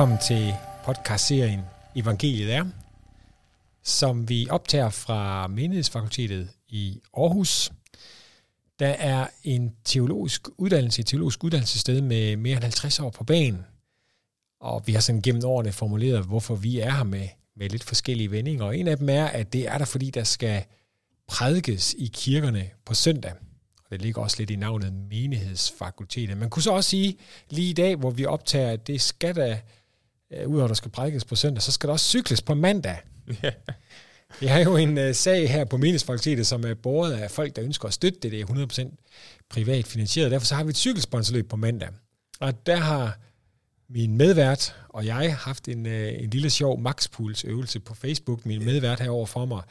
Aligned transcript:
Velkommen 0.00 0.18
til 0.18 0.54
podcastserien 0.84 1.60
Evangeliet 1.96 2.54
er, 2.54 2.64
som 3.82 4.28
vi 4.28 4.46
optager 4.50 4.90
fra 4.90 5.46
Menighedsfakultetet 5.46 6.48
i 6.68 7.00
Aarhus. 7.16 7.72
Der 8.78 8.88
er 8.88 9.26
en 9.44 9.72
teologisk 9.84 10.48
uddannelse, 10.58 11.00
et 11.00 11.06
teologisk 11.06 11.44
uddannelsessted 11.44 12.00
med 12.00 12.36
mere 12.36 12.54
end 12.54 12.62
50 12.62 13.00
år 13.00 13.10
på 13.10 13.24
banen. 13.24 13.64
Og 14.60 14.82
vi 14.86 14.92
har 14.92 15.00
sådan 15.00 15.22
gennem 15.22 15.44
årene 15.44 15.72
formuleret, 15.72 16.24
hvorfor 16.24 16.54
vi 16.54 16.78
er 16.78 16.90
her 16.90 17.04
med, 17.04 17.28
med 17.56 17.68
lidt 17.68 17.84
forskellige 17.84 18.30
vendinger. 18.30 18.64
Og 18.64 18.78
en 18.78 18.88
af 18.88 18.98
dem 18.98 19.08
er, 19.08 19.26
at 19.26 19.52
det 19.52 19.68
er 19.68 19.78
der, 19.78 19.84
fordi 19.84 20.10
der 20.10 20.24
skal 20.24 20.64
prædikes 21.28 21.94
i 21.98 22.10
kirkerne 22.14 22.70
på 22.84 22.94
søndag. 22.94 23.32
Og 23.84 23.90
det 23.90 24.02
ligger 24.02 24.22
også 24.22 24.36
lidt 24.38 24.50
i 24.50 24.56
navnet 24.56 24.92
menighedsfakultetet. 24.92 26.36
Man 26.36 26.50
kunne 26.50 26.62
så 26.62 26.70
også 26.70 26.90
sige, 26.90 27.16
lige 27.50 27.70
i 27.70 27.72
dag, 27.72 27.96
hvor 27.96 28.10
vi 28.10 28.24
optager, 28.24 28.70
at 28.70 28.86
det 28.86 29.00
skal 29.00 29.34
der, 29.34 29.56
uh, 30.30 30.50
udover 30.50 30.64
at 30.64 30.68
der 30.68 30.74
skal 30.74 30.90
prædikes 30.90 31.24
på 31.24 31.36
søndag, 31.36 31.62
så 31.62 31.72
skal 31.72 31.86
der 31.86 31.92
også 31.92 32.06
cykles 32.06 32.42
på 32.42 32.54
mandag. 32.54 32.96
Vi 34.40 34.46
har 34.46 34.60
jo 34.60 34.76
en 34.76 34.98
uh, 34.98 35.14
sag 35.14 35.50
her 35.50 35.64
på 35.64 35.76
menighedsfakultetet, 35.76 36.46
som 36.46 36.64
er 36.64 36.74
båret 36.74 37.12
af 37.12 37.30
folk, 37.30 37.56
der 37.56 37.64
ønsker 37.64 37.88
at 37.88 37.94
støtte 37.94 38.18
det. 38.22 38.32
Det 38.32 38.40
er 38.40 38.46
100% 38.46 39.44
privat 39.50 39.86
finansieret. 39.86 40.30
Derfor 40.30 40.46
så 40.46 40.54
har 40.54 40.64
vi 40.64 40.70
et 40.70 40.76
cykelsponsorløb 40.76 41.48
på 41.48 41.56
mandag. 41.56 41.88
Og 42.40 42.66
der 42.66 42.76
har 42.76 43.18
min 43.88 44.16
medvært 44.16 44.76
og 44.88 45.06
jeg 45.06 45.36
haft 45.36 45.68
en, 45.68 45.86
uh, 45.86 45.92
en 45.92 46.30
lille 46.30 46.50
sjov 46.50 46.80
maxpuls 46.80 47.44
øvelse 47.44 47.80
på 47.80 47.94
Facebook. 47.94 48.46
Min 48.46 48.64
medvært 48.64 49.00
herover 49.00 49.26
for 49.26 49.44
mig 49.44 49.62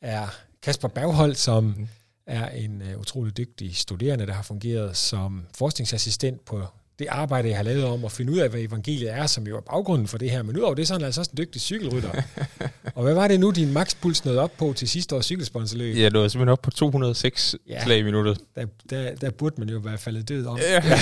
er 0.00 0.26
Kasper 0.62 0.88
Berghold, 0.88 1.34
som 1.34 1.64
mm. 1.64 1.88
er 2.26 2.48
en 2.48 2.82
uh, 2.82 3.00
utrolig 3.00 3.36
dygtig 3.36 3.76
studerende, 3.76 4.26
der 4.26 4.32
har 4.32 4.42
fungeret 4.42 4.96
som 4.96 5.46
forskningsassistent 5.54 6.44
på 6.44 6.66
det 6.98 7.06
arbejde, 7.10 7.48
jeg 7.48 7.56
har 7.56 7.64
lavet 7.64 7.84
om 7.84 8.04
at 8.04 8.12
finde 8.12 8.32
ud 8.32 8.38
af, 8.38 8.48
hvad 8.48 8.60
evangeliet 8.60 9.12
er, 9.12 9.26
som 9.26 9.46
jo 9.46 9.56
er 9.56 9.60
baggrunden 9.60 10.08
for 10.08 10.18
det 10.18 10.30
her. 10.30 10.42
Men 10.42 10.56
udover 10.56 10.74
det, 10.74 10.88
så 10.88 10.94
er 10.94 10.98
han 10.98 11.04
altså 11.04 11.20
også 11.20 11.30
en 11.30 11.38
dygtig 11.38 11.60
cykelrytter. 11.60 12.22
og 12.94 13.02
hvad 13.02 13.14
var 13.14 13.28
det 13.28 13.40
nu, 13.40 13.50
din 13.50 13.72
makspuls 13.72 14.24
nåede 14.24 14.40
op 14.40 14.52
på 14.58 14.72
til 14.76 14.88
sidste 14.88 15.16
års 15.16 15.24
cykelsponsorløb? 15.24 15.96
Ja, 15.96 16.04
det 16.04 16.20
var 16.20 16.28
simpelthen 16.28 16.48
op 16.48 16.62
på 16.62 16.70
206 16.70 17.56
ja, 17.68 17.84
slag 17.84 17.98
i 17.98 18.02
minuttet. 18.02 18.38
Der, 18.54 18.66
der, 18.90 19.14
der 19.14 19.30
burde 19.30 19.54
man 19.58 19.68
jo 19.68 19.78
være 19.78 19.98
faldet 19.98 20.28
død 20.28 20.46
om. 20.46 20.58
Ja. 20.58 20.82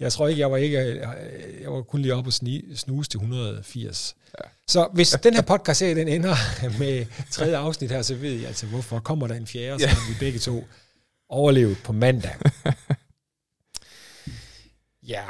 jeg 0.00 0.12
tror 0.12 0.28
ikke, 0.28 0.40
jeg 0.40 0.50
var 0.50 0.56
ikke, 0.56 1.00
jeg 1.62 1.72
var 1.72 1.82
kun 1.82 2.00
lige 2.00 2.14
oppe 2.14 2.28
og 2.28 2.32
snuse 2.76 3.10
til 3.10 3.18
180. 3.18 4.16
Ja. 4.38 4.48
Så 4.68 4.88
hvis 4.92 5.16
den 5.22 5.34
her 5.34 5.42
podcast 5.42 5.78
serie 5.78 5.94
den 5.94 6.08
ender 6.08 6.36
med 6.78 7.06
tredje 7.30 7.56
afsnit 7.56 7.90
her, 7.90 8.02
så 8.02 8.14
ved 8.14 8.32
jeg 8.32 8.46
altså, 8.46 8.66
hvorfor 8.66 8.98
kommer 8.98 9.26
der 9.26 9.34
en 9.34 9.46
fjerde, 9.46 9.82
så 9.82 9.96
vi 10.08 10.14
begge 10.18 10.38
to 10.38 10.64
overlevet 11.28 11.76
på 11.84 11.92
mandag. 11.92 12.32
Ja, 15.08 15.24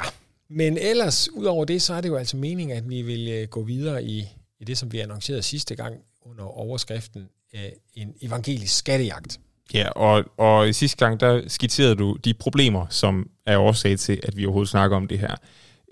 men 0.49 0.77
ellers, 0.77 1.29
udover 1.33 1.65
det, 1.65 1.81
så 1.81 1.93
er 1.93 2.01
det 2.01 2.09
jo 2.09 2.15
altså 2.15 2.37
meningen, 2.37 2.77
at 2.77 2.89
vi 2.89 3.01
vil 3.01 3.29
øh, 3.29 3.47
gå 3.47 3.63
videre 3.63 4.03
i, 4.03 4.25
i 4.59 4.63
det, 4.63 4.77
som 4.77 4.91
vi 4.91 4.99
annoncerede 4.99 5.43
sidste 5.43 5.75
gang 5.75 5.95
under 6.21 6.43
overskriften 6.43 7.29
af 7.53 7.73
en 7.93 8.13
evangelisk 8.21 8.77
skattejagt. 8.77 9.39
Ja, 9.73 9.89
og, 9.89 10.25
og 10.37 10.69
i 10.69 10.73
sidste 10.73 11.05
gang, 11.05 11.19
der 11.19 11.41
skitserede 11.47 11.95
du 11.95 12.17
de 12.25 12.33
problemer, 12.33 12.85
som 12.89 13.29
er 13.45 13.57
årsag 13.57 13.99
til, 13.99 14.19
at 14.23 14.37
vi 14.37 14.45
overhovedet 14.45 14.69
snakker 14.69 14.97
om 14.97 15.07
det 15.07 15.19
her. 15.19 15.35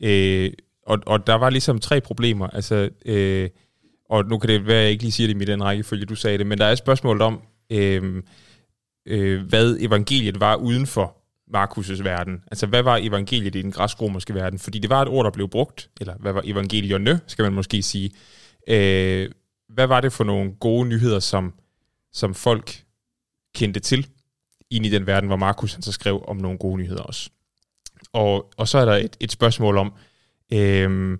Øh, 0.04 0.52
og, 0.86 1.00
og 1.06 1.28
der 1.28 1.36
var 1.36 1.50
ligesom 1.50 1.80
tre 1.80 2.02
problemer, 2.02 2.48
altså, 2.48 2.90
øh, 3.06 3.50
og 4.10 4.26
nu 4.26 4.38
kan 4.38 4.50
det 4.50 4.68
være, 4.68 4.78
at 4.78 4.84
jeg 4.84 4.92
ikke 4.92 5.04
lige 5.04 5.12
siger 5.12 5.34
det 5.34 5.42
i 5.42 5.46
den 5.46 5.64
rækkefølge, 5.64 6.06
du 6.06 6.16
sagde 6.16 6.38
det, 6.38 6.48
men 6.48 6.58
der 6.58 6.66
er 6.66 6.72
et 6.72 6.78
spørgsmål 6.78 7.22
om, 7.22 7.42
øh, 7.70 8.24
øh, 9.06 9.42
hvad 9.42 9.78
evangeliet 9.80 10.40
var 10.40 10.56
uden 10.56 10.88
for 10.88 11.21
Markus' 11.56 12.04
verden. 12.04 12.44
Altså, 12.52 12.68
hvad 12.68 12.84
var 12.84 13.00
evangeliet 13.02 13.56
i 13.56 13.62
den 13.62 13.72
græsk-romerske 13.72 14.36
verden? 14.36 14.60
Fordi 14.60 14.80
det 14.80 14.90
var 14.90 15.02
et 15.02 15.08
ord, 15.08 15.26
der 15.26 15.32
blev 15.32 15.50
brugt, 15.50 15.90
eller 16.02 16.16
hvad 16.20 16.34
var 16.34 16.42
evangelierne, 16.46 17.20
skal 17.28 17.44
man 17.44 17.54
måske 17.54 17.82
sige. 17.82 18.12
Øh, 18.68 19.30
hvad 19.70 19.88
var 19.88 20.02
det 20.02 20.14
for 20.14 20.24
nogle 20.24 20.52
gode 20.60 20.88
nyheder, 20.88 21.20
som, 21.20 21.54
som 22.14 22.34
folk 22.34 22.84
kendte 23.56 23.80
til 23.80 24.08
ind 24.70 24.86
i 24.86 24.90
den 24.90 25.08
verden, 25.08 25.28
hvor 25.28 25.38
Markus 25.38 25.74
han 25.74 25.82
så 25.82 25.92
skrev 25.92 26.24
om 26.28 26.38
nogle 26.38 26.58
gode 26.58 26.78
nyheder 26.78 27.02
også. 27.02 27.30
Og, 28.14 28.52
og 28.58 28.68
så 28.68 28.78
er 28.78 28.86
der 28.86 28.96
et, 28.96 29.18
et 29.20 29.32
spørgsmål 29.32 29.78
om, 29.78 29.94
øh, 30.54 31.18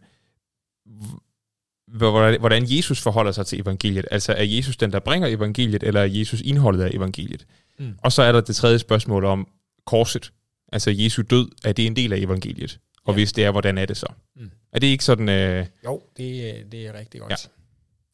hvordan 2.40 2.64
Jesus 2.68 3.02
forholder 3.02 3.32
sig 3.32 3.46
til 3.46 3.62
evangeliet. 3.62 4.06
Altså, 4.12 4.34
er 4.34 4.44
Jesus 4.44 4.78
den, 4.78 4.92
der 4.92 5.00
bringer 5.00 5.28
evangeliet, 5.28 5.84
eller 5.84 6.02
er 6.02 6.06
Jesus 6.06 6.42
indholdet 6.42 6.82
af 6.84 6.90
evangeliet? 6.94 7.46
Mm. 7.80 7.94
Og 8.04 8.12
så 8.12 8.22
er 8.22 8.32
der 8.32 8.42
det 8.42 8.56
tredje 8.56 8.80
spørgsmål 8.80 9.26
om, 9.26 9.48
korset, 9.86 10.32
altså 10.72 10.92
Jesu 10.92 11.22
død, 11.22 11.52
er 11.64 11.72
det 11.74 11.86
en 11.86 11.96
del 11.96 12.14
af 12.14 12.18
evangeliet? 12.18 12.80
Og 13.04 13.14
ja. 13.14 13.14
hvis 13.14 13.34
det 13.34 13.44
er, 13.44 13.52
hvordan 13.52 13.78
er 13.78 13.86
det 13.86 13.98
så? 13.98 14.08
Mm. 14.36 14.52
Er 14.72 14.80
det 14.80 14.88
ikke 14.88 15.04
sådan... 15.04 15.30
Øh... 15.30 15.66
Jo, 15.86 16.04
det, 16.18 16.72
det 16.72 16.88
er 16.88 16.94
rigtig 16.94 17.22
godt. 17.22 17.32
Ja. 17.32 17.36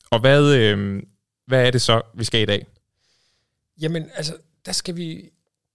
Og 0.10 0.20
hvad, 0.20 0.56
øh, 0.56 1.04
hvad 1.48 1.68
er 1.68 1.72
det 1.72 1.82
så, 1.82 2.02
vi 2.16 2.24
skal 2.24 2.42
i 2.42 2.46
dag? 2.46 2.66
Jamen, 3.82 4.10
altså, 4.16 4.38
der 4.66 4.72
skal 4.72 4.96
vi 4.96 5.30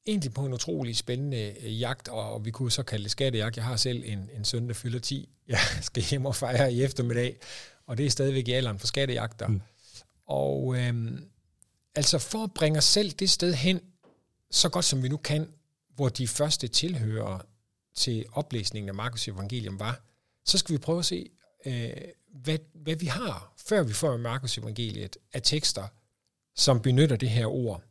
egentlig 0.07 0.35
på 0.35 0.47
en 0.47 0.53
utrolig 0.53 0.97
spændende 0.97 1.55
øh, 1.63 1.81
jagt, 1.81 2.09
og 2.09 2.45
vi 2.45 2.51
kunne 2.51 2.71
så 2.71 2.83
kalde 2.83 3.03
det 3.03 3.11
skattejagt. 3.11 3.57
Jeg 3.57 3.65
har 3.65 3.77
selv 3.77 4.03
en, 4.07 4.31
en 4.37 4.45
søn, 4.45 4.69
der 4.69 4.75
fylder 4.75 4.99
10. 4.99 5.29
Jeg 5.49 5.59
skal 5.83 6.03
hjem 6.03 6.27
og 6.27 6.37
fejre 6.37 6.73
i 6.73 6.83
eftermiddag, 6.83 7.37
og 7.87 7.99
det 7.99 8.07
er 8.07 8.11
stadigvæk 8.11 8.49
i 8.49 8.53
alderen 8.53 8.79
for 8.79 8.87
skattejagter. 8.87 9.47
Mm. 9.47 9.61
Og 10.27 10.77
øh, 10.79 11.13
altså 11.95 12.19
for 12.19 12.45
at 12.45 12.55
bringe 12.55 12.79
os 12.79 12.85
selv 12.85 13.11
det 13.11 13.31
sted 13.31 13.55
hen, 13.55 13.81
så 14.51 14.69
godt 14.69 14.85
som 14.85 15.03
vi 15.03 15.09
nu 15.09 15.17
kan, 15.17 15.49
hvor 15.95 16.09
de 16.09 16.29
første 16.29 16.69
tilhører 16.69 17.39
til 17.95 18.25
oplæsningen 18.33 18.89
af 18.89 18.95
Markus 18.95 19.29
Evangelium 19.29 19.81
var, 19.81 20.03
så 20.45 20.59
skal 20.59 20.73
vi 20.73 20.79
prøve 20.79 20.99
at 20.99 21.05
se, 21.05 21.31
øh, 21.67 21.91
hvad, 22.35 22.59
hvad 22.75 22.97
vi 22.97 23.07
har, 23.07 23.55
før 23.57 23.83
vi 23.83 23.93
får 23.93 24.17
Markus 24.17 24.59
Evangeliet, 24.59 25.17
af 25.33 25.43
tekster, 25.43 25.89
som 26.57 26.83
benytter 26.83 27.17
det 27.17 27.31
her 27.31 27.47
ord. 27.47 27.83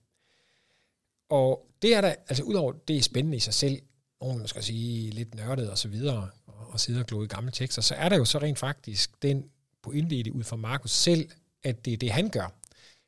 Og 1.30 1.68
det 1.82 1.96
er 1.96 2.02
der, 2.02 2.16
altså 2.28 2.44
udover 2.44 2.74
det 2.88 2.98
er 2.98 3.02
spændende 3.02 3.38
i 3.38 3.40
sig 3.40 3.54
selv, 3.54 3.82
nogen 4.22 4.48
skal 4.48 4.64
sige 4.64 5.10
lidt 5.10 5.36
nørdet 5.36 5.70
og 5.70 5.78
så 5.78 5.88
videre, 5.88 6.30
og 6.46 6.80
sidde 6.80 7.00
og 7.00 7.06
glo 7.06 7.24
i 7.24 7.28
gamle 7.28 7.52
tekster, 7.52 7.82
så 7.82 7.96
er 7.96 8.10
der 8.10 8.18
jo 8.18 8.26
så 8.26 8.38
rent 8.38 8.60
faktisk 8.60 9.22
den 9.22 9.50
pointe 9.84 10.16
i 10.16 10.24
det 10.24 10.32
ud 10.32 10.44
fra 10.44 10.56
Markus 10.56 10.92
selv, 10.92 11.30
at 11.64 11.86
det 11.86 11.94
er 11.94 11.98
det, 11.98 12.12
han 12.12 12.30
gør. 12.30 12.54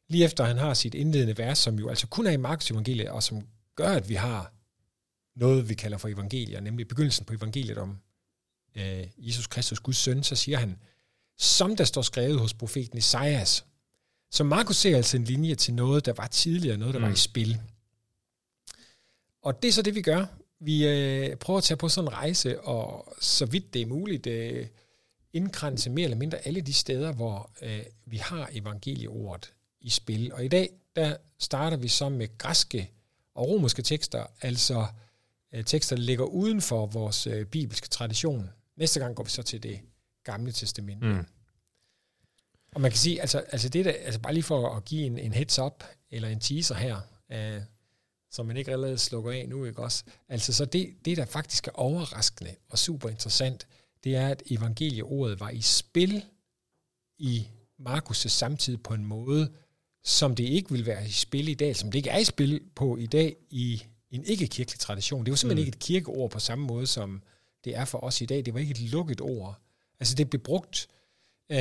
Lige 0.10 0.26
efter 0.26 0.44
han 0.44 0.58
har 0.58 0.74
sit 0.74 0.94
indledende 0.94 1.38
vers, 1.38 1.58
som 1.58 1.80
jo 1.80 1.90
altså 1.90 2.08
kun 2.08 2.28
er 2.28 2.32
i 2.32 2.38
Markus 2.38 2.72
evangeliet, 2.72 3.10
og 3.10 3.24
som 3.24 3.48
gør, 3.76 3.90
at 3.90 4.10
vi 4.10 4.14
har 4.14 4.54
noget, 5.36 5.70
vi 5.70 5.74
kalder 5.74 5.98
for 5.98 6.08
evangelier, 6.08 6.60
nemlig 6.60 6.88
begyndelsen 6.88 7.26
på 7.26 7.34
evangeliet 7.34 7.78
om 7.78 7.98
øh, 8.76 9.08
Jesus 9.18 9.48
Kristus, 9.48 9.80
Guds 9.80 9.98
søn, 9.98 10.24
så 10.24 10.36
siger 10.36 10.58
han, 10.58 10.78
som 11.38 11.76
der 11.76 11.84
står 11.84 12.02
skrevet 12.02 12.40
hos 12.40 12.54
profeten 12.54 12.98
Esajas. 12.98 13.66
Så 14.32 14.44
Markus 14.44 14.78
ser 14.78 14.98
altså 14.98 15.18
en 15.18 15.24
linje 15.24 15.56
til 15.56 15.74
noget, 15.74 16.06
der 16.06 16.14
var 16.14 16.28
tidligere, 16.28 16.78
noget, 16.78 16.94
der 16.94 17.00
mm. 17.00 17.04
var 17.04 17.10
i 17.10 17.12
mm. 17.12 17.16
spil. 17.16 17.62
Og 19.42 19.62
det 19.62 19.68
er 19.68 19.72
så 19.72 19.82
det, 19.82 19.96
vi 19.96 20.02
gør. 20.02 20.26
Vi 20.60 20.88
øh, 20.88 21.36
prøver 21.36 21.58
at 21.58 21.64
tage 21.64 21.78
på 21.78 21.90
sådan 21.90 22.08
en 22.08 22.14
rejse, 22.14 22.62
og 22.62 23.14
så 23.22 23.46
vidt 23.46 23.74
det 23.74 23.82
er 23.82 23.86
muligt, 23.86 24.28
øh, 24.28 24.68
indkranse 25.34 25.90
mere 25.90 26.04
eller 26.04 26.18
mindre 26.18 26.38
alle 26.38 26.62
de 26.62 26.74
steder, 26.74 27.12
hvor 27.12 27.52
øh, 27.62 27.84
vi 28.06 28.18
har 28.18 28.50
evangelieordet 28.52 29.54
i 29.82 29.90
spil. 29.90 30.34
Og 30.34 30.46
i 30.46 30.48
dag, 30.48 30.70
der 30.96 31.18
starter 31.40 31.78
vi 31.78 31.88
så 31.88 32.10
med 32.10 32.38
græske 32.38 32.92
og 33.36 33.48
romerske 33.48 33.82
tekster, 33.82 34.26
altså 34.42 34.86
øh, 35.54 35.66
tekster, 35.66 35.96
der 35.96 36.04
ligger 36.04 36.26
uden 36.26 36.62
for 36.62 36.86
vores 36.86 37.28
øh, 37.28 37.46
bibelske 37.46 37.88
tradition. 37.88 38.50
Næste 38.78 39.00
gang 39.00 39.16
går 39.16 39.24
vi 39.24 39.30
så 39.30 39.44
til 39.44 39.64
det 39.64 39.80
gamle 40.24 40.52
testamente. 40.52 41.08
Mm. 41.08 41.26
Og 42.76 42.82
man 42.82 42.92
kan 42.92 42.98
sige, 42.98 43.22
altså, 43.22 43.40
altså 43.40 43.70
det 43.70 43.86
der, 43.86 43.92
altså 43.92 44.20
bare 44.20 44.34
lige 44.34 44.44
for 44.44 44.70
at 44.70 44.86
give 44.86 45.06
en, 45.06 45.18
en 45.18 45.34
heads 45.34 45.60
up, 45.60 45.84
eller 46.12 46.30
en 46.30 46.40
teaser 46.40 46.76
her, 46.76 47.00
øh, 47.32 47.62
som 48.32 48.46
man 48.46 48.58
ikke 48.58 48.72
allerede 48.72 48.98
slukker 48.98 49.32
af 49.32 49.50
nu, 49.50 49.66
ikke 49.66 49.84
også? 49.84 50.04
Altså 50.30 50.54
så 50.54 50.66
det, 50.66 50.94
det 51.06 51.18
der 51.18 51.26
faktisk 51.26 51.68
er 51.68 51.72
overraskende 51.72 52.56
og 52.70 52.80
super 52.80 53.10
interessant, 53.10 53.68
det 54.04 54.16
er, 54.16 54.28
at 54.28 54.44
evangelieordet 54.52 55.40
var 55.40 55.50
i 55.50 55.62
spil 55.62 56.24
i 57.18 57.48
Markus' 57.80 58.14
samtid 58.14 58.78
på 58.78 58.94
en 58.94 59.06
måde, 59.06 59.52
som 60.04 60.36
det 60.36 60.44
ikke 60.44 60.72
vil 60.72 60.86
være 60.86 61.08
i 61.08 61.12
spil 61.12 61.48
i 61.48 61.54
dag, 61.54 61.76
som 61.76 61.92
det 61.92 62.00
ikke 62.00 62.10
er 62.10 62.18
i 62.18 62.24
spil 62.24 62.62
på 62.76 62.98
i 62.98 63.06
dag 63.06 63.36
i 63.50 63.84
en 64.16 64.24
ikke-kirkelig 64.26 64.80
tradition. 64.80 65.26
Det 65.26 65.32
jo 65.32 65.36
simpelthen 65.36 65.64
mm. 65.64 65.68
ikke 65.68 65.76
et 65.76 65.84
kirkeord 65.84 66.32
på 66.32 66.40
samme 66.40 66.66
måde, 66.66 66.88
som 66.88 67.22
det 67.64 67.76
er 67.76 67.86
for 67.86 68.04
os 68.04 68.22
i 68.22 68.26
dag. 68.26 68.46
Det 68.46 68.54
var 68.54 68.60
ikke 68.60 68.72
et 68.72 68.92
lukket 68.92 69.22
ord. 69.22 69.60
Altså 70.00 70.16
det 70.16 70.30
blev 70.30 70.42
brugt 70.42 70.88
øh, 71.52 71.58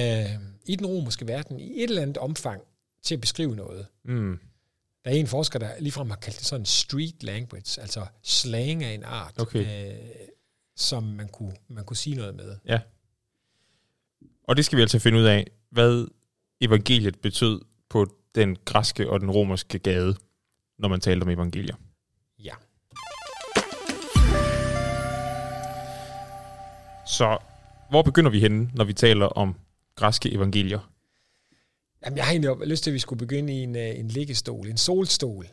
i 0.66 0.76
den 0.76 0.86
romerske 0.86 1.28
verden 1.28 1.60
i 1.60 1.82
et 1.82 1.82
eller 1.82 2.02
andet 2.02 2.18
omfang 2.18 2.62
til 3.02 3.14
at 3.14 3.20
beskrive 3.20 3.56
noget. 3.56 3.86
Mm. 4.04 4.38
Der 5.04 5.10
er 5.10 5.14
en 5.14 5.26
forsker, 5.26 5.58
der 5.58 5.80
ligefrem 5.80 6.10
har 6.10 6.16
kaldt 6.16 6.38
det 6.38 6.46
sådan 6.46 6.66
street 6.66 7.22
language, 7.22 7.80
altså 7.80 8.06
slang 8.22 8.84
af 8.84 8.94
en 8.94 9.04
art, 9.04 9.40
okay. 9.40 9.92
øh, 9.92 9.98
som 10.76 11.02
man 11.02 11.28
kunne, 11.28 11.56
man 11.68 11.84
kunne 11.84 11.96
sige 11.96 12.16
noget 12.16 12.34
med. 12.34 12.56
Ja. 12.66 12.80
Og 14.44 14.56
det 14.56 14.64
skal 14.64 14.76
vi 14.76 14.82
altså 14.82 14.98
finde 14.98 15.18
ud 15.18 15.24
af, 15.24 15.46
hvad 15.70 16.06
evangeliet 16.60 17.18
betød 17.20 17.60
på 17.88 18.06
den 18.34 18.56
græske 18.64 19.10
og 19.10 19.20
den 19.20 19.30
romerske 19.30 19.78
gade, 19.78 20.16
når 20.78 20.88
man 20.88 21.00
talte 21.00 21.24
om 21.24 21.28
evangelier. 21.30 21.76
Så 27.12 27.38
hvor 27.90 28.02
begynder 28.02 28.30
vi 28.30 28.40
henne, 28.40 28.70
når 28.74 28.84
vi 28.84 28.92
taler 28.92 29.26
om 29.26 29.54
græske 29.94 30.32
evangelier? 30.32 30.90
Jamen, 32.04 32.16
jeg 32.16 32.24
har 32.24 32.32
egentlig 32.32 32.68
lyst 32.68 32.84
til, 32.84 32.90
at 32.90 32.94
vi 32.94 32.98
skulle 32.98 33.18
begynde 33.18 33.52
i 33.52 33.62
en, 33.62 33.76
øh, 33.76 33.98
en 33.98 34.08
liggestol, 34.08 34.68
en 34.68 34.76
solstol, 34.76 35.46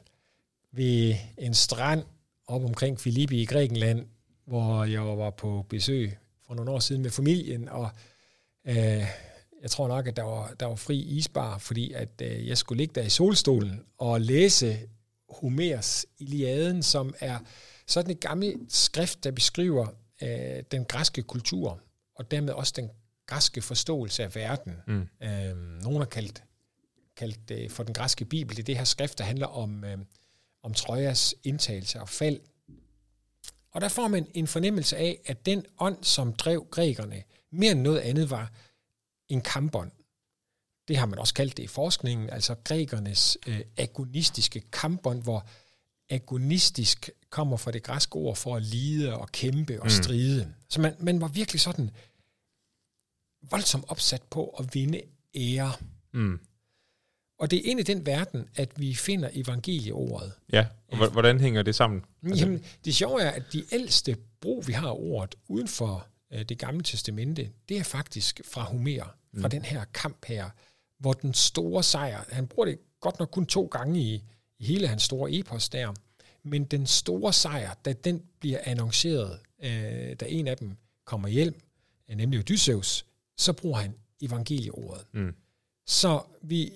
ved 0.71 1.15
en 1.37 1.53
strand 1.53 2.03
op 2.47 2.63
omkring 2.63 2.99
Filippi 2.99 3.41
i 3.41 3.45
Grækenland, 3.45 4.05
hvor 4.45 4.83
jeg 4.83 5.01
var 5.01 5.29
på 5.29 5.65
besøg 5.69 6.17
for 6.47 6.53
nogle 6.53 6.71
år 6.71 6.79
siden 6.79 7.01
med 7.01 7.11
familien, 7.11 7.69
og 7.69 7.89
øh, 8.67 9.05
jeg 9.61 9.71
tror 9.71 9.87
nok, 9.87 10.07
at 10.07 10.15
der 10.15 10.23
var, 10.23 10.53
der 10.59 10.65
var 10.65 10.75
fri 10.75 10.97
isbar, 10.97 11.57
fordi 11.57 11.93
at 11.93 12.21
øh, 12.21 12.47
jeg 12.47 12.57
skulle 12.57 12.77
ligge 12.77 12.93
der 12.95 13.03
i 13.03 13.09
solstolen 13.09 13.81
og 13.97 14.21
læse 14.21 14.77
Homers 15.29 16.05
Iliaden, 16.19 16.83
som 16.83 17.13
er 17.19 17.39
sådan 17.87 18.11
et 18.11 18.19
gammelt 18.19 18.73
skrift, 18.73 19.23
der 19.23 19.31
beskriver 19.31 19.87
øh, 20.23 20.63
den 20.71 20.85
græske 20.85 21.23
kultur, 21.23 21.81
og 22.15 22.31
dermed 22.31 22.53
også 22.53 22.73
den 22.75 22.91
græske 23.25 23.61
forståelse 23.61 24.23
af 24.23 24.35
verden. 24.35 24.75
Mm. 24.87 25.07
Øh, 25.23 25.57
nogen 25.83 25.97
har 25.97 26.05
kaldt, 26.05 26.43
kaldt 27.17 27.49
det 27.49 27.71
for 27.71 27.83
den 27.83 27.93
græske 27.93 28.25
bibel. 28.25 28.55
Det 28.55 28.63
er 28.63 28.65
det 28.65 28.77
her 28.77 28.83
skrift, 28.83 29.17
der 29.17 29.23
handler 29.23 29.47
om, 29.47 29.83
øh, 29.83 29.97
om 30.63 30.73
Trojas 30.73 31.35
indtagelse 31.43 32.01
og 32.01 32.09
fald. 32.09 32.39
Og 33.71 33.81
der 33.81 33.87
får 33.87 34.07
man 34.07 34.27
en 34.33 34.47
fornemmelse 34.47 34.97
af, 34.97 35.21
at 35.25 35.45
den 35.45 35.65
ånd, 35.79 36.03
som 36.03 36.33
drev 36.33 36.67
grækerne, 36.71 37.23
mere 37.51 37.71
end 37.71 37.81
noget 37.81 37.99
andet 37.99 38.29
var 38.29 38.51
en 39.27 39.41
kampånd. 39.41 39.91
Det 40.87 40.97
har 40.97 41.05
man 41.05 41.19
også 41.19 41.33
kaldt 41.33 41.57
det 41.57 41.63
i 41.63 41.67
forskningen, 41.67 42.29
altså 42.29 42.55
grækernes 42.63 43.37
øh, 43.47 43.61
agonistiske 43.77 44.61
kampånd, 44.71 45.23
hvor 45.23 45.47
agonistisk 46.09 47.09
kommer 47.29 47.57
fra 47.57 47.71
det 47.71 47.83
græske 47.83 48.15
ord 48.15 48.35
for 48.35 48.55
at 48.55 48.63
lide 48.63 49.17
og 49.17 49.31
kæmpe 49.31 49.79
og 49.79 49.85
mm. 49.85 49.89
stride. 49.89 50.53
Så 50.69 50.81
man, 50.81 50.95
man 50.99 51.21
var 51.21 51.27
virkelig 51.27 51.61
sådan 51.61 51.91
voldsomt 53.51 53.85
opsat 53.87 54.21
på 54.29 54.47
at 54.47 54.75
vinde 54.75 55.01
ære. 55.35 55.73
Mm. 56.13 56.39
Og 57.39 57.51
det 57.51 57.59
er 57.59 57.71
ind 57.71 57.79
i 57.79 57.83
den 57.83 58.05
verden, 58.05 58.49
at 58.55 58.79
vi 58.79 58.95
finder 58.95 59.29
evangelieordet. 59.33 60.33
Ja, 60.53 60.65
og 60.87 61.11
hvordan 61.11 61.39
hænger 61.39 61.61
det 61.61 61.75
sammen? 61.75 62.05
Altså- 62.23 62.45
Jamen, 62.45 62.63
det 62.85 62.95
sjove 62.95 63.21
er, 63.21 63.31
at 63.31 63.43
de 63.53 63.63
ældste 63.71 64.17
brug, 64.41 64.67
vi 64.67 64.73
har 64.73 64.91
ordet 64.91 65.35
uden 65.47 65.67
for 65.67 66.07
øh, 66.33 66.45
det 66.45 66.57
gamle 66.57 66.83
testamente, 66.83 67.49
det 67.69 67.77
er 67.77 67.83
faktisk 67.83 68.41
fra 68.45 68.61
Homer, 68.61 69.15
mm. 69.31 69.41
fra 69.41 69.47
den 69.47 69.65
her 69.65 69.85
kamp 69.93 70.25
her, 70.25 70.49
hvor 70.99 71.13
den 71.13 71.33
store 71.33 71.83
sejr, 71.83 72.23
han 72.29 72.47
bruger 72.47 72.65
det 72.69 72.79
godt 72.99 73.19
nok 73.19 73.29
kun 73.31 73.45
to 73.45 73.65
gange 73.65 74.01
i, 74.01 74.23
i 74.59 74.65
hele 74.65 74.87
hans 74.87 75.03
store 75.03 75.31
epos 75.31 75.69
der, 75.69 75.93
men 76.43 76.63
den 76.63 76.87
store 76.87 77.33
sejr, 77.33 77.73
da 77.85 77.93
den 77.93 78.23
bliver 78.39 78.59
annonceret, 78.63 79.39
øh, 79.63 80.15
da 80.19 80.25
en 80.27 80.47
af 80.47 80.57
dem 80.57 80.77
kommer 81.05 81.27
hjem, 81.27 81.61
øh, 82.09 82.17
nemlig 82.17 82.39
Odysseus, 82.39 83.05
så 83.37 83.53
bruger 83.53 83.79
han 83.79 83.95
evangelieordet. 84.21 85.05
Mm. 85.13 85.35
Så 85.87 86.21
vi, 86.41 86.71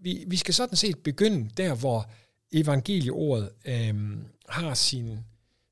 vi, 0.00 0.24
vi 0.26 0.36
skal 0.36 0.54
sådan 0.54 0.76
set 0.76 0.98
begynde 0.98 1.50
der, 1.56 1.74
hvor 1.74 2.10
evangelieordet 2.52 3.50
øh, 3.64 4.18
har 4.48 4.74
sin, 4.74 5.18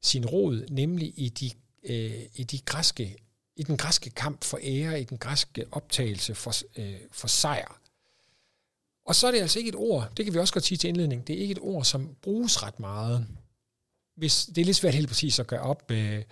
sin 0.03 0.27
rod, 0.27 0.67
nemlig 0.71 1.13
i 1.17 1.29
de, 1.29 1.51
øh, 1.83 2.23
i 2.35 2.45
de 2.45 2.59
græske 2.59 3.17
i 3.57 3.63
den 3.63 3.77
græske 3.77 4.11
kamp 4.11 4.45
for 4.45 4.59
ære, 4.63 5.01
i 5.01 5.05
den 5.05 5.19
græske 5.19 5.65
optagelse 5.73 6.35
for, 6.35 6.81
øh, 6.81 7.01
for 7.11 7.29
sejr. 7.29 7.81
Og 9.07 9.15
så 9.15 9.27
er 9.27 9.31
det 9.31 9.41
altså 9.41 9.59
ikke 9.59 9.69
et 9.69 9.75
ord, 9.75 10.13
det 10.17 10.25
kan 10.25 10.35
vi 10.35 10.39
også 10.39 10.55
godt 10.55 10.65
sige 10.65 10.79
til 10.79 10.89
indledning, 10.89 11.27
det 11.27 11.37
er 11.37 11.41
ikke 11.41 11.53
et 11.53 11.59
ord, 11.61 11.85
som 11.85 12.17
bruges 12.23 12.63
ret 12.63 12.81
meget. 12.81 13.27
Hvis, 14.17 14.47
det 14.47 14.59
er 14.59 14.65
lidt 14.65 14.77
svært 14.77 14.95
helt 14.95 15.09
præcis 15.09 15.39
at 15.39 15.47
gøre 15.47 15.61
op, 15.61 15.91
øh, 15.91 16.23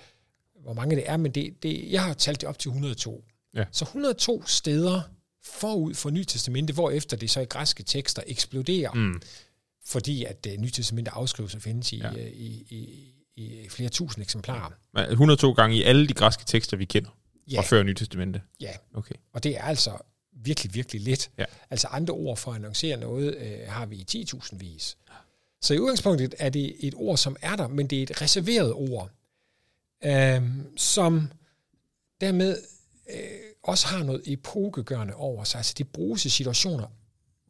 hvor 0.63 0.73
mange 0.73 0.97
det 0.97 1.11
er, 1.11 1.17
men 1.17 1.33
det, 1.33 1.63
det, 1.63 1.93
jeg 1.93 2.05
har 2.05 2.15
talt 2.15 2.41
det 2.41 2.49
op 2.49 2.59
til 2.59 2.69
102. 2.69 3.25
Ja. 3.55 3.65
Så 3.73 3.85
102 3.85 4.47
steder 4.47 5.03
forud 5.45 5.95
for 5.95 6.11
Nye 6.11 6.25
Testamente, 6.25 6.73
hvor 6.73 6.91
efter 6.91 7.17
det 7.17 7.31
så 7.31 7.41
i 7.41 7.45
græske 7.45 7.83
tekster 7.83 8.23
eksploderer, 8.27 8.93
mm. 8.93 9.23
fordi 9.87 10.25
at 10.25 10.47
Nye 10.59 10.71
Testamente 10.71 11.11
afskrives 11.11 11.55
og 11.55 11.63
findes 11.63 11.93
i, 11.93 11.97
ja. 11.97 12.11
uh, 12.11 12.19
i, 12.19 12.67
i, 12.71 13.13
i 13.37 13.69
flere 13.69 13.89
tusind 13.89 14.23
eksemplarer. 14.23 14.71
102 15.11 15.53
gange 15.53 15.77
i 15.77 15.83
alle 15.83 16.09
de 16.09 16.15
græske 16.15 16.45
tekster, 16.47 16.77
vi 16.77 16.85
kender 16.85 17.11
ja. 17.51 17.59
fra 17.59 17.63
før 17.63 17.83
Nye 17.83 17.95
Testamente? 17.95 18.43
Ja, 18.61 18.73
okay. 18.95 19.15
og 19.33 19.45
det 19.45 19.57
er 19.57 19.63
altså 19.63 19.99
virkelig, 20.43 20.75
virkelig 20.75 21.03
lidt. 21.03 21.31
Ja. 21.39 21.45
Altså 21.71 21.87
andre 21.87 22.15
ord 22.15 22.37
for 22.37 22.51
at 22.51 22.57
annoncere 22.57 22.97
noget 22.97 23.37
uh, 23.37 23.73
har 23.73 23.87
vi 23.87 23.97
i 23.97 24.25
10.000 24.35 24.57
vis. 24.59 24.97
Så 25.63 25.75
i 25.75 25.79
udgangspunktet 25.79 26.35
er 26.39 26.49
det 26.49 26.77
et 26.81 26.95
ord, 26.97 27.17
som 27.17 27.37
er 27.43 27.57
der, 27.57 27.69
men 27.69 27.87
det 27.87 27.99
er 27.99 28.03
et 28.03 28.23
reserveret 28.23 28.73
ord, 28.73 29.11
uh, 30.07 30.49
som 30.77 31.31
dermed 32.21 32.59
uh, 33.15 33.21
også 33.63 33.87
har 33.87 34.03
noget 34.03 34.23
epokegørende 34.27 35.15
over 35.15 35.45
sig. 35.45 35.59
Altså 35.59 35.75
det 35.79 35.89
bruges 35.89 36.25
i 36.25 36.31
situationer, 36.31 36.87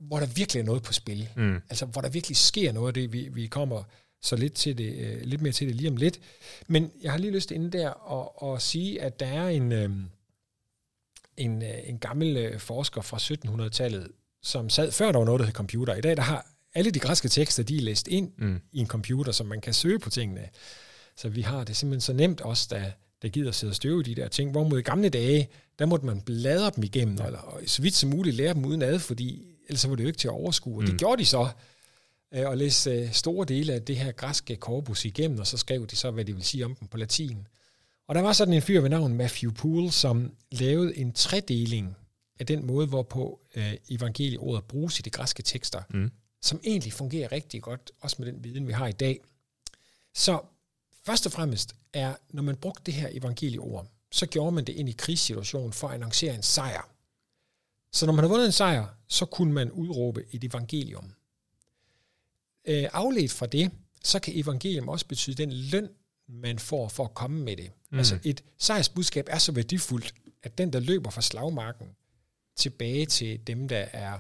hvor 0.01 0.21
der 0.21 0.27
virkelig 0.27 0.61
er 0.61 0.65
noget 0.65 0.83
på 0.83 0.93
spil. 0.93 1.29
Mm. 1.37 1.57
Altså 1.71 1.87
hvor 1.87 2.01
der 2.01 2.09
virkelig 2.09 2.37
sker 2.37 2.73
noget 2.73 2.89
af 2.89 2.95
det, 2.95 3.13
vi, 3.13 3.29
vi 3.33 3.47
kommer 3.47 3.83
så 4.23 4.37
lidt, 4.37 4.55
til 4.55 4.79
det, 4.79 4.95
øh, 4.95 5.23
lidt 5.23 5.43
mere 5.43 5.53
til 5.53 5.67
det 5.67 5.77
lige 5.77 5.91
om 5.91 5.97
lidt. 5.97 6.21
Men 6.67 6.93
jeg 7.03 7.13
har 7.13 7.19
lige 7.19 7.33
lyst 7.33 7.51
inde 7.51 7.79
der 7.79 7.89
og, 7.89 8.43
og 8.43 8.63
sige, 8.63 9.03
at 9.03 9.21
der 9.21 9.27
er 9.27 9.49
en, 9.49 9.73
øh, 9.73 9.91
en, 11.37 11.63
øh, 11.63 11.75
en 11.85 11.99
gammel 11.99 12.37
øh, 12.37 12.61
forsker 12.61 13.03
fra 13.03 13.17
1700-tallet, 13.17 14.09
som 14.43 14.71
sad 14.71 14.93
før 14.93 15.13
der 15.13 15.19
var 15.19 15.25
noget, 15.25 15.39
der 15.39 15.45
hed 15.45 15.53
computer. 15.53 15.95
I 15.95 16.01
dag 16.01 16.17
der 16.17 16.23
har 16.23 16.47
alle 16.75 16.91
de 16.91 16.99
græske 16.99 17.29
tekster, 17.29 17.63
de 17.63 17.77
er 17.77 17.81
læst 17.81 18.09
ind 18.09 18.33
mm. 18.39 18.61
i 18.73 18.79
en 18.79 18.87
computer, 18.87 19.33
så 19.33 19.45
man 19.45 19.61
kan 19.61 19.75
søge 19.75 19.99
på 19.99 20.11
tingene. 20.11 20.49
Så 21.17 21.29
vi 21.29 21.41
har 21.41 21.65
det 21.65 21.77
simpelthen 21.77 22.01
så 22.01 22.13
nemt 22.13 22.41
også, 22.41 22.67
der, 22.71 22.85
der 23.23 23.29
gider 23.29 23.53
sidde 23.53 23.71
og 23.71 23.75
støve 23.75 24.03
de 24.03 24.15
der 24.15 24.29
ting. 24.29 24.51
Hvorimod 24.51 24.79
i 24.79 24.83
gamle 24.83 25.09
dage, 25.09 25.49
der 25.79 25.87
måtte 25.87 26.07
man 26.07 26.21
bladre 26.21 26.71
dem 26.77 26.85
igennem, 26.85 27.17
ja. 27.17 27.27
eller 27.27 27.61
så 27.67 27.83
vidt 27.83 27.95
som 27.95 28.11
muligt 28.11 28.37
lære 28.37 28.55
dem 28.55 28.65
uden 28.65 28.83
ad, 28.83 28.99
fordi 28.99 29.43
ellers 29.69 29.89
var 29.89 29.95
det 29.95 30.03
jo 30.03 30.09
ikke 30.09 30.19
til 30.19 30.29
at 30.29 30.35
overskue. 30.35 30.77
Og 30.77 30.83
mm. 30.83 30.87
det 30.87 30.99
gjorde 30.99 31.21
de 31.21 31.27
så, 31.27 31.49
øh, 32.35 32.49
og 32.49 32.57
læste 32.57 33.13
store 33.13 33.47
dele 33.47 33.73
af 33.73 33.83
det 33.83 33.97
her 33.97 34.13
græske 34.13 34.57
korpus 34.57 35.05
igennem, 35.05 35.39
og 35.39 35.47
så 35.47 35.57
skrev 35.57 35.87
de 35.87 35.97
så, 35.97 36.11
hvad 36.11 36.25
de 36.25 36.35
vil 36.35 36.45
sige 36.45 36.65
om 36.65 36.75
dem 36.75 36.89
på 36.89 36.97
latin. 36.97 37.47
Og 38.11 38.17
der 38.17 38.23
var 38.23 38.33
sådan 38.33 38.55
en 38.55 38.63
fyr 38.63 38.81
ved 38.81 38.91
navn 38.91 39.15
Matthew 39.15 39.53
Poole, 39.53 39.93
som 39.93 40.37
lavede 40.53 40.97
en 40.97 41.13
tredeling 41.13 41.97
af 42.41 42.47
den 42.47 42.67
måde, 42.67 42.87
hvorpå 42.87 43.41
øh, 43.55 43.75
evangelieordet 43.89 44.65
bruges 44.65 44.99
i 44.99 45.03
de 45.03 45.11
græske 45.11 45.43
tekster, 45.43 45.83
mm. 45.91 46.11
som 46.41 46.61
egentlig 46.65 46.93
fungerer 46.93 47.33
rigtig 47.33 47.63
godt, 47.63 47.91
også 48.01 48.17
med 48.19 48.33
den 48.33 48.45
viden, 48.45 48.67
vi 48.67 48.73
har 48.73 48.87
i 48.87 48.93
dag. 48.93 49.21
Så 50.15 50.41
først 51.05 51.27
og 51.27 51.33
fremmest 51.33 51.75
er, 51.93 52.15
når 52.31 52.43
man 52.43 52.57
brugte 52.57 52.83
det 52.87 52.95
her 52.95 53.09
evangelieord, 53.13 53.87
så 54.13 54.27
gjorde 54.27 54.53
man 54.53 54.65
det 54.65 54.73
ind 54.73 54.89
i 54.89 54.93
krigssituationen 54.99 55.73
for 55.73 55.89
at 55.89 55.95
annoncere 55.95 56.35
en 56.35 56.43
sejr. 56.43 56.89
Så 57.93 58.07
når 58.07 58.13
man 58.13 58.25
har 58.25 58.29
vundet 58.29 58.47
en 58.47 58.53
sejr, 58.53 58.87
så 59.09 59.25
kunne 59.25 59.53
man 59.53 59.73
udråbe 59.73 60.25
et 60.33 60.45
evangelium. 60.45 61.13
Øh, 62.65 62.89
afledt 62.93 63.33
fra 63.33 63.47
det, 63.47 63.71
så 64.05 64.21
kan 64.21 64.39
evangelium 64.39 64.89
også 64.89 65.07
betyde 65.07 65.37
den 65.37 65.53
løn, 65.53 65.89
man 66.33 66.59
får 66.59 66.89
for 66.89 67.05
at 67.05 67.15
komme 67.15 67.45
med 67.45 67.57
det. 67.57 67.71
Mm. 67.91 67.99
Altså 67.99 68.19
et 68.25 68.45
sejrsbudskab 68.59 69.27
er 69.31 69.39
så 69.39 69.53
værdifuldt, 69.53 70.15
at 70.43 70.59
den, 70.59 70.73
der 70.73 70.81
løber 70.81 71.11
fra 71.11 71.23
slagmarken 71.23 71.87
tilbage 72.57 73.07
til 73.07 73.47
dem, 73.47 73.69
der 73.69 73.87
er 73.93 74.19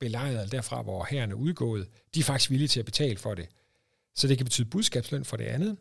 belejret 0.00 0.52
derfra, 0.52 0.82
hvor 0.82 1.04
herren 1.10 1.30
er 1.30 1.34
udgået, 1.34 1.88
de 2.14 2.20
er 2.20 2.24
faktisk 2.24 2.50
villige 2.50 2.68
til 2.68 2.80
at 2.80 2.86
betale 2.86 3.18
for 3.18 3.34
det. 3.34 3.48
Så 4.14 4.28
det 4.28 4.36
kan 4.36 4.44
betyde 4.44 4.68
budskabsløn 4.68 5.24
for 5.24 5.36
det 5.36 5.44
andet. 5.44 5.76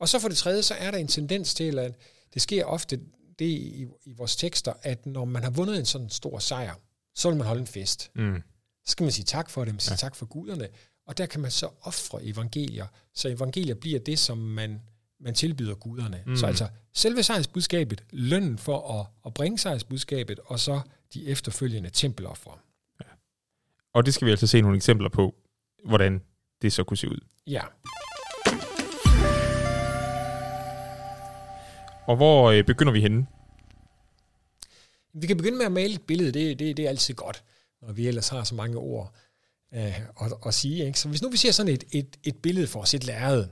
Og 0.00 0.08
så 0.08 0.18
for 0.18 0.28
det 0.28 0.36
tredje, 0.36 0.62
så 0.62 0.74
er 0.74 0.90
der 0.90 0.98
en 0.98 1.08
tendens 1.08 1.54
til, 1.54 1.78
at 1.78 1.94
det 2.34 2.42
sker 2.42 2.64
ofte 2.64 3.00
det 3.38 3.44
i, 3.46 3.86
i 4.04 4.12
vores 4.12 4.36
tekster, 4.36 4.72
at 4.82 5.06
når 5.06 5.24
man 5.24 5.42
har 5.42 5.50
vundet 5.50 5.78
en 5.78 5.86
sådan 5.86 6.10
stor 6.10 6.38
sejr, 6.38 6.74
så 7.14 7.28
vil 7.28 7.38
man 7.38 7.46
holde 7.46 7.60
en 7.60 7.66
fest. 7.66 8.10
Mm. 8.14 8.42
Så 8.84 8.92
skal 8.92 9.04
man 9.04 9.12
sige 9.12 9.24
tak 9.24 9.50
for 9.50 9.64
dem, 9.64 9.78
sige 9.78 9.92
ja. 9.92 9.96
tak 9.96 10.16
for 10.16 10.26
guderne, 10.26 10.68
og 11.06 11.18
der 11.18 11.26
kan 11.26 11.40
man 11.40 11.50
så 11.50 11.68
ofre 11.80 12.24
evangelier, 12.24 12.86
så 13.14 13.28
evangelier 13.28 13.74
bliver 13.74 13.98
det, 14.00 14.18
som 14.18 14.38
man, 14.38 14.80
man 15.20 15.34
tilbyder 15.34 15.74
guderne. 15.74 16.22
Mm. 16.26 16.36
Så 16.36 16.46
altså 16.46 16.68
selve 16.94 17.22
sejrsbudskabet, 17.22 18.04
lønnen 18.10 18.58
for 18.58 19.00
at, 19.00 19.06
at 19.26 19.34
bringe 19.34 19.58
sejrsbudskabet, 19.58 20.40
og 20.44 20.60
så 20.60 20.80
de 21.14 21.26
efterfølgende 21.26 21.90
tempeloffre. 21.90 22.52
Ja. 23.00 23.06
Og 23.94 24.06
det 24.06 24.14
skal 24.14 24.26
vi 24.26 24.30
altså 24.30 24.46
se 24.46 24.60
nogle 24.60 24.76
eksempler 24.76 25.08
på, 25.08 25.34
hvordan 25.84 26.22
det 26.62 26.72
så 26.72 26.84
kunne 26.84 26.96
se 26.96 27.08
ud. 27.08 27.20
Ja. 27.46 27.62
Og 32.06 32.16
hvor 32.16 32.50
øh, 32.50 32.64
begynder 32.64 32.92
vi 32.92 33.00
henne? 33.00 33.26
Vi 35.12 35.26
kan 35.26 35.36
begynde 35.36 35.58
med 35.58 35.66
at 35.66 35.72
male 35.72 35.94
et 35.94 36.02
billede, 36.02 36.32
det, 36.32 36.58
det, 36.58 36.76
det 36.76 36.84
er 36.84 36.88
altid 36.88 37.14
godt, 37.14 37.44
når 37.82 37.92
vi 37.92 38.08
ellers 38.08 38.28
har 38.28 38.44
så 38.44 38.54
mange 38.54 38.76
ord 38.76 39.14
øh, 39.74 40.00
at, 40.00 40.32
at 40.46 40.54
sige. 40.54 40.86
Ikke? 40.86 41.00
Så 41.00 41.08
hvis 41.08 41.22
nu 41.22 41.28
vi 41.28 41.36
ser 41.36 41.52
sådan 41.52 41.72
et, 41.72 41.84
et, 41.92 42.16
et 42.24 42.36
billede 42.36 42.66
for 42.66 42.80
os, 42.80 42.94
et 42.94 43.04
lærred, 43.04 43.46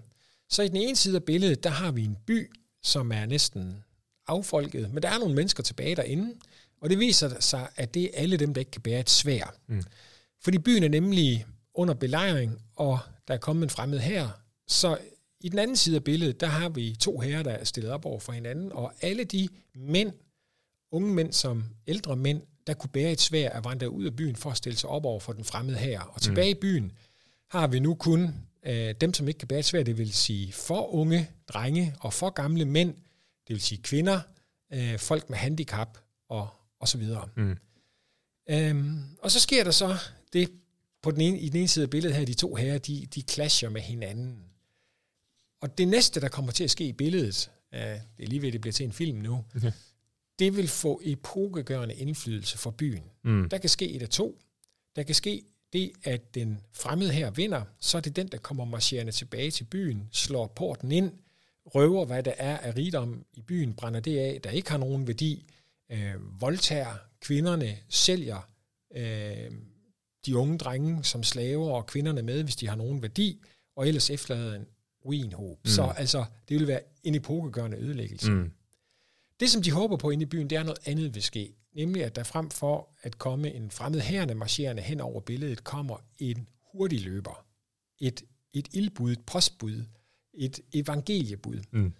så 0.48 0.62
i 0.62 0.68
den 0.68 0.76
ene 0.76 0.96
side 0.96 1.16
af 1.16 1.24
billedet, 1.24 1.64
der 1.64 1.70
har 1.70 1.90
vi 1.90 2.04
en 2.04 2.16
by, 2.26 2.50
som 2.82 3.12
er 3.12 3.26
næsten 3.26 3.84
affolket, 4.26 4.92
men 4.92 5.02
der 5.02 5.08
er 5.08 5.18
nogle 5.18 5.34
mennesker 5.34 5.62
tilbage 5.62 5.96
derinde, 5.96 6.34
og 6.80 6.90
det 6.90 6.98
viser 6.98 7.40
sig, 7.40 7.68
at 7.76 7.94
det 7.94 8.04
er 8.04 8.08
alle 8.14 8.36
dem, 8.36 8.54
der 8.54 8.58
ikke 8.58 8.70
kan 8.70 8.82
bære 8.82 9.00
et 9.00 9.10
svær. 9.10 9.54
Mm. 9.66 9.82
Fordi 10.40 10.58
byen 10.58 10.82
er 10.82 10.88
nemlig 10.88 11.46
under 11.74 11.94
belejring, 11.94 12.62
og 12.76 12.98
der 13.28 13.34
er 13.34 13.38
kommet 13.38 13.62
en 13.62 13.70
fremmed 13.70 13.98
her, 13.98 14.28
så 14.66 14.98
i 15.40 15.48
den 15.48 15.58
anden 15.58 15.76
side 15.76 15.96
af 15.96 16.04
billedet, 16.04 16.40
der 16.40 16.46
har 16.46 16.68
vi 16.68 16.96
to 17.00 17.20
herrer, 17.20 17.42
der 17.42 17.50
er 17.50 17.64
stillet 17.64 17.92
op 17.92 18.06
over 18.06 18.20
for 18.20 18.32
hinanden, 18.32 18.72
og 18.72 18.92
alle 19.00 19.24
de 19.24 19.48
mænd 19.74 20.12
unge 20.90 21.14
mænd 21.14 21.32
som 21.32 21.64
ældre 21.86 22.16
mænd, 22.16 22.42
der 22.66 22.74
kunne 22.74 22.90
bære 22.90 23.12
et 23.12 23.20
svær 23.20 23.50
at 23.50 23.64
vandre 23.64 23.90
ud 23.90 24.04
af 24.04 24.16
byen 24.16 24.36
for 24.36 24.50
at 24.50 24.56
stille 24.56 24.78
sig 24.78 24.90
op 24.90 25.04
over 25.04 25.20
for 25.20 25.32
den 25.32 25.44
fremmede 25.44 25.78
her. 25.78 26.00
Og 26.00 26.22
tilbage 26.22 26.54
mm. 26.54 26.58
i 26.58 26.60
byen 26.60 26.92
har 27.48 27.66
vi 27.66 27.78
nu 27.78 27.94
kun 27.94 28.34
øh, 28.68 28.94
dem, 29.00 29.14
som 29.14 29.28
ikke 29.28 29.38
kan 29.38 29.48
bære 29.48 29.58
et 29.58 29.64
svær, 29.64 29.82
det 29.82 29.98
vil 29.98 30.12
sige 30.12 30.52
for 30.52 30.94
unge 30.94 31.30
drenge 31.48 31.94
og 32.00 32.12
for 32.12 32.30
gamle 32.30 32.64
mænd, 32.64 32.94
det 33.48 33.54
vil 33.54 33.60
sige 33.60 33.82
kvinder, 33.82 34.20
øh, 34.72 34.98
folk 34.98 35.30
med 35.30 35.38
handicap 35.38 35.98
og, 36.28 36.48
og 36.80 36.88
så 36.88 36.98
videre. 36.98 37.28
Mm. 37.36 37.56
Øhm, 38.50 39.02
og 39.22 39.30
så 39.30 39.40
sker 39.40 39.64
der 39.64 39.70
så 39.70 39.96
det, 40.32 40.50
på 41.02 41.10
den 41.10 41.20
ene, 41.20 41.38
i 41.38 41.48
den 41.48 41.56
ene 41.56 41.68
side 41.68 41.82
af 41.82 41.90
billedet 41.90 42.16
her, 42.16 42.24
de 42.24 42.34
to 42.34 42.54
herrer, 42.54 42.78
de, 42.78 43.06
de 43.14 43.22
clasher 43.22 43.68
med 43.68 43.80
hinanden. 43.80 44.44
Og 45.60 45.78
det 45.78 45.88
næste, 45.88 46.20
der 46.20 46.28
kommer 46.28 46.52
til 46.52 46.64
at 46.64 46.70
ske 46.70 46.84
i 46.84 46.92
billedet, 46.92 47.50
øh, 47.74 47.80
det 47.80 48.22
er 48.22 48.26
lige 48.26 48.42
ved, 48.42 48.48
at 48.48 48.52
det 48.52 48.60
bliver 48.60 48.72
til 48.72 48.86
en 48.86 48.92
film 48.92 49.18
nu, 49.18 49.44
okay. 49.56 49.72
det 50.38 50.56
vil 50.56 50.68
få 50.68 51.00
epokegørende 51.04 51.94
indflydelse 51.94 52.58
for 52.58 52.70
byen. 52.70 53.02
Mm. 53.24 53.48
Der 53.48 53.58
kan 53.58 53.70
ske 53.70 53.90
et 53.90 54.02
af 54.02 54.08
to. 54.08 54.40
Der 54.96 55.02
kan 55.02 55.14
ske 55.14 55.44
det, 55.72 55.92
at 56.04 56.34
den 56.34 56.60
fremmede 56.72 57.12
her 57.12 57.30
vinder, 57.30 57.62
så 57.80 57.96
er 57.96 58.00
det 58.00 58.16
den, 58.16 58.28
der 58.28 58.38
kommer 58.38 58.64
marcherende 58.64 59.12
tilbage 59.12 59.50
til 59.50 59.64
byen, 59.64 60.08
slår 60.12 60.46
porten 60.46 60.92
ind, 60.92 61.12
røver, 61.66 62.04
hvad 62.04 62.22
der 62.22 62.32
er 62.36 62.58
af 62.58 62.76
rigdom 62.76 63.24
i 63.34 63.42
byen, 63.42 63.74
brænder 63.74 64.00
det 64.00 64.18
af, 64.18 64.40
der 64.44 64.50
ikke 64.50 64.70
har 64.70 64.78
nogen 64.78 65.06
værdi, 65.06 65.46
øh, 65.90 66.40
voldtager 66.40 66.94
kvinderne, 67.20 67.76
sælger 67.88 68.50
øh, 68.96 69.50
de 70.26 70.36
unge 70.36 70.58
drenge 70.58 71.04
som 71.04 71.22
slaver 71.22 71.70
og 71.70 71.86
kvinderne 71.86 72.22
med, 72.22 72.42
hvis 72.42 72.56
de 72.56 72.68
har 72.68 72.76
nogen 72.76 73.02
værdi, 73.02 73.40
og 73.76 73.88
ellers 73.88 74.10
efterlader 74.10 74.54
en 74.54 74.66
ruinhåb. 75.04 75.58
Mm. 75.64 75.70
Så 75.70 75.82
altså, 75.82 76.24
det 76.48 76.58
vil 76.60 76.66
være 76.68 76.80
en 77.04 77.14
epokegørende 77.14 77.76
ødelæggelse. 77.76 78.30
Mm. 78.30 78.52
Det, 79.40 79.50
som 79.50 79.62
de 79.62 79.70
håber 79.70 79.96
på 79.96 80.10
inde 80.10 80.22
i 80.22 80.26
byen, 80.26 80.50
det 80.50 80.58
er 80.58 80.62
noget 80.62 80.78
andet 80.84 81.14
vil 81.14 81.22
ske. 81.22 81.54
Nemlig, 81.74 82.04
at 82.04 82.16
der 82.16 82.22
frem 82.22 82.50
for 82.50 82.88
at 83.02 83.18
komme 83.18 83.54
en 83.54 83.70
fremmed 83.70 84.00
herrende 84.00 84.34
marcherende 84.34 84.82
hen 84.82 85.00
over 85.00 85.20
billedet, 85.20 85.64
kommer 85.64 85.96
en 86.18 86.48
hurtig 86.72 87.00
løber. 87.00 87.46
Et, 88.00 88.22
et 88.52 88.68
ildbud, 88.72 89.12
et 89.12 89.20
postbud, 89.26 89.84
et 90.34 90.60
evangeliebud. 90.72 91.62
Mm. 91.70 91.92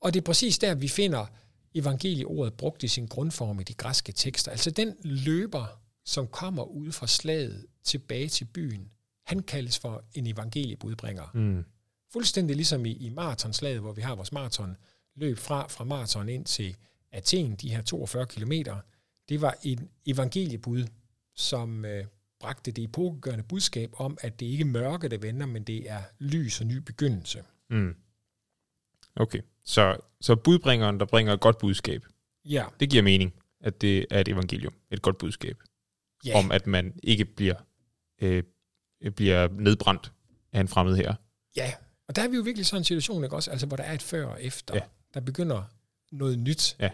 Og 0.00 0.14
det 0.14 0.20
er 0.20 0.24
præcis 0.24 0.58
der, 0.58 0.74
vi 0.74 0.88
finder 0.88 1.26
evangelieordet 1.74 2.54
brugt 2.54 2.82
i 2.82 2.88
sin 2.88 3.06
grundform 3.06 3.60
i 3.60 3.62
de 3.62 3.74
græske 3.74 4.12
tekster. 4.12 4.50
Altså 4.50 4.70
den 4.70 4.94
løber, 5.02 5.80
som 6.04 6.26
kommer 6.26 6.62
ud 6.62 6.92
fra 6.92 7.06
slaget 7.06 7.66
tilbage 7.84 8.28
til 8.28 8.44
byen, 8.44 8.90
han 9.26 9.42
kaldes 9.42 9.78
for 9.78 10.04
en 10.14 10.26
evangeliebudbringer. 10.26 11.30
Mm. 11.34 11.64
Fuldstændig 12.12 12.56
ligesom 12.56 12.86
i, 12.86 12.92
i 12.92 13.08
maratonslaget, 13.08 13.80
hvor 13.80 13.92
vi 13.92 14.02
har 14.02 14.14
vores 14.14 14.32
maraton 14.32 14.76
løb 15.14 15.38
fra, 15.38 15.66
fra 15.68 15.84
maraton 15.84 16.28
ind 16.28 16.44
til 16.44 16.76
Athen, 17.12 17.54
de 17.54 17.70
her 17.70 17.82
42 17.82 18.26
kilometer. 18.26 18.80
Det 19.28 19.40
var 19.40 19.56
en 19.62 19.90
evangeliebud, 20.06 20.86
som 21.34 21.84
øh, 21.84 22.04
bragte 22.40 22.70
det 22.70 22.84
epokegørende 22.84 23.44
budskab 23.44 23.90
om, 24.00 24.18
at 24.20 24.40
det 24.40 24.46
ikke 24.46 24.62
er 24.62 24.66
mørke, 24.66 25.08
der 25.08 25.18
vender, 25.18 25.46
men 25.46 25.62
det 25.62 25.90
er 25.90 26.02
lys 26.18 26.60
og 26.60 26.66
ny 26.66 26.76
begyndelse. 26.76 27.42
Mm. 27.70 27.96
Okay, 29.16 29.40
så, 29.64 29.96
så 30.20 30.36
budbringeren, 30.36 31.00
der 31.00 31.06
bringer 31.06 31.32
et 31.32 31.40
godt 31.40 31.58
budskab, 31.58 32.04
ja. 32.44 32.66
det 32.80 32.90
giver 32.90 33.02
mening, 33.02 33.34
at 33.60 33.80
det 33.80 34.06
er 34.10 34.20
et 34.20 34.28
evangelium, 34.28 34.74
et 34.90 35.02
godt 35.02 35.18
budskab, 35.18 35.62
ja. 36.24 36.38
om 36.38 36.50
at 36.52 36.66
man 36.66 37.00
ikke 37.02 37.24
bliver, 37.24 37.54
øh, 38.22 38.42
bliver 39.16 39.48
nedbrændt 39.48 40.12
af 40.52 40.60
en 40.60 40.68
fremmed 40.68 40.96
her. 40.96 41.14
Ja, 41.56 41.72
og 42.08 42.16
der 42.16 42.22
er 42.22 42.28
vi 42.28 42.36
jo 42.36 42.42
virkelig 42.42 42.66
sådan 42.66 42.80
en 42.80 42.84
situation, 42.84 43.24
ikke 43.24 43.36
også? 43.36 43.50
Altså, 43.50 43.66
hvor 43.66 43.76
der 43.76 43.84
er 43.84 43.92
et 43.92 44.02
før 44.02 44.26
og 44.26 44.42
efter. 44.42 44.74
Ja. 44.74 44.80
Der 45.14 45.20
begynder 45.20 45.62
noget 46.12 46.38
nyt. 46.38 46.76
Ja. 46.80 46.90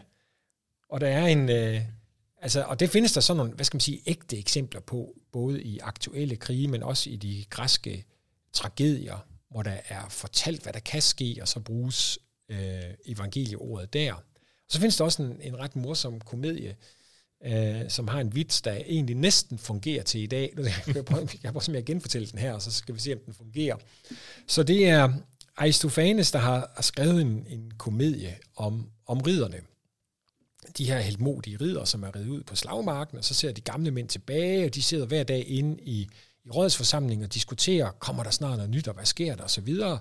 Og 0.89 1.01
der 1.01 1.09
er 1.09 1.27
en... 1.27 1.49
Øh, 1.49 1.81
altså, 2.45 2.63
og 2.63 2.81
det 2.81 2.91
findes 2.91 3.13
der 3.13 3.21
sådan 3.21 3.37
nogle, 3.37 3.53
hvad 3.53 3.65
skal 3.65 3.77
man 3.77 3.81
sige, 3.81 4.03
ægte 4.07 4.39
eksempler 4.39 4.81
på, 4.81 5.15
både 5.33 5.63
i 5.63 5.79
aktuelle 5.79 6.37
krige, 6.37 6.69
men 6.69 6.83
også 6.83 7.11
i 7.11 7.17
de 7.17 7.45
græske 7.51 8.05
tragedier, 8.53 9.27
hvor 9.51 9.63
der 9.63 9.77
er 9.89 10.09
fortalt, 10.09 10.63
hvad 10.63 10.73
der 10.73 10.81
kan 10.81 11.03
ske, 11.03 11.39
og 11.41 11.49
så 11.49 11.61
bruges 11.61 12.19
øh, 12.49 12.59
evangelieordet 13.07 13.93
der. 13.93 14.13
Og 14.13 14.23
så 14.69 14.79
findes 14.79 14.97
der 14.97 15.05
også 15.05 15.23
en, 15.23 15.41
en 15.41 15.59
ret 15.59 15.77
morsom 15.77 16.21
komedie, 16.21 16.77
øh, 17.45 17.91
som 17.91 18.09
har 18.09 18.21
en 18.21 18.35
vits, 18.35 18.63
der 18.63 18.73
egentlig 18.73 19.17
næsten 19.17 19.59
fungerer 19.59 20.03
til 20.03 20.21
i 20.21 20.27
dag. 20.27 20.55
Jeg 20.57 20.73
prøver, 20.93 21.03
prøve, 21.05 21.29
jeg 21.43 21.53
prøve 21.53 21.79
at 21.79 21.85
genfortælle 21.85 22.29
den 22.29 22.39
her, 22.39 22.53
og 22.53 22.63
så 22.63 22.71
skal 22.71 22.95
vi 22.95 23.01
se, 23.01 23.13
om 23.13 23.19
den 23.27 23.35
fungerer. 23.35 23.77
Så 24.47 24.63
det 24.63 24.89
er 24.89 25.13
Aristofanes, 25.57 26.31
der 26.31 26.39
har, 26.39 26.83
skrevet 26.83 27.21
en, 27.21 27.47
en 27.49 27.73
komedie 27.79 28.39
om, 28.57 28.91
om 29.07 29.21
ridderne. 29.21 29.61
De 30.79 30.87
her 30.87 30.99
heldmodige 30.99 31.57
ridder, 31.61 31.85
som 31.85 32.03
er 32.03 32.17
ridet 32.17 32.29
ud 32.29 32.43
på 32.43 32.57
slagmarken, 32.57 33.19
og 33.19 33.25
så 33.25 33.35
ser 33.35 33.53
de 33.53 33.61
gamle 33.61 33.91
mænd 33.91 34.09
tilbage, 34.09 34.65
og 34.65 34.75
de 34.75 34.83
sidder 34.83 35.07
hver 35.07 35.23
dag 35.23 35.49
inde 35.49 35.83
i, 35.83 36.09
i 36.45 36.51
rådsforsamlingen 36.51 37.25
og 37.25 37.35
diskuterer, 37.35 37.91
kommer 37.91 38.23
der 38.23 38.31
snart 38.31 38.57
noget 38.57 38.71
nyt, 38.71 38.89
og 38.89 38.95
hvad 38.95 39.05
sker 39.05 39.35
der, 39.35 39.43
og 39.43 39.51
så 39.51 39.61
videre. 39.61 39.99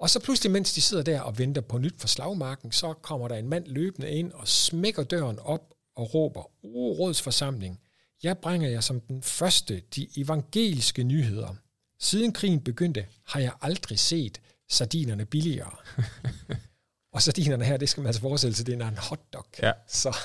Og 0.00 0.10
så 0.10 0.20
pludselig, 0.20 0.52
mens 0.52 0.72
de 0.72 0.80
sidder 0.80 1.02
der 1.02 1.20
og 1.20 1.38
venter 1.38 1.60
på 1.60 1.78
nyt 1.78 1.94
for 1.98 2.08
slagmarken, 2.08 2.72
så 2.72 2.92
kommer 2.92 3.28
der 3.28 3.36
en 3.36 3.48
mand 3.48 3.66
løbende 3.66 4.10
ind 4.10 4.32
og 4.32 4.48
smækker 4.48 5.02
døren 5.02 5.38
op 5.38 5.74
og 5.96 6.14
råber, 6.14 6.42
O 6.64 6.92
rådsforsamling, 6.92 7.80
jeg 8.22 8.38
bringer 8.38 8.68
jer 8.68 8.80
som 8.80 9.00
den 9.00 9.22
første 9.22 9.82
de 9.96 10.08
evangeliske 10.16 11.04
nyheder. 11.04 11.54
Siden 12.00 12.32
krigen 12.32 12.60
begyndte, 12.60 13.06
har 13.26 13.40
jeg 13.40 13.52
aldrig 13.60 13.98
set 13.98 14.40
sardinerne 14.70 15.24
billigere. 15.26 15.76
og 17.12 17.22
sardinerne 17.22 17.64
her, 17.64 17.76
det 17.76 17.88
skal 17.88 18.00
man 18.00 18.06
altså 18.06 18.22
forestille 18.22 18.56
sig, 18.56 18.66
det 18.66 18.82
er 18.82 18.88
en 18.88 18.96
hotdog. 18.98 19.46
Ja. 19.62 19.72
Så, 19.88 20.10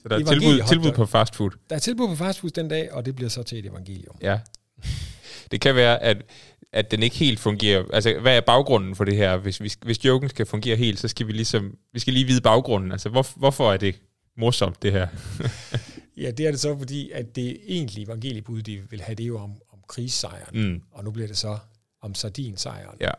så 0.00 0.08
der 0.08 0.18
er 0.18 0.24
tilbud, 0.24 0.68
tilbud 0.68 0.92
på 0.92 1.06
fast 1.06 1.36
food. 1.36 1.50
Der 1.70 1.76
er 1.76 1.80
tilbud 1.80 2.08
på 2.08 2.14
fast 2.14 2.40
food 2.40 2.50
den 2.50 2.68
dag, 2.68 2.92
og 2.92 3.06
det 3.06 3.16
bliver 3.16 3.28
så 3.28 3.42
til 3.42 3.58
et 3.58 3.66
evangelium. 3.66 4.16
Ja. 4.22 4.40
Det 5.50 5.60
kan 5.60 5.74
være, 5.74 6.02
at, 6.02 6.22
at 6.72 6.90
den 6.90 7.02
ikke 7.02 7.16
helt 7.16 7.40
fungerer. 7.40 7.84
Altså, 7.92 8.18
hvad 8.20 8.36
er 8.36 8.40
baggrunden 8.40 8.94
for 8.94 9.04
det 9.04 9.16
her? 9.16 9.36
Hvis, 9.36 9.58
hvis, 9.58 9.78
hvis 9.82 10.04
joken 10.04 10.28
skal 10.28 10.46
fungere 10.46 10.76
helt, 10.76 11.00
så 11.00 11.08
skal 11.08 11.26
vi 11.26 11.32
ligesom, 11.32 11.78
vi 11.92 12.00
skal 12.00 12.12
lige 12.12 12.26
vide 12.26 12.40
baggrunden. 12.40 12.92
Altså, 12.92 13.08
hvor, 13.08 13.26
hvorfor 13.36 13.72
er 13.72 13.76
det 13.76 13.94
morsomt, 14.36 14.82
det 14.82 14.92
her? 14.92 15.08
ja, 16.22 16.30
det 16.30 16.46
er 16.46 16.50
det 16.50 16.60
så, 16.60 16.78
fordi 16.78 17.10
at 17.10 17.36
det 17.36 17.58
egentlige 17.66 18.04
evangeliebud, 18.06 18.62
de 18.62 18.82
vil 18.90 19.00
have, 19.00 19.14
det 19.14 19.26
jo 19.26 19.38
om, 19.38 19.50
om 19.72 19.78
krigssejren. 19.88 20.70
Mm. 20.70 20.82
Og 20.92 21.04
nu 21.04 21.10
bliver 21.10 21.28
det 21.28 21.36
så 21.36 21.58
om 22.06 22.14
sardinsejren. 22.14 22.96
Ja. 23.00 23.10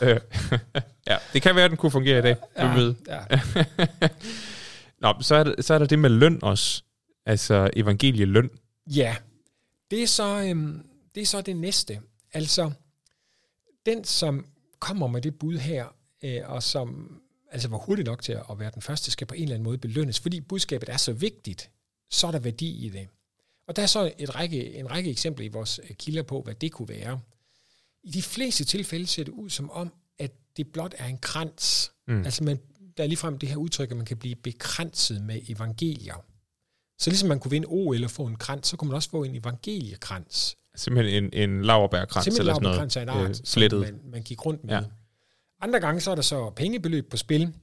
ja, 1.10 1.16
det 1.32 1.42
kan 1.42 1.54
være, 1.54 1.64
at 1.64 1.70
den 1.70 1.76
kunne 1.76 1.92
fungere 1.92 2.18
i 2.18 2.22
dag. 2.22 2.36
Ja, 2.58 2.74
ved. 2.74 2.94
Ja. 3.08 3.20
Nå, 5.02 5.14
så 5.20 5.34
er, 5.34 5.44
der, 5.44 5.62
så 5.62 5.74
er 5.74 5.78
der 5.78 5.86
det 5.86 5.98
med 5.98 6.10
løn 6.10 6.38
også. 6.42 6.82
Altså 7.26 7.70
evangelieløn. 7.76 8.50
Ja, 8.86 9.16
det 9.90 10.02
er 10.02 10.06
så, 10.06 10.42
øhm, 10.42 10.86
det 11.14 11.20
er 11.20 11.26
så 11.26 11.40
det 11.40 11.56
næste. 11.56 12.00
Altså, 12.32 12.70
den, 13.86 14.04
som 14.04 14.46
kommer 14.78 15.06
med 15.06 15.22
det 15.22 15.38
bud 15.38 15.58
her, 15.58 15.86
øh, 16.22 16.40
og 16.44 16.62
som 16.62 17.20
altså 17.50 17.68
var 17.68 17.78
hurtigt 17.78 18.06
nok 18.06 18.22
til 18.22 18.32
at 18.32 18.58
være 18.58 18.70
den 18.74 18.82
første, 18.82 19.10
skal 19.10 19.26
på 19.26 19.34
en 19.34 19.42
eller 19.42 19.54
anden 19.54 19.64
måde 19.64 19.78
belønnes, 19.78 20.20
fordi 20.20 20.40
budskabet 20.40 20.88
er 20.88 20.96
så 20.96 21.12
vigtigt, 21.12 21.70
så 22.10 22.26
er 22.26 22.30
der 22.30 22.38
værdi 22.38 22.86
i 22.86 22.88
det. 22.88 23.08
Og 23.68 23.76
der 23.76 23.82
er 23.82 23.86
så 23.86 24.12
et 24.18 24.34
række, 24.34 24.74
en 24.74 24.90
række 24.90 25.10
eksempler 25.10 25.46
i 25.46 25.48
vores 25.48 25.80
øh, 25.82 25.96
kilder 25.96 26.22
på, 26.22 26.42
hvad 26.42 26.54
det 26.54 26.72
kunne 26.72 26.88
være. 26.88 27.20
I 28.08 28.10
de 28.10 28.22
fleste 28.22 28.64
tilfælde 28.64 29.06
ser 29.06 29.24
det 29.24 29.32
ud 29.32 29.50
som 29.50 29.70
om, 29.70 29.92
at 30.18 30.32
det 30.56 30.72
blot 30.72 30.94
er 30.98 31.06
en 31.06 31.18
krans. 31.18 31.92
Mm. 32.06 32.24
Altså 32.24 32.44
man, 32.44 32.58
der 32.96 33.02
er 33.02 33.06
ligefrem 33.06 33.38
det 33.38 33.48
her 33.48 33.56
udtryk, 33.56 33.90
at 33.90 33.96
man 33.96 34.06
kan 34.06 34.16
blive 34.16 34.34
bekranset 34.34 35.22
med 35.22 35.40
evangelier. 35.48 36.24
Så 36.98 37.10
ligesom 37.10 37.28
man 37.28 37.40
kunne 37.40 37.50
vinde 37.50 37.66
O 37.66 37.92
eller 37.92 38.08
få 38.08 38.26
en 38.26 38.36
krans, 38.36 38.66
så 38.66 38.76
kunne 38.76 38.88
man 38.88 38.94
også 38.94 39.10
få 39.10 39.24
en 39.24 39.34
evangeliekrans. 39.34 40.56
Simpelthen 40.76 41.24
en, 41.24 41.50
en 41.50 41.62
laverbærkrans 41.62 42.26
eller 42.26 42.54
sådan 42.54 42.62
noget. 42.62 42.90
Simpelthen 43.44 43.78
en 43.78 43.84
art, 43.84 43.88
øh, 43.88 44.02
man, 44.02 44.10
man 44.10 44.22
gik 44.22 44.46
rundt 44.46 44.64
med. 44.64 44.74
Ja. 44.74 44.82
Andre 45.60 45.80
gange 45.80 46.00
så 46.00 46.10
er 46.10 46.14
der 46.14 46.22
så 46.22 46.50
pengebeløb 46.50 47.10
på 47.10 47.16
spil. 47.16 47.54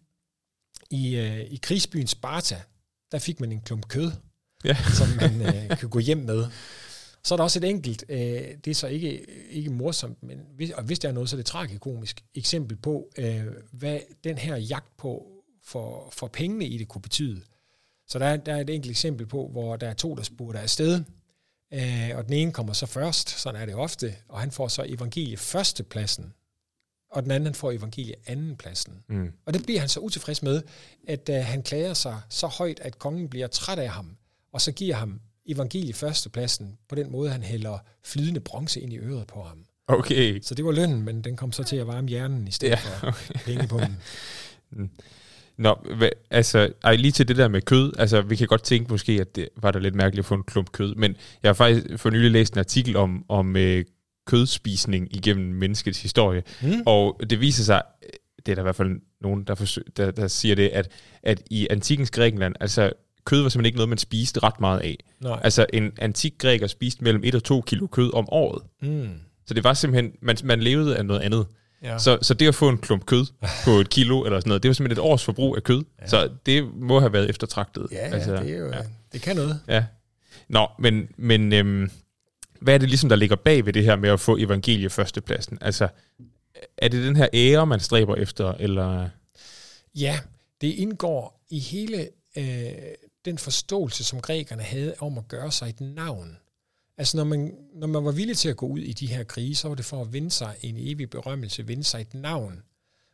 I, 0.90 1.16
øh, 1.16 1.40
i 1.40 1.60
krigsbyen 1.64 2.08
Sparta, 2.08 2.62
der 3.12 3.20
fik 3.20 3.40
man 3.40 3.52
en 3.52 3.62
klump 3.62 3.88
kød, 3.88 4.12
ja. 4.66 4.78
som 4.94 5.08
man 5.08 5.42
øh, 5.72 5.78
kunne 5.80 5.90
gå 5.90 6.00
hjem 6.00 6.18
med. 6.18 6.48
Så 7.26 7.36
er 7.36 7.38
der 7.38 7.44
også 7.44 7.60
et 7.60 7.64
enkelt, 7.64 8.06
øh, 8.10 8.18
det 8.66 8.68
er 8.68 8.74
så 8.74 8.88
ikke, 8.88 9.26
ikke 9.50 9.70
morsomt, 9.70 10.24
men 10.24 10.40
hvis, 10.56 10.72
og 10.72 10.84
hvis 10.84 11.00
der 11.00 11.10
er 11.10 11.14
noget, 11.14 11.30
så 11.30 11.36
er 11.36 11.38
det 11.38 11.46
tragikomisk 11.46 12.24
eksempel 12.36 12.78
på, 12.78 13.10
øh, 13.18 13.44
hvad 13.72 14.00
den 14.24 14.38
her 14.38 14.56
jagt 14.56 14.98
på 14.98 15.26
for, 15.64 16.10
for 16.12 16.28
pengene 16.28 16.66
i 16.66 16.78
det 16.78 16.88
kunne 16.88 17.02
betyde. 17.02 17.42
Så 18.08 18.20
der 18.20 18.26
er, 18.26 18.38
der 18.38 18.56
er 18.56 18.62
et 18.62 18.70
enkelt 18.70 18.92
eksempel 18.92 19.26
på, 19.26 19.48
hvor 19.48 19.76
der 19.76 19.90
er 19.90 19.94
to, 19.94 20.16
der 20.16 20.24
spurgte 20.24 20.60
afsted, 20.60 21.04
øh, 21.74 22.10
og 22.16 22.26
den 22.26 22.34
ene 22.34 22.52
kommer 22.52 22.74
så 22.74 22.86
først, 22.86 23.30
sådan 23.30 23.62
er 23.62 23.66
det 23.66 23.76
ofte, 23.76 24.16
og 24.28 24.40
han 24.40 24.52
får 24.52 24.68
så 24.68 24.86
evangelie 24.88 25.38
førstepladsen, 25.38 26.34
og 27.12 27.24
den 27.24 27.32
anden 27.32 27.46
han 27.46 27.56
får 27.56 27.72
evangelie 27.72 28.16
andenpladsen. 28.26 29.04
Mm. 29.08 29.32
Og 29.46 29.54
det 29.54 29.64
bliver 29.64 29.80
han 29.80 29.90
så 29.90 30.00
utilfreds 30.00 30.44
med, 30.44 30.62
at 31.08 31.30
uh, 31.30 31.36
han 31.36 31.64
klager 31.64 31.94
sig 31.94 32.22
så 32.30 32.48
højt, 32.48 32.80
at 32.80 33.00
kongen 33.00 33.30
bliver 33.30 33.48
træt 33.48 33.80
af 33.80 33.90
ham, 33.90 34.18
og 34.52 34.62
så 34.62 34.72
giver 34.72 34.96
ham 34.96 35.22
evangelie 35.48 35.94
førstepladsen 35.94 36.78
på 36.90 36.96
den 36.96 37.12
måde, 37.12 37.30
han 37.30 37.44
hælder 37.44 37.78
flydende 38.04 38.40
bronze 38.40 38.82
ind 38.82 38.94
i 38.94 38.98
øret 38.98 39.28
på 39.28 39.44
ham. 39.44 39.66
Okay. 39.88 40.40
Så 40.42 40.56
det 40.56 40.66
var 40.66 40.72
lønnen, 40.72 41.02
men 41.02 41.22
den 41.22 41.36
kom 41.36 41.52
så 41.52 41.64
til 41.64 41.76
at 41.76 41.88
varme 41.88 42.08
hjernen 42.08 42.48
i 42.48 42.52
stedet 42.52 42.72
ja, 42.72 43.08
okay. 43.08 43.12
for 43.12 43.34
penge 43.46 43.68
på 43.68 43.80
den. 43.80 43.98
Mm. 44.72 44.90
Nå, 45.58 45.76
hva, 45.98 46.10
altså, 46.32 46.74
ej, 46.84 46.96
lige 46.96 47.12
til 47.12 47.28
det 47.28 47.38
der 47.38 47.48
med 47.48 47.62
kød, 47.62 47.94
altså, 47.98 48.22
vi 48.22 48.36
kan 48.36 48.48
godt 48.48 48.64
tænke 48.64 48.92
måske, 48.92 49.12
at 49.22 49.36
det 49.36 49.50
var 49.58 49.72
da 49.72 49.80
lidt 49.80 49.96
mærkeligt 49.96 50.20
at 50.20 50.26
få 50.26 50.36
en 50.36 50.44
klump 50.44 50.72
kød, 50.72 50.96
men 50.96 51.16
jeg 51.44 51.50
har 51.50 51.54
faktisk 51.54 51.86
for 51.98 52.10
nylig 52.10 52.32
læst 52.32 52.54
en 52.54 52.60
artikel 52.60 52.96
om, 52.96 53.26
om 53.30 53.56
øh, 53.56 53.86
kødspisning 54.28 55.16
igennem 55.16 55.54
menneskets 55.54 56.02
historie, 56.02 56.44
mm. 56.62 56.82
og 56.86 57.20
det 57.30 57.42
viser 57.42 57.64
sig, 57.64 57.82
det 58.46 58.52
er 58.52 58.56
der 58.56 58.62
i 58.62 58.64
hvert 58.64 58.76
fald 58.76 59.02
nogen, 59.22 59.44
der, 59.44 59.56
forsøg, 59.56 59.84
der, 59.98 60.12
der 60.12 60.28
siger 60.28 60.56
det, 60.56 60.70
at, 60.70 60.92
at 61.24 61.44
i 61.50 61.68
antikens 61.70 62.12
Grækenland, 62.12 62.56
altså 62.60 62.92
kød 63.26 63.42
var 63.42 63.50
simpelthen 63.50 63.66
ikke 63.66 63.78
noget, 63.78 63.90
man 63.90 63.98
spiste 63.98 64.40
ret 64.44 64.60
meget 64.60 64.80
af. 64.80 64.98
Nej. 65.20 65.40
Altså 65.44 65.66
en 65.74 65.92
antik 65.98 66.34
græker 66.38 66.68
spiste 66.68 67.04
mellem 67.04 67.24
1 67.24 67.36
og 67.36 67.44
2 67.44 67.62
kilo 67.62 67.88
kød 67.88 68.14
om 68.14 68.30
året. 68.30 68.64
Mm. 68.82 69.10
Så 69.46 69.54
det 69.54 69.64
var 69.64 69.74
simpelthen, 69.74 70.14
man, 70.22 70.38
man 70.44 70.62
levede 70.62 70.98
af 70.98 71.06
noget 71.06 71.22
andet. 71.22 71.46
Ja. 71.84 71.98
Så, 71.98 72.18
så 72.22 72.34
det 72.34 72.48
at 72.48 72.56
få 72.56 72.70
en 72.70 72.78
klump 72.78 73.06
kød 73.06 73.26
på 73.66 73.72
et 73.72 73.90
kilo 73.90 74.24
eller 74.24 74.40
sådan 74.40 74.50
noget, 74.50 74.64
det 74.64 74.70
var 74.70 74.74
simpelthen 74.74 75.06
et 75.06 75.12
års 75.12 75.24
forbrug 75.24 75.56
af 75.56 75.64
kød. 75.64 75.84
Ja. 76.02 76.08
Så 76.08 76.30
det 76.46 76.76
må 76.76 77.00
have 77.00 77.14
været 77.14 77.30
eftertragtet. 77.30 77.88
Ja, 77.92 78.08
ja 78.08 78.14
altså, 78.14 78.36
det, 78.36 78.52
er 78.52 78.58
jo, 78.58 78.68
ja. 78.68 78.82
det 79.14 79.22
kan 79.22 79.36
noget. 79.36 79.60
Ja. 79.68 79.84
Nå, 80.48 80.68
men, 80.80 81.10
men 81.18 81.54
øhm, 81.54 81.92
hvad 82.62 82.74
er 82.74 82.78
det 82.78 82.90
ligesom, 82.90 83.10
der 83.10 83.16
ligger 83.16 83.36
bag 83.36 83.66
ved 83.66 83.74
det 83.74 83.84
her 83.84 83.96
med 83.96 84.10
at 84.10 84.20
få 84.20 84.38
evangelie 84.38 84.90
førstepladsen? 84.90 85.58
Altså, 85.62 85.88
er 86.78 86.88
det 86.88 87.04
den 87.04 87.16
her 87.16 87.28
ære, 87.34 87.68
man 87.68 87.80
stræber 87.80 88.16
efter, 88.16 88.54
eller... 88.60 89.10
Ja, 89.96 90.20
det 90.62 90.68
indgår 90.68 91.46
i 91.50 91.60
hele 91.60 92.08
øh, 92.38 92.46
den 93.26 93.38
forståelse, 93.38 94.04
som 94.04 94.22
grækerne 94.22 94.64
havde 94.64 94.96
om 95.00 95.18
at 95.18 95.28
gøre 95.28 95.52
sig 95.52 95.70
et 95.70 95.82
navn. 95.82 96.38
Altså 96.98 97.18
når 97.18 97.24
man, 97.24 97.58
når 97.74 97.88
man 97.88 98.06
var 98.06 98.12
villig 98.12 98.38
til 98.38 98.50
at 98.50 98.58
gå 98.58 98.68
ud 98.68 98.80
i 98.80 98.94
de 98.94 99.08
her 99.08 99.24
krige, 99.24 99.56
så 99.56 99.68
var 99.68 99.76
det 99.76 99.86
for 99.86 100.02
at 100.02 100.14
vinde 100.14 100.32
sig 100.32 100.56
en 100.62 100.76
evig 100.78 101.10
berømmelse, 101.10 101.68
vinde 101.68 101.84
sig 101.84 102.02
et 102.02 102.14
navn. 102.14 102.64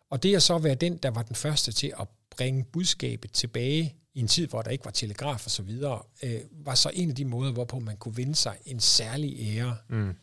Og 0.09 0.23
det 0.23 0.35
at 0.35 0.43
så 0.43 0.57
være 0.57 0.75
den, 0.75 0.97
der 0.97 1.09
var 1.09 1.23
den 1.23 1.35
første 1.35 1.71
til 1.71 1.93
at 1.99 2.07
bringe 2.29 2.63
budskabet 2.63 3.31
tilbage 3.31 3.95
i 4.13 4.19
en 4.19 4.27
tid, 4.27 4.47
hvor 4.47 4.61
der 4.61 4.71
ikke 4.71 4.85
var 4.85 4.91
telegraf 4.91 5.45
og 5.45 5.51
så 5.51 5.63
videre, 5.63 6.01
øh, 6.23 6.41
var 6.51 6.75
så 6.75 6.91
en 6.93 7.09
af 7.09 7.15
de 7.15 7.25
måder, 7.25 7.51
hvorpå 7.51 7.79
man 7.79 7.97
kunne 7.97 8.15
vinde 8.15 8.35
sig 8.35 8.57
en 8.65 8.79
særlig 8.79 9.37
ære. 9.39 9.77
Mm. 9.89 10.15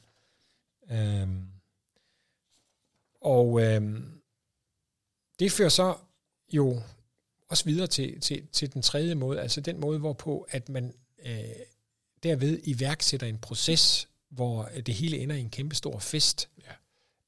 Øhm, 0.91 1.45
og 3.21 3.63
øhm, 3.63 4.21
det 5.39 5.53
fører 5.53 5.69
så 5.69 5.97
jo 6.53 6.83
også 7.49 7.65
videre 7.65 7.87
til, 7.87 8.21
til, 8.21 8.47
til 8.53 8.75
den 8.75 8.83
tredje 8.83 9.15
måde, 9.15 9.41
altså 9.41 9.61
den 9.61 9.81
måde, 9.81 9.99
hvorpå 9.99 10.47
at 10.51 10.69
man 10.69 10.95
øh, 11.27 11.33
derved 12.23 12.61
iværksætter 12.65 13.27
en 13.27 13.39
proces, 13.39 14.09
hvor 14.31 14.71
det 14.87 14.95
hele 14.95 15.19
ender 15.19 15.37
i 15.37 15.41
en 15.41 15.51
kæmpe 15.51 15.75
stor 15.75 15.99
fest. 15.99 16.49
Ja. 16.59 16.73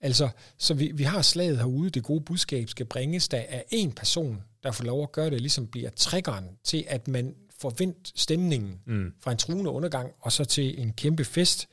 Altså, 0.00 0.29
så 0.59 0.75
vi, 0.75 0.91
vi 0.95 1.03
har 1.03 1.23
slaget 1.23 1.59
herude, 1.59 1.91
det 1.91 2.03
gode 2.03 2.21
budskab 2.21 2.69
skal 2.69 2.87
bringes 2.87 3.29
der 3.29 3.45
af 3.49 3.65
en 3.71 3.93
person, 3.93 4.43
der 4.62 4.73
får 4.73 4.85
lov 4.85 5.03
at 5.03 5.12
gøre 5.12 5.31
det, 5.31 5.41
ligesom 5.41 5.67
bliver 5.67 5.91
triggeren 5.91 6.45
til, 6.65 6.85
at 6.89 7.09
man 7.09 7.35
får 7.59 7.75
vendt 7.79 8.12
stemningen 8.15 8.81
mm. 8.87 9.12
fra 9.21 9.33
en 9.33 9.39
truende 9.39 9.71
undergang, 9.71 10.12
og 10.21 10.33
så 10.33 10.45
til 10.45 10.81
en 10.81 10.93
kæmpe 10.93 11.25
fest. 11.25 11.69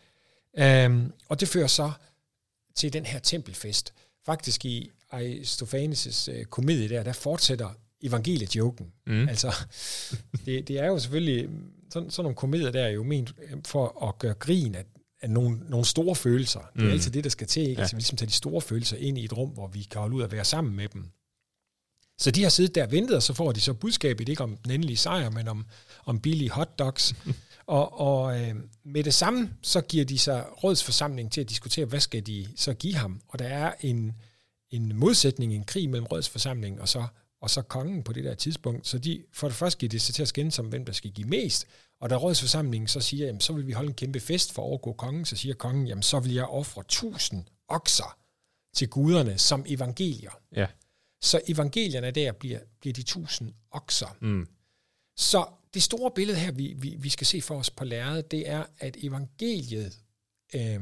Um, 0.86 1.14
og 1.30 1.40
det 1.40 1.48
fører 1.48 1.68
så 1.68 1.92
til 2.76 2.94
den 2.94 3.06
her 3.06 3.20
tempelfest. 3.20 3.94
Faktisk 4.26 4.66
i 4.66 4.92
Aristophanes' 5.14 6.32
uh, 6.32 6.44
komedie 6.44 6.90
der, 6.90 7.04
der 7.04 7.14
fortsætter 7.14 7.70
evangeliejoken. 8.04 8.92
Mm. 9.08 9.30
Altså, 9.30 9.56
det, 10.46 10.68
det 10.68 10.80
er 10.80 10.86
jo 10.86 11.00
selvfølgelig, 11.00 11.50
sådan, 11.94 12.10
sådan 12.10 12.24
nogle 12.24 12.36
komedier 12.36 12.72
der 12.72 12.84
er 12.84 12.90
jo 12.90 13.04
ment 13.04 13.34
for 13.66 14.08
at 14.08 14.20
gøre 14.20 14.34
grin 14.34 14.76
af, 14.76 14.86
af 15.22 15.30
nogle, 15.30 15.60
nogle 15.70 15.86
store 15.86 16.16
følelser. 16.16 16.60
Det 16.74 16.82
er 16.82 16.86
mm. 16.86 16.92
altid 16.92 17.12
det, 17.12 17.24
der 17.24 17.30
skal 17.30 17.48
til, 17.48 17.62
ikke? 17.62 17.74
Ja. 17.74 17.80
Altså, 17.80 17.96
vi 17.96 18.00
ligesom 18.00 18.18
tage 18.18 18.28
de 18.28 18.34
store 18.34 18.62
følelser 18.62 18.98
ind 18.98 19.18
i 19.18 19.26
et 19.26 19.38
rum, 19.38 19.50
hvor 19.50 19.68
vi 19.68 19.88
kan 19.92 20.02
holde 20.02 20.16
ud 20.16 20.24
at 20.24 20.32
være 20.32 20.46
sammen 20.46 20.76
med 20.76 20.88
dem. 20.88 21.06
Så 22.20 22.32
de 22.32 22.44
har 22.44 22.50
siddet 22.50 22.76
der 22.76 22.86
og 22.86 22.92
ventet, 22.92 23.16
og 23.16 23.24
så 23.24 23.34
får 23.34 23.52
de 23.52 23.62
så 23.62 23.74
budskabet, 23.74 24.30
ikke 24.30 24.44
om 24.44 24.58
den 24.58 24.72
endelige 24.72 24.98
sejr, 24.98 25.30
men 25.30 25.48
om, 25.48 25.66
om 26.06 26.20
billige 26.20 26.50
hotdogs. 26.50 27.16
og 27.68 28.00
og 28.00 28.42
øh, 28.42 28.56
med 28.86 29.04
det 29.04 29.14
samme, 29.14 29.54
så 29.62 29.82
giver 29.82 30.06
de 30.06 30.18
sig 30.18 30.46
rådsforsamling 30.64 31.32
til 31.32 31.42
at 31.42 31.50
diskutere, 31.50 31.86
hvad 31.86 32.00
skal 32.00 32.26
de 32.26 32.48
så 32.56 32.74
give 32.74 32.96
ham. 32.96 33.22
Og 33.28 33.40
der 33.40 33.48
er 33.48 33.74
en, 33.82 34.14
en 34.70 34.96
modsætning, 34.96 35.54
en 35.54 35.64
krig 35.64 35.90
mellem 35.90 36.06
rådsforsamlingen 36.06 36.82
og 36.82 36.90
så 36.90 37.08
og 37.42 37.50
så 37.50 37.62
kongen 37.62 38.04
på 38.04 38.14
det 38.14 38.24
der 38.24 38.36
tidspunkt. 38.36 38.88
Så 38.88 38.98
de, 38.98 39.24
for 39.34 39.48
det 39.48 39.58
første 39.58 39.80
giver 39.80 39.90
det 39.90 40.02
sig 40.02 40.16
til 40.16 40.22
at 40.22 40.28
skænde 40.28 40.52
som, 40.52 40.66
hvem 40.66 40.86
der 40.86 40.94
skal 40.94 41.12
give 41.12 41.28
mest. 41.28 41.68
Og 42.00 42.10
da 42.10 42.16
rådsforsamlingen 42.16 42.88
så 42.88 43.00
siger, 43.00 43.26
jamen, 43.26 43.42
så 43.42 43.54
vil 43.54 43.68
vi 43.68 43.72
holde 43.72 43.88
en 43.88 43.96
kæmpe 43.96 44.20
fest 44.20 44.54
for 44.54 44.62
at 44.62 44.66
overgå 44.66 44.94
kongen, 44.94 45.26
så 45.26 45.36
siger 45.36 45.56
kongen, 45.56 45.88
jamen 45.88 46.04
så 46.04 46.20
vil 46.20 46.34
jeg 46.34 46.46
ofre 46.46 46.84
tusind 46.88 47.46
okser 47.68 48.18
til 48.76 48.90
guderne 48.90 49.38
som 49.38 49.66
evangelier. 49.68 50.40
Ja. 50.56 50.68
Så 51.22 51.42
evangelierne 51.48 52.12
der 52.12 52.32
bliver, 52.32 52.60
bliver 52.80 52.94
de 52.94 53.04
tusind 53.04 53.54
okser. 53.72 54.18
Mm. 54.22 54.48
Så 55.16 55.46
det 55.74 55.84
store 55.84 56.12
billede 56.12 56.38
her, 56.38 56.52
vi, 56.52 56.74
vi, 56.78 56.96
vi 57.00 57.10
skal 57.10 57.28
se 57.28 57.42
for 57.42 57.56
os 57.56 57.70
på 57.70 57.86
lærredet, 57.86 58.32
det 58.32 58.50
er, 58.50 58.64
at 58.78 58.98
evangeliet 59.00 60.00
øh, 60.56 60.80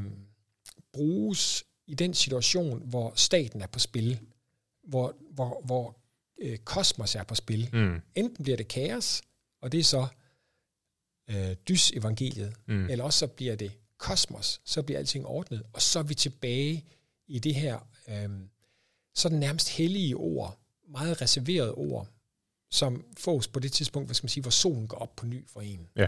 bruges 0.93 1.63
i 1.87 1.93
den 1.93 2.13
situation, 2.13 2.89
hvor 2.89 3.13
staten 3.15 3.61
er 3.61 3.67
på 3.67 3.79
spil, 3.79 4.19
hvor, 4.83 5.15
hvor, 5.31 5.61
hvor 5.65 5.97
øh, 6.41 6.57
kosmos 6.57 7.15
er 7.15 7.23
på 7.23 7.35
spil. 7.35 7.69
Mm. 7.73 8.01
Enten 8.15 8.43
bliver 8.43 8.57
det 8.57 8.67
kaos, 8.67 9.21
og 9.61 9.71
det 9.71 9.79
er 9.79 9.83
så 9.83 10.07
øh, 11.29 11.55
dys-evangeliet, 11.69 12.53
mm. 12.67 12.89
eller 12.89 13.03
også 13.03 13.19
så 13.19 13.27
bliver 13.27 13.55
det 13.55 13.71
kosmos, 13.97 14.61
så 14.65 14.81
bliver 14.81 14.99
alting 14.99 15.25
ordnet, 15.25 15.63
og 15.73 15.81
så 15.81 15.99
er 15.99 16.03
vi 16.03 16.13
tilbage 16.13 16.85
i 17.27 17.39
det 17.39 17.55
her 17.55 17.87
øh, 18.07 18.29
sådan 19.15 19.39
nærmest 19.39 19.69
hellige 19.69 20.15
ord, 20.15 20.59
meget 20.87 21.21
reserverede 21.21 21.73
ord, 21.73 22.07
som 22.71 23.05
fås 23.17 23.47
på 23.47 23.59
det 23.59 23.71
tidspunkt, 23.71 24.07
hvad 24.07 24.15
skal 24.15 24.25
man 24.25 24.29
sige, 24.29 24.41
hvor 24.41 24.51
solen 24.51 24.87
går 24.87 24.97
op 24.97 25.15
på 25.15 25.25
ny 25.25 25.47
for 25.47 25.61
en. 25.61 25.87
Ja, 25.95 26.07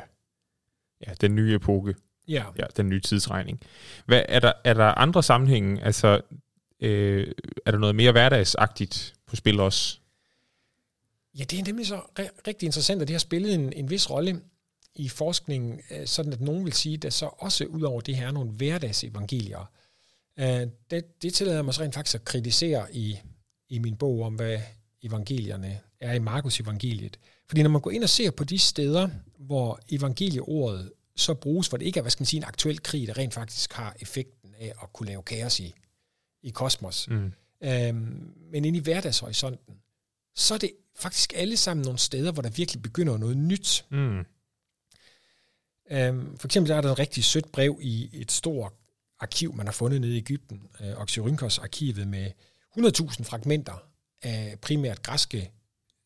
ja 1.07 1.13
den 1.21 1.35
nye 1.35 1.55
epoke. 1.55 1.95
Ja. 2.27 2.45
ja 2.57 2.65
den 2.77 2.89
nye 2.89 3.01
tidsregning. 3.01 3.61
Hvad, 4.05 4.23
er, 4.29 4.39
der, 4.39 4.53
er 4.63 4.73
der 4.73 4.85
andre 4.85 5.23
sammenhænge? 5.23 5.83
Altså, 5.83 6.21
øh, 6.79 7.31
er 7.65 7.71
der 7.71 7.77
noget 7.77 7.95
mere 7.95 8.11
hverdagsagtigt 8.11 9.13
på 9.27 9.35
spil 9.35 9.59
også? 9.59 9.99
Ja, 11.39 11.43
det 11.43 11.59
er 11.59 11.63
nemlig 11.63 11.87
så 11.87 12.01
rigtig 12.47 12.65
interessant, 12.65 13.01
at 13.01 13.07
det 13.07 13.13
har 13.13 13.19
spillet 13.19 13.53
en, 13.53 13.73
en 13.73 13.89
vis 13.89 14.09
rolle 14.09 14.41
i 14.95 15.09
forskningen, 15.09 15.79
øh, 15.91 16.07
sådan 16.07 16.33
at 16.33 16.41
nogen 16.41 16.65
vil 16.65 16.73
sige, 16.73 16.95
at 16.95 17.01
der 17.01 17.09
så 17.09 17.25
også 17.25 17.65
ud 17.65 17.81
over 17.81 18.01
det 18.01 18.15
her 18.15 18.27
er 18.27 18.31
nogle 18.31 18.51
hverdagsevangelier. 18.51 19.71
Øh, 20.39 20.67
det, 20.91 21.21
det 21.21 21.33
tillader 21.33 21.61
mig 21.61 21.73
så 21.73 21.81
rent 21.81 21.93
faktisk 21.93 22.15
at 22.15 22.25
kritisere 22.25 22.95
i, 22.95 23.19
i 23.69 23.79
min 23.79 23.95
bog 23.95 24.21
om, 24.21 24.35
hvad 24.35 24.59
evangelierne 25.03 25.79
er 25.99 26.13
i 26.13 26.19
Markus 26.19 26.59
evangeliet. 26.59 27.19
Fordi 27.47 27.63
når 27.63 27.69
man 27.69 27.81
går 27.81 27.91
ind 27.91 28.03
og 28.03 28.09
ser 28.09 28.31
på 28.31 28.43
de 28.43 28.59
steder, 28.59 29.09
hvor 29.39 29.79
evangelieordet 29.89 30.91
så 31.15 31.33
bruges, 31.33 31.67
hvor 31.67 31.77
det 31.77 31.85
ikke 31.85 31.97
er, 31.97 32.01
hvad 32.01 32.11
skal 32.11 32.21
man 32.21 32.25
sige, 32.25 32.37
en 32.37 32.43
aktuel 32.43 32.83
krig, 32.83 33.07
der 33.07 33.17
rent 33.17 33.33
faktisk 33.33 33.73
har 33.73 33.95
effekten 33.99 34.55
af 34.59 34.73
at 34.83 34.93
kunne 34.93 35.07
lave 35.07 35.23
kaos 35.23 35.59
i, 35.59 35.75
i 36.43 36.49
kosmos, 36.49 37.07
mm. 37.09 37.33
øhm, 37.63 38.33
men 38.51 38.65
ind 38.65 38.75
i 38.75 38.79
hverdagshorisonten, 38.79 39.75
så 40.35 40.53
er 40.53 40.57
det 40.57 40.71
faktisk 40.99 41.33
alle 41.35 41.57
sammen 41.57 41.83
nogle 41.83 41.99
steder, 41.99 42.31
hvor 42.31 42.41
der 42.41 42.49
virkelig 42.49 42.81
begynder 42.81 43.17
noget 43.17 43.37
nyt. 43.37 43.85
Mm. 43.89 44.25
Øhm, 45.91 46.37
for 46.37 46.47
eksempel 46.47 46.71
er 46.71 46.81
der 46.81 46.91
et 46.91 46.99
rigtig 46.99 47.23
sødt 47.23 47.51
brev 47.51 47.79
i 47.81 48.09
et 48.13 48.31
stort 48.31 48.73
arkiv, 49.19 49.55
man 49.55 49.67
har 49.67 49.73
fundet 49.73 50.01
nede 50.01 50.13
i 50.13 50.17
Ægypten, 50.17 50.61
øh, 50.81 51.01
Oxyrhynchos 51.01 51.59
arkivet 51.59 52.07
med 52.07 52.31
100.000 52.77 53.23
fragmenter 53.23 53.83
af 54.21 54.57
primært 54.61 55.03
græske 55.03 55.51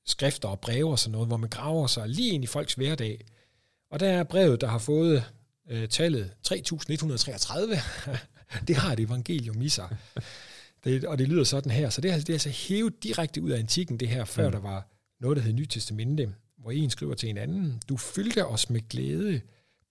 skrifter 0.06 0.50
og 0.50 0.60
breve 0.60 0.92
og 0.92 1.00
sådan 1.00 1.12
noget, 1.12 1.28
hvor 1.28 1.38
man 1.38 1.50
graver 1.50 1.88
sig 1.88 2.10
lige 2.10 2.32
ind 2.32 2.44
i 2.44 2.48
folks 2.48 2.74
hverdag. 2.74 3.26
Og 3.92 4.00
der 4.00 4.10
er 4.10 4.24
brevet, 4.24 4.62
der 4.62 4.68
har 4.68 4.78
fået 4.78 5.24
øh, 5.70 5.90
tallet 5.90 6.32
3133. 6.44 7.76
det 8.68 8.76
har 8.76 8.94
et 8.94 9.00
evangelium 9.00 9.62
i 9.62 9.70
sig. 9.70 9.98
Det, 10.84 11.06
og 11.06 11.18
det 11.18 11.28
lyder 11.28 11.44
sådan 11.44 11.72
her. 11.72 11.90
Så 11.90 12.02
det 12.02 12.12
er, 12.12 12.18
det 12.18 12.30
er 12.30 12.34
altså 12.34 12.50
hævet 12.50 13.04
direkte 13.04 13.42
ud 13.42 13.50
af 13.50 13.60
antikken, 13.60 14.00
det 14.00 14.08
her, 14.08 14.26
før 14.26 14.46
mm. 14.46 14.52
der 14.52 14.60
var 14.60 14.88
noget, 15.20 15.38
der 15.38 15.44
hed 15.44 15.54
Nyt 15.54 15.70
Testamente, 15.70 16.34
hvor 16.58 16.72
en 16.72 16.90
skriver 16.90 17.14
til 17.14 17.30
en 17.30 17.38
anden, 17.38 17.82
du 17.90 17.98
fyldte 17.98 18.46
os 18.46 18.70
med 18.70 18.90
glæde, 18.90 19.42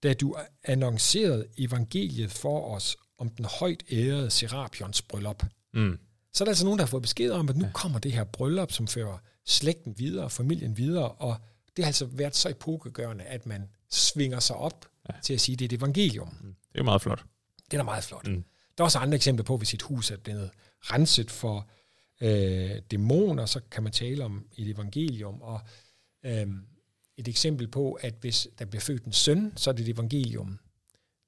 da 0.03 0.13
du 0.13 0.35
annoncerede 0.63 1.45
evangeliet 1.57 2.31
for 2.31 2.75
os 2.75 2.97
om 3.17 3.29
den 3.29 3.45
højt 3.59 3.83
ærede 3.91 4.29
Serapions 4.29 5.01
bryllup. 5.01 5.43
Mm. 5.73 5.99
Så 6.33 6.43
er 6.43 6.45
der 6.45 6.51
altså 6.51 6.65
nogen, 6.65 6.79
der 6.79 6.85
har 6.85 6.89
fået 6.89 7.01
besked 7.01 7.31
om, 7.31 7.49
at 7.49 7.57
nu 7.57 7.67
kommer 7.73 7.99
det 7.99 8.11
her 8.11 8.23
bryllup, 8.23 8.71
som 8.71 8.87
fører 8.87 9.17
slægten 9.45 9.95
videre, 9.97 10.29
familien 10.29 10.77
videre, 10.77 11.11
og 11.11 11.37
det 11.77 11.85
har 11.85 11.89
altså 11.89 12.05
været 12.05 12.35
så 12.35 12.49
epokegørende, 12.49 13.23
at 13.23 13.45
man 13.45 13.69
svinger 13.89 14.39
sig 14.39 14.55
op 14.55 14.85
ja. 15.09 15.13
til 15.23 15.33
at 15.33 15.41
sige, 15.41 15.53
at 15.53 15.59
det 15.59 15.65
er 15.65 15.75
et 15.75 15.79
evangelium. 15.79 16.37
Mm. 16.41 16.55
Det 16.73 16.79
er 16.79 16.83
meget 16.83 17.01
flot. 17.01 17.23
Det 17.65 17.73
er 17.73 17.77
da 17.77 17.83
meget 17.83 18.03
flot. 18.03 18.27
Mm. 18.27 18.43
Der 18.77 18.83
er 18.83 18.85
også 18.85 18.99
andre 18.99 19.15
eksempler 19.15 19.43
på, 19.43 19.57
hvis 19.57 19.73
et 19.73 19.81
hus 19.81 20.11
er 20.11 20.17
blevet 20.17 20.49
renset 20.81 21.31
for 21.31 21.69
øh, 22.21 22.81
dæmoner, 22.91 23.45
så 23.45 23.61
kan 23.71 23.83
man 23.83 23.91
tale 23.91 24.23
om 24.25 24.45
et 24.57 24.69
evangelium. 24.69 25.41
Og 25.41 25.61
øh, 26.25 26.47
et 27.17 27.27
eksempel 27.27 27.67
på, 27.67 27.93
at 27.93 28.13
hvis 28.21 28.47
der 28.59 28.65
bliver 28.65 28.81
født 28.81 29.03
en 29.03 29.11
søn, 29.13 29.53
så 29.55 29.69
er 29.69 29.73
det 29.73 29.83
et 29.87 29.93
evangelium. 29.93 30.59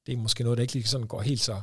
Det 0.05 0.13
er 0.13 0.17
måske 0.17 0.43
noget, 0.43 0.57
der 0.57 0.61
ikke 0.61 0.73
lige 0.73 0.83
sådan 0.83 1.07
går 1.07 1.21
helt 1.21 1.41
så 1.41 1.61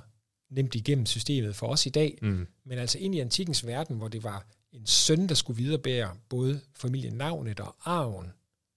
nemt 0.50 0.74
igennem 0.74 1.06
systemet 1.06 1.56
for 1.56 1.66
os 1.66 1.86
i 1.86 1.88
dag. 1.90 2.18
Mm. 2.22 2.46
Men 2.64 2.78
altså 2.78 2.98
ind 2.98 3.14
i 3.14 3.18
antikens 3.20 3.66
verden, 3.66 3.96
hvor 3.96 4.08
det 4.08 4.24
var 4.24 4.46
en 4.72 4.86
søn, 4.86 5.28
der 5.28 5.34
skulle 5.34 5.56
viderebære 5.56 6.16
både 6.28 6.60
familienavnet 6.74 7.60
og 7.60 7.76
arven. 7.84 8.32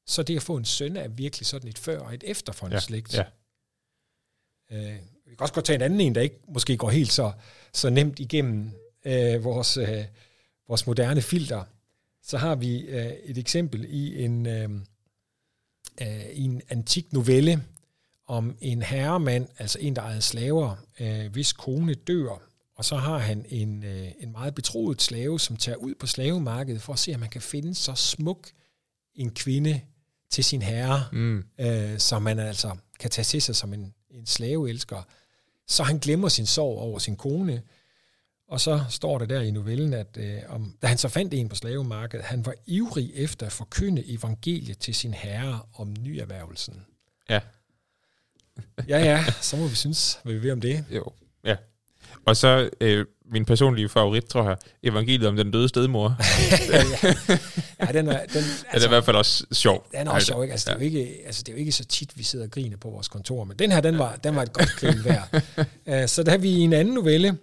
Så 0.07 0.23
det 0.23 0.35
at 0.35 0.41
få 0.41 0.57
en 0.57 0.65
søn 0.65 0.97
er 0.97 1.07
virkelig 1.07 1.47
sådan 1.47 1.69
et 1.69 1.77
før 1.77 1.99
og 1.99 2.13
et 2.13 2.23
efter 2.27 2.53
for 2.53 2.65
en 2.65 2.71
Ja, 2.73 2.79
slægt. 2.79 3.13
ja. 3.13 3.23
Øh, 4.71 4.95
vi 5.25 5.35
kan 5.35 5.39
også 5.39 5.53
godt 5.53 5.65
tage 5.65 5.75
en 5.75 5.81
anden 5.81 6.01
en, 6.01 6.15
der 6.15 6.21
ikke 6.21 6.39
måske 6.47 6.77
går 6.77 6.89
helt 6.89 7.11
så, 7.11 7.31
så 7.73 7.89
nemt 7.89 8.19
igennem 8.19 8.71
øh, 9.05 9.43
vores, 9.43 9.77
øh, 9.77 10.05
vores 10.67 10.87
moderne 10.87 11.21
filter. 11.21 11.63
Så 12.23 12.37
har 12.37 12.55
vi 12.55 12.79
øh, 12.79 13.11
et 13.23 13.37
eksempel 13.37 13.85
i 13.89 14.23
en, 14.23 14.45
øh, 14.47 14.69
øh, 16.01 16.25
i 16.33 16.41
en 16.43 16.61
antik 16.69 17.13
novelle 17.13 17.63
om 18.27 18.57
en 18.61 18.81
herremand, 18.81 19.47
altså 19.57 19.79
en, 19.79 19.95
der 19.95 20.01
ejede 20.01 20.21
slaver, 20.21 20.75
øh, 20.99 21.31
hvis 21.31 21.53
kone 21.53 21.93
dør, 21.93 22.41
og 22.75 22.85
så 22.85 22.95
har 22.95 23.17
han 23.17 23.45
en, 23.49 23.83
øh, 23.83 24.11
en 24.19 24.31
meget 24.31 24.55
betroet 24.55 25.01
slave, 25.01 25.39
som 25.39 25.57
tager 25.57 25.75
ud 25.75 25.95
på 25.95 26.07
slavemarkedet 26.07 26.81
for 26.81 26.93
at 26.93 26.99
se, 26.99 27.13
om 27.13 27.19
man 27.19 27.29
kan 27.29 27.41
finde 27.41 27.75
så 27.75 27.95
smuk 27.95 28.49
en 29.15 29.31
kvinde 29.31 29.81
til 30.29 30.43
sin 30.43 30.61
herre, 30.61 31.03
Mm. 31.11 31.43
øh, 31.59 31.99
som 31.99 32.21
man 32.21 32.39
altså 32.39 32.75
kan 32.99 33.09
tage 33.11 33.25
til 33.25 33.41
sig 33.41 33.55
som 33.55 33.73
en, 33.73 33.93
en 34.11 34.25
slaveelsker. 34.25 35.01
Så 35.67 35.83
han 35.83 35.97
glemmer 35.97 36.29
sin 36.29 36.45
sorg 36.45 36.77
over 36.79 36.99
sin 36.99 37.15
kone, 37.15 37.61
og 38.53 38.61
så 38.61 38.83
står 38.89 39.17
der 39.17 39.25
der 39.25 39.41
i 39.41 39.51
novellen, 39.51 39.93
at 39.93 40.17
øh, 40.17 40.37
om, 40.49 40.73
da 40.81 40.87
han 40.87 40.97
så 40.97 41.09
fandt 41.09 41.33
en 41.33 41.49
på 41.49 41.55
slavemarkedet, 41.55 42.25
han 42.25 42.45
var 42.45 42.53
ivrig 42.65 43.11
efter 43.15 43.45
at 43.45 43.51
forkynde 43.51 44.03
evangeliet 44.07 44.77
til 44.77 44.95
sin 44.95 45.13
herre 45.13 45.59
om 45.75 45.95
nyerhvervelsen. 45.99 46.85
Ja. 47.29 47.39
Ja, 48.87 48.99
ja, 48.99 49.25
så 49.41 49.57
må 49.57 49.67
vi 49.67 49.75
synes, 49.75 50.19
hvad 50.23 50.33
vi 50.33 50.43
ved 50.43 50.51
om 50.51 50.61
det. 50.61 50.85
Jo, 50.91 51.11
ja. 51.45 51.55
Og 52.25 52.37
så 52.37 52.69
øh, 52.81 53.05
min 53.25 53.45
personlige 53.45 53.89
favorit, 53.89 54.25
tror 54.25 54.43
jeg, 54.43 54.57
evangeliet 54.83 55.27
om 55.27 55.35
den 55.35 55.51
døde 55.51 55.69
stedmor. 55.69 56.15
ja, 57.79 57.91
den 57.91 58.07
er, 58.07 58.25
den, 58.25 58.35
Altså, 58.35 58.65
det 58.73 58.81
er 58.81 58.85
i 58.85 58.89
hvert 58.89 59.05
fald 59.05 59.17
også 59.17 59.45
sjov. 59.51 59.87
Den 59.91 60.07
er 60.07 60.11
også 60.11 60.27
sjov, 60.27 60.43
ikke? 60.43 60.51
Altså, 60.51 60.69
det, 60.69 60.75
er 60.75 60.79
jo 60.79 60.85
ikke, 60.85 61.21
altså, 61.25 61.43
det 61.43 61.49
er 61.49 61.53
jo 61.53 61.59
ikke 61.59 61.71
så 61.71 61.85
tit, 61.85 62.17
vi 62.17 62.23
sidder 62.23 62.45
og 62.45 62.51
griner 62.51 62.77
på 62.77 62.89
vores 62.89 63.07
kontor, 63.07 63.43
men 63.43 63.59
den 63.59 63.71
her, 63.71 63.81
den 63.81 63.97
var, 63.99 64.15
den 64.15 64.35
var 64.35 64.41
et 64.41 64.53
godt 64.53 64.69
grin 64.75 65.05
værd. 65.05 65.43
uh, 66.01 66.07
så 66.07 66.23
der 66.23 66.31
har 66.31 66.37
vi 66.37 66.51
en 66.51 66.73
anden 66.73 66.93
novelle, 66.93 67.37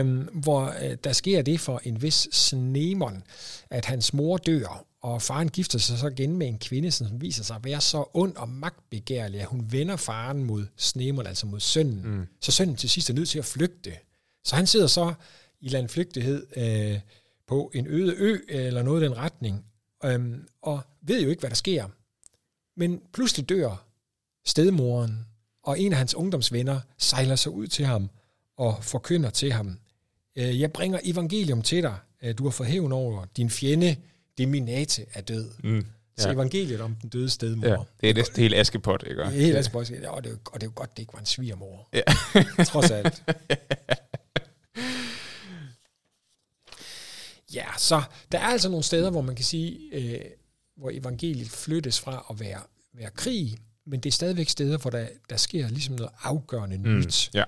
um, 0.00 0.18
hvor 0.18 0.74
uh, 0.84 0.92
der 1.04 1.12
sker 1.12 1.42
det 1.42 1.60
for 1.60 1.80
en 1.84 2.02
vis 2.02 2.28
Snemon, 2.32 3.22
at 3.70 3.84
hans 3.84 4.12
mor 4.12 4.36
dør, 4.36 4.86
og 5.02 5.22
faren 5.22 5.48
gifter 5.48 5.78
sig 5.78 5.98
så 5.98 6.08
igen 6.08 6.36
med 6.36 6.46
en 6.46 6.58
kvinde, 6.58 6.90
som 6.90 7.20
viser 7.20 7.44
sig 7.44 7.56
at 7.56 7.64
være 7.64 7.80
så 7.80 8.04
ond 8.14 8.36
og 8.36 8.48
magtbegærlig, 8.48 9.40
at 9.40 9.46
hun 9.46 9.72
vender 9.72 9.96
faren 9.96 10.44
mod 10.44 10.66
Snemon, 10.76 11.26
altså 11.26 11.46
mod 11.46 11.60
sønnen. 11.60 12.16
Mm. 12.16 12.26
Så 12.40 12.52
sønnen 12.52 12.76
til 12.76 12.90
sidst 12.90 13.10
er 13.10 13.14
nødt 13.14 13.28
til 13.28 13.38
at 13.38 13.44
flygte. 13.44 13.92
Så 14.44 14.56
han 14.56 14.66
sidder 14.66 14.86
så 14.86 15.14
i 15.60 15.68
landflygtighed 15.68 16.46
øh, 16.56 17.00
på 17.46 17.70
en 17.74 17.86
øde 17.86 18.14
ø, 18.16 18.38
eller 18.48 18.82
noget 18.82 19.02
i 19.02 19.04
den 19.04 19.16
retning, 19.16 19.64
øhm, 20.04 20.48
og 20.62 20.80
ved 21.02 21.22
jo 21.22 21.30
ikke, 21.30 21.40
hvad 21.40 21.50
der 21.50 21.56
sker. 21.56 21.88
Men 22.76 23.00
pludselig 23.12 23.48
dør 23.48 23.86
stedmoren, 24.46 25.26
og 25.62 25.80
en 25.80 25.92
af 25.92 25.98
hans 25.98 26.14
ungdomsvenner 26.14 26.80
sejler 26.98 27.36
sig 27.36 27.52
ud 27.52 27.66
til 27.66 27.84
ham 27.84 28.10
og 28.56 28.84
forkynder 28.84 29.30
til 29.30 29.52
ham, 29.52 29.78
øh, 30.36 30.60
jeg 30.60 30.72
bringer 30.72 30.98
evangelium 31.04 31.62
til 31.62 31.82
dig, 31.82 31.96
Øh, 32.22 32.38
du 32.38 32.44
har 32.44 32.50
fået 32.50 32.68
hævn 32.68 32.92
over 32.92 33.24
din 33.36 33.50
fjende, 33.50 33.96
Deminate 34.38 35.06
er 35.14 35.20
død. 35.20 35.50
Mm. 35.64 35.86
Så 36.16 36.28
Ja. 36.28 36.34
evangeliet 36.34 36.80
om 36.80 36.94
den 36.94 37.08
døde 37.10 37.30
stedmor. 37.30 37.66
Ja, 37.68 37.76
det 38.00 38.10
er 38.10 38.14
næsten 38.14 38.40
helt 38.42 38.54
askepot, 38.54 39.02
ikke? 39.02 39.16
Det 39.22 39.26
er 39.26 39.30
helt 39.30 39.56
altså, 39.56 39.94
ja, 40.02 40.10
og, 40.10 40.24
det 40.24 40.32
er, 40.32 40.36
og 40.46 40.60
det 40.60 40.62
er 40.62 40.70
jo 40.70 40.72
godt, 40.74 40.90
det 40.96 40.98
ikke 41.02 41.12
var 41.12 41.18
en 41.20 41.26
svigermor. 41.26 41.88
Ja. 41.92 42.02
Trods 42.64 42.90
alt. 42.90 43.22
Ja, 47.54 47.64
så 47.78 48.02
der 48.32 48.38
er 48.38 48.42
altså 48.46 48.68
nogle 48.68 48.84
steder, 48.84 49.10
hvor 49.10 49.20
man 49.20 49.34
kan 49.36 49.44
sige, 49.44 49.78
øh, 49.92 50.20
hvor 50.76 50.90
evangeliet 50.90 51.50
flyttes 51.50 52.00
fra 52.00 52.26
at 52.30 52.40
være, 52.40 52.60
være 52.92 53.10
krig, 53.10 53.58
men 53.86 54.00
det 54.00 54.06
er 54.10 54.12
stadigvæk 54.12 54.48
steder, 54.48 54.78
hvor 54.78 54.90
der, 54.90 55.06
der 55.30 55.36
sker 55.36 55.68
ligesom 55.68 55.94
noget 55.94 56.12
afgørende 56.22 56.78
Mm. 56.78 56.82
nyt. 56.98 57.30
Ja. 57.34 57.44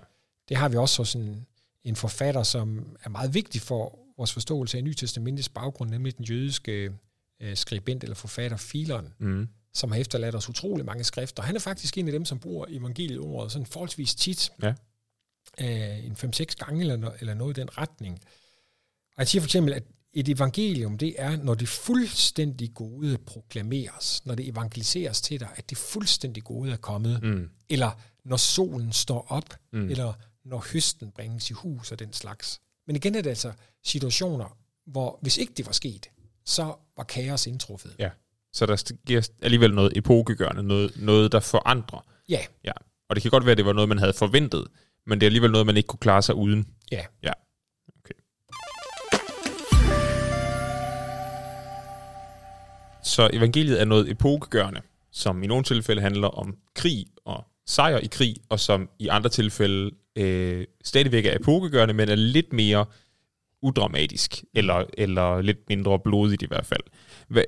Det 0.48 0.56
har 0.56 0.68
vi 0.68 0.76
også 0.76 0.98
hos 1.02 1.14
en, 1.14 1.46
en 1.84 1.96
forfatter, 1.96 2.42
som 2.42 2.96
er 3.04 3.08
meget 3.08 3.34
vigtig 3.34 3.60
for 3.60 3.98
vores 4.16 4.32
forståelse 4.32 4.78
af 4.78 4.84
Nye 4.84 4.94
Testamentets 4.94 5.48
baggrund, 5.48 5.90
nemlig 5.90 6.16
den 6.16 6.24
jødiske 6.24 6.92
øh, 7.40 7.56
skribent 7.56 8.02
eller 8.02 8.14
forfatter 8.14 8.56
Filon, 8.56 9.14
Mm. 9.18 9.48
som 9.74 9.92
har 9.92 9.98
efterladt 9.98 10.34
os 10.34 10.48
utrolig 10.48 10.84
mange 10.84 11.04
skrifter. 11.04 11.42
Han 11.42 11.56
er 11.56 11.60
faktisk 11.60 11.98
en 11.98 12.08
af 12.08 12.12
dem, 12.12 12.24
som 12.24 12.38
bruger 12.38 12.66
evangeliet 12.68 13.18
ordet 13.20 13.52
sådan 13.52 13.66
forholdsvis 13.66 14.14
tit. 14.14 14.50
Ja. 14.62 14.74
Øh, 15.60 16.04
en 16.06 16.12
5-6 16.12 16.44
gange 16.44 16.80
eller, 16.80 17.10
eller 17.20 17.34
noget 17.34 17.58
i 17.58 17.60
den 17.60 17.78
retning. 17.78 18.18
Og 19.16 19.18
jeg 19.18 19.28
siger 19.28 19.42
for 19.42 19.46
eksempel, 19.46 19.72
at 19.74 19.82
et 20.12 20.28
evangelium, 20.28 20.98
det 20.98 21.14
er, 21.18 21.36
når 21.36 21.54
det 21.54 21.68
fuldstændig 21.68 22.74
gode 22.74 23.18
proklameres, 23.26 24.26
når 24.26 24.34
det 24.34 24.48
evangeliseres 24.48 25.20
til 25.20 25.40
dig, 25.40 25.48
at 25.56 25.70
det 25.70 25.78
fuldstændig 25.78 26.44
gode 26.44 26.72
er 26.72 26.76
kommet, 26.76 27.22
Mm. 27.22 27.50
eller 27.68 27.90
når 28.24 28.36
solen 28.36 28.92
står 28.92 29.26
op, 29.28 29.54
mm. 29.72 29.88
eller 29.88 30.12
når 30.46 30.66
høsten 30.72 31.10
bringes 31.10 31.50
i 31.50 31.52
hus 31.52 31.92
og 31.92 31.98
den 31.98 32.12
slags. 32.12 32.60
Men 32.86 32.96
igen 32.96 33.14
er 33.14 33.20
det 33.22 33.30
altså 33.30 33.52
situationer, 33.84 34.58
hvor 34.86 35.18
hvis 35.22 35.38
ikke 35.38 35.52
det 35.56 35.66
var 35.66 35.72
sket, 35.72 36.10
så 36.44 36.74
var 36.96 37.04
kaos 37.04 37.46
indtruffet. 37.46 37.94
Ja. 37.98 38.10
Så 38.52 38.66
der 38.66 38.76
sker 38.76 39.28
alligevel 39.42 39.74
noget 39.74 39.96
epokegørende, 39.96 40.62
noget, 40.62 40.92
noget 40.96 41.32
der 41.32 41.40
forandrer. 41.40 42.00
Ja, 42.28 42.40
Ja. 42.64 42.72
Og 43.08 43.16
det 43.16 43.22
kan 43.22 43.30
godt 43.30 43.44
være, 43.44 43.52
at 43.52 43.58
det 43.58 43.66
var 43.66 43.72
noget, 43.72 43.88
man 43.88 43.98
havde 43.98 44.12
forventet, 44.12 44.66
men 45.06 45.20
det 45.20 45.26
er 45.26 45.28
alligevel 45.28 45.50
noget, 45.50 45.66
man 45.66 45.76
ikke 45.76 45.86
kunne 45.86 45.98
klare 45.98 46.22
sig 46.22 46.34
uden. 46.34 46.68
ja. 46.92 47.04
Ja. 47.22 47.32
Okay. 47.98 48.14
Så 53.02 53.30
evangeliet 53.32 53.80
er 53.80 53.84
noget 53.84 54.10
epokegørende, 54.10 54.80
som 55.12 55.42
i 55.42 55.46
nogle 55.46 55.64
tilfælde 55.64 56.02
handler 56.02 56.28
om 56.28 56.56
krig 56.74 57.06
og 57.24 57.44
sejr 57.66 57.98
i 57.98 58.06
krig, 58.06 58.36
og 58.48 58.60
som 58.60 58.88
i 58.98 59.08
andre 59.08 59.30
tilfælde 59.30 59.90
øh, 60.16 60.66
stadigvæk 60.84 61.26
er 61.26 61.36
epokegørende, 61.36 61.94
men 61.94 62.08
er 62.08 62.14
lidt 62.14 62.52
mere 62.52 62.86
udramatisk, 63.62 64.44
eller, 64.54 64.84
eller 64.98 65.40
lidt 65.40 65.58
mindre 65.68 65.98
blodigt 65.98 66.42
i 66.42 66.46
hvert 66.46 66.66
fald. 66.66 66.82
Hva, 67.28 67.42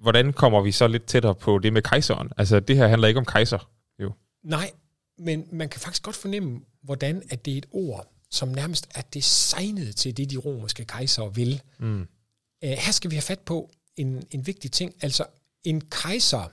hvordan 0.00 0.32
kommer 0.32 0.60
vi 0.60 0.72
så 0.72 0.86
lidt 0.86 1.04
tættere 1.04 1.34
på 1.34 1.58
det 1.58 1.72
med 1.72 1.82
kejseren? 1.82 2.30
Altså, 2.36 2.60
det 2.60 2.76
her 2.76 2.86
handler 2.86 3.08
ikke 3.08 3.20
om 3.20 3.26
kejser, 3.26 3.70
jo. 3.98 4.12
Nej, 4.44 4.70
men 5.18 5.46
man 5.52 5.68
kan 5.68 5.80
faktisk 5.80 6.02
godt 6.02 6.16
fornemme, 6.16 6.60
hvordan 6.82 7.22
at 7.30 7.44
det 7.44 7.54
er 7.54 7.58
et 7.58 7.66
ord, 7.70 8.12
som 8.30 8.48
nærmest 8.48 8.88
er 8.94 9.02
designet 9.02 9.96
til 9.96 10.16
det, 10.16 10.30
de 10.30 10.36
romerske 10.36 10.84
kejsere 10.84 11.34
vil. 11.34 11.62
Mm. 11.78 12.00
Uh, 12.00 12.68
her 12.68 12.92
skal 12.92 13.10
vi 13.10 13.16
have 13.16 13.22
fat 13.22 13.40
på 13.40 13.70
en, 13.96 14.22
en 14.30 14.46
vigtig 14.46 14.72
ting. 14.72 14.94
Altså, 15.02 15.24
en 15.64 15.80
kejser 15.80 16.52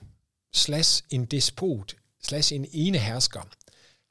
slash 0.53 1.03
en 1.09 1.25
despot 1.25 1.95
slash 2.23 2.53
en 2.53 2.65
ene 2.71 2.97
hersker 2.97 3.41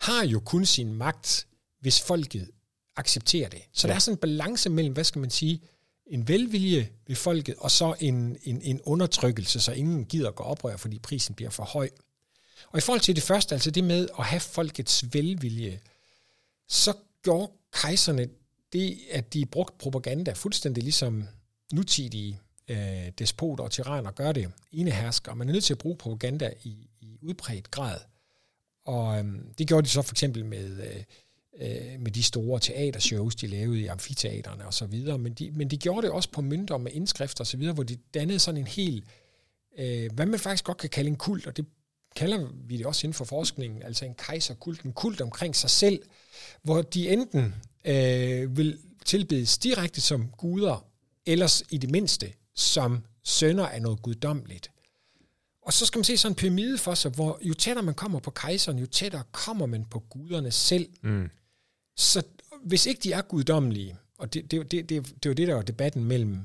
har 0.01 0.25
jo 0.25 0.41
kun 0.41 0.67
sin 0.67 0.93
magt, 0.93 1.47
hvis 1.81 2.01
folket 2.01 2.51
accepterer 2.97 3.49
det. 3.49 3.63
Så 3.73 3.87
ja. 3.87 3.91
der 3.91 3.95
er 3.95 3.99
sådan 4.01 4.15
en 4.15 4.21
balance 4.21 4.71
mellem, 4.71 4.95
hvad 4.95 5.05
skal 5.05 5.21
man 5.21 5.31
sige, 5.31 5.61
en 6.07 6.29
velvilje 6.29 6.89
ved 7.07 7.17
folket, 7.17 7.55
og 7.59 7.71
så 7.71 7.95
en, 8.01 8.37
en, 8.43 8.63
en 8.63 8.81
undertrykkelse, 8.81 9.61
så 9.61 9.73
ingen 9.73 10.05
gider 10.05 10.31
gå 10.31 10.43
oprør, 10.43 10.77
fordi 10.77 10.99
prisen 10.99 11.35
bliver 11.35 11.51
for 11.51 11.65
høj. 11.65 11.89
Og 12.71 12.79
i 12.79 12.81
forhold 12.81 13.01
til 13.01 13.17
det 13.17 13.23
første, 13.23 13.55
altså 13.55 13.71
det 13.71 13.85
med 13.85 14.09
at 14.19 14.25
have 14.25 14.41
folkets 14.41 15.15
velvilje, 15.15 15.81
så 16.69 16.95
gjorde 17.23 17.53
kejserne 17.73 18.29
det, 18.73 18.99
at 19.11 19.35
de 19.35 19.47
brugte 19.47 19.79
propaganda 19.79 20.33
fuldstændig 20.33 20.83
ligesom 20.83 21.29
nutidige 21.73 22.41
øh, 22.69 23.09
despoter 23.19 23.65
og 23.65 23.71
tyranner 23.71 24.11
gør 24.11 24.33
det, 24.33 24.53
ene 24.73 24.91
hersker. 24.91 25.35
Man 25.35 25.49
er 25.49 25.53
nødt 25.53 25.65
til 25.65 25.75
at 25.75 25.79
bruge 25.79 25.97
propaganda 25.97 26.53
i, 26.63 26.89
i 27.01 27.19
udbredt 27.23 27.71
grad. 27.71 28.01
Og 28.89 29.19
øhm, 29.19 29.55
det 29.59 29.69
gjorde 29.69 29.85
de 29.85 29.91
så 29.91 30.03
for 30.03 30.15
eksempel 30.15 30.45
med, 30.45 30.81
øh, 30.81 31.03
øh, 31.61 32.01
med 32.01 32.11
de 32.11 32.23
store 32.23 32.61
teatershows, 32.61 33.35
de 33.35 33.47
lavede 33.47 33.81
i 33.81 33.87
amfiteaterne 33.87 34.67
og 34.67 34.75
så 34.75 34.87
videre. 34.87 35.19
Men 35.19 35.33
de, 35.33 35.51
men 35.51 35.69
de 35.69 35.77
gjorde 35.77 36.03
det 36.03 36.11
også 36.11 36.31
på 36.31 36.41
mønter 36.41 36.79
med 36.79 36.93
indskrifter 36.93 37.41
og 37.41 37.47
så 37.47 37.57
videre, 37.57 37.75
hvor 37.75 37.83
de 37.83 37.97
dannede 38.15 38.39
sådan 38.39 38.61
en 38.61 38.67
helt, 38.67 39.05
øh, 39.79 40.13
hvad 40.13 40.27
man 40.27 40.41
faktisk 40.41 40.65
godt 40.65 40.77
kan 40.77 40.91
kalde 40.91 41.11
en 41.11 41.17
kult, 41.17 41.47
og 41.47 41.57
det 41.57 41.67
kalder 42.17 42.49
vi 42.67 42.77
det 42.77 42.87
også 42.87 43.07
inden 43.07 43.15
for 43.15 43.25
forskningen, 43.25 43.83
altså 43.83 44.05
en 44.05 44.15
kejserkult, 44.15 44.83
en 44.83 44.93
kult 44.93 45.21
omkring 45.21 45.57
sig 45.57 45.71
selv, 45.71 46.03
hvor 46.63 46.83
de 46.83 47.09
enten 47.09 47.55
øh, 47.85 48.57
vil 48.57 48.79
tilbedes 49.05 49.59
direkte 49.59 50.01
som 50.01 50.29
guder, 50.39 50.85
ellers 51.27 51.63
i 51.71 51.79
det 51.79 51.91
mindste 51.91 52.33
som 52.55 53.05
sønner 53.25 53.67
af 53.67 53.83
noget 53.83 54.03
guddommeligt. 54.03 54.71
Og 55.69 55.75
så 55.75 55.87
skal 55.87 55.99
man 55.99 56.05
se 56.05 56.17
sådan 56.17 56.33
en 56.33 56.37
pyramide 56.37 56.79
for 56.79 56.95
sig, 56.95 57.11
hvor 57.11 57.39
jo 57.43 57.55
tættere 57.55 57.85
man 57.85 57.95
kommer 57.95 58.19
på 58.19 58.31
kejseren, 58.31 58.79
jo 58.79 58.87
tættere 58.87 59.23
kommer 59.33 59.67
man 59.67 59.85
på 59.85 59.99
guderne 59.99 60.51
selv. 60.51 60.89
Mm. 61.03 61.31
Så 61.97 62.23
hvis 62.65 62.87
ikke 62.87 63.01
de 63.03 63.13
er 63.13 63.23
guddommelige, 63.23 63.97
og 64.19 64.35
det, 64.35 64.51
det, 64.51 64.71
det, 64.71 64.89
det, 64.89 65.07
det 65.07 65.27
er 65.27 65.31
jo 65.31 65.33
det, 65.33 65.49
der 65.49 65.55
var 65.55 65.63
debatten 65.63 66.05
mellem 66.05 66.39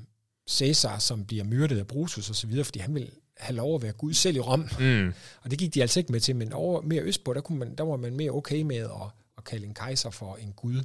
Caesar, 0.50 1.00
som 1.00 1.26
bliver 1.26 1.44
myrdet 1.44 1.80
af 1.80 1.88
Brutus 1.88 2.30
og 2.30 2.36
så 2.36 2.48
videre, 2.48 2.66
fordi 2.66 2.80
han 2.80 2.96
vil 2.96 3.12
have 3.38 3.56
lov 3.56 3.76
at 3.76 3.82
være 3.82 3.92
Gud 3.92 4.14
selv 4.14 4.36
i 4.36 4.40
Rom. 4.40 4.70
Mm. 4.80 5.14
Og 5.44 5.52
det 5.52 5.60
gik 5.60 5.74
de 5.74 5.82
altså 5.82 6.00
ikke 6.00 6.12
med 6.12 6.20
til, 6.20 6.36
men 6.36 6.54
over 6.54 6.82
mere 6.82 7.02
østpå, 7.02 7.34
der, 7.34 7.42
kunne 7.42 7.60
man, 7.60 7.76
der 7.76 7.84
var 7.84 7.98
man 7.98 8.16
mere 8.16 8.32
okay 8.32 8.62
med 8.62 8.78
at, 8.78 8.92
at 9.38 9.44
kalde 9.44 9.66
en 9.66 9.74
kejser 9.74 10.10
for 10.10 10.36
en 10.36 10.54
gud. 10.54 10.84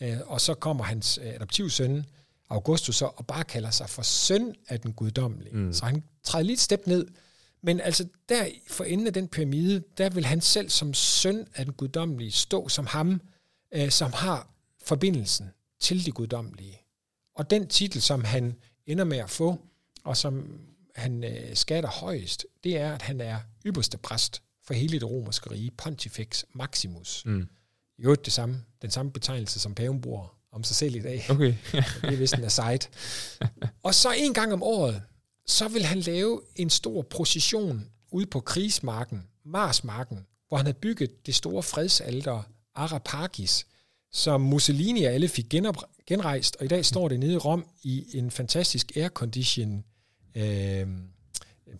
Øh, 0.00 0.16
og 0.26 0.40
så 0.40 0.54
kommer 0.54 0.84
hans 0.84 1.18
øh, 1.22 1.34
adoptivsøn, 1.34 2.04
Augustus 2.48 2.96
så 2.96 3.10
og 3.16 3.26
bare 3.26 3.44
kalder 3.44 3.70
sig 3.70 3.90
for 3.90 4.02
søn 4.02 4.54
af 4.68 4.80
den 4.80 4.92
guddommelige. 4.92 5.56
Mm. 5.56 5.72
Så 5.72 5.84
han 5.84 6.02
træder 6.24 6.44
lige 6.44 6.54
et 6.54 6.60
step 6.60 6.86
ned. 6.86 7.06
Men 7.62 7.80
altså 7.80 8.08
der 8.28 8.46
for 8.68 8.84
enden 8.84 9.06
af 9.06 9.12
den 9.12 9.28
pyramide, 9.28 9.82
der 9.98 10.10
vil 10.10 10.24
han 10.24 10.40
selv 10.40 10.70
som 10.70 10.94
søn 10.94 11.46
af 11.54 11.64
den 11.64 11.74
guddommelige 11.74 12.32
stå 12.32 12.68
som 12.68 12.86
ham, 12.86 13.20
øh, 13.74 13.90
som 13.90 14.12
har 14.12 14.50
forbindelsen 14.82 15.50
til 15.80 16.06
de 16.06 16.12
guddommelige. 16.12 16.78
Og 17.34 17.50
den 17.50 17.66
titel, 17.68 18.02
som 18.02 18.24
han 18.24 18.56
ender 18.86 19.04
med 19.04 19.18
at 19.18 19.30
få, 19.30 19.60
og 20.04 20.16
som 20.16 20.60
han 20.94 21.24
øh, 21.24 21.56
skatter 21.56 21.90
højst, 21.90 22.46
det 22.64 22.76
er, 22.76 22.94
at 22.94 23.02
han 23.02 23.20
er 23.20 23.40
ypperste 23.66 23.98
præst 23.98 24.42
for 24.62 24.74
hele 24.74 25.00
det 25.00 25.10
romerske 25.10 25.50
rige, 25.50 25.70
Pontifex 25.70 26.44
Maximus. 26.54 27.22
Mm. 27.26 27.48
Jo, 27.98 28.14
det 28.14 28.32
samme, 28.32 28.64
den 28.82 28.90
samme 28.90 29.12
betegnelse, 29.12 29.60
som 29.60 29.74
paven 29.74 30.00
bruger 30.00 30.36
om 30.52 30.64
sig 30.64 30.76
selv 30.76 30.94
i 30.94 31.00
dag. 31.00 31.26
Okay. 31.30 31.54
det 32.02 32.12
er 32.12 32.16
vist 32.16 32.34
en 32.34 32.44
aside. 32.44 32.78
Og 33.82 33.94
så 33.94 34.12
en 34.16 34.34
gang 34.34 34.52
om 34.52 34.62
året, 34.62 35.02
så 35.50 35.68
vil 35.68 35.84
han 35.84 36.00
lave 36.00 36.40
en 36.56 36.70
stor 36.70 37.02
procession 37.02 37.86
ude 38.10 38.26
på 38.26 38.40
krigsmarken, 38.40 39.22
Marsmarken, 39.44 40.26
hvor 40.48 40.56
han 40.56 40.66
havde 40.66 40.78
bygget 40.78 41.26
det 41.26 41.34
store 41.34 41.62
fredsalter 41.62 42.42
Arapagis, 42.74 43.66
som 44.12 44.40
Mussolini 44.40 45.04
og 45.04 45.12
alle 45.12 45.28
fik 45.28 45.54
genrejst, 46.06 46.56
og 46.56 46.64
i 46.64 46.68
dag 46.68 46.84
står 46.84 47.08
det 47.08 47.20
nede 47.20 47.32
i 47.32 47.36
Rom 47.36 47.66
i 47.82 48.18
en 48.18 48.30
fantastisk 48.30 48.96
aircondition 48.96 49.84
øh, 50.34 50.86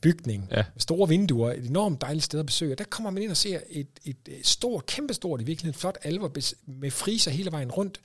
bygning, 0.03 0.49
ja. 0.51 0.65
store 0.77 1.09
vinduer, 1.09 1.53
et 1.53 1.65
enormt 1.65 2.01
dejligt 2.01 2.25
sted 2.25 2.41
at 2.41 2.47
besøge. 2.47 2.77
Der 2.77 2.85
kommer 2.85 3.11
man 3.11 3.23
ind 3.23 3.31
og 3.31 3.37
ser 3.37 3.61
et, 3.71 3.89
et, 4.05 4.17
et 4.29 4.47
stort, 4.47 4.87
kæmpestort, 4.87 5.41
i 5.41 5.45
virkeligheden 5.45 5.81
flot 5.81 5.99
alver 6.03 6.53
med 6.67 6.91
friser 6.91 7.31
hele 7.31 7.53
vejen 7.53 7.71
rundt, 7.71 8.01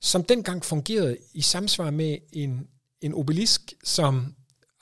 som 0.00 0.24
dengang 0.24 0.64
fungerede 0.64 1.16
i 1.34 1.42
samsvar 1.42 1.90
med 1.90 2.18
en, 2.32 2.68
en 3.00 3.14
obelisk, 3.14 3.74
som 3.84 4.34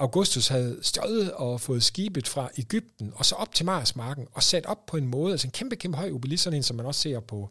Augustus 0.05 0.49
havde 0.49 0.79
stjålet 0.83 1.33
og 1.33 1.61
fået 1.61 1.83
skibet 1.83 2.29
fra 2.29 2.51
Ægypten, 2.59 3.13
og 3.15 3.27
så 3.27 3.35
op 3.35 3.55
til 3.55 3.67
Marsmarken, 3.67 4.27
og 4.33 4.43
sat 4.43 4.67
op 4.67 4.87
på 4.87 4.97
en 4.97 5.07
måde, 5.07 5.33
altså 5.33 5.47
en 5.47 5.51
kæmpe, 5.51 5.77
kæmpe 5.77 5.99
høj 5.99 6.11
obelisk, 6.11 6.45
sådan 6.45 6.57
en, 6.57 6.63
som 6.63 6.77
man 6.77 6.87
også 6.87 7.01
ser 7.01 7.21
på 7.21 7.51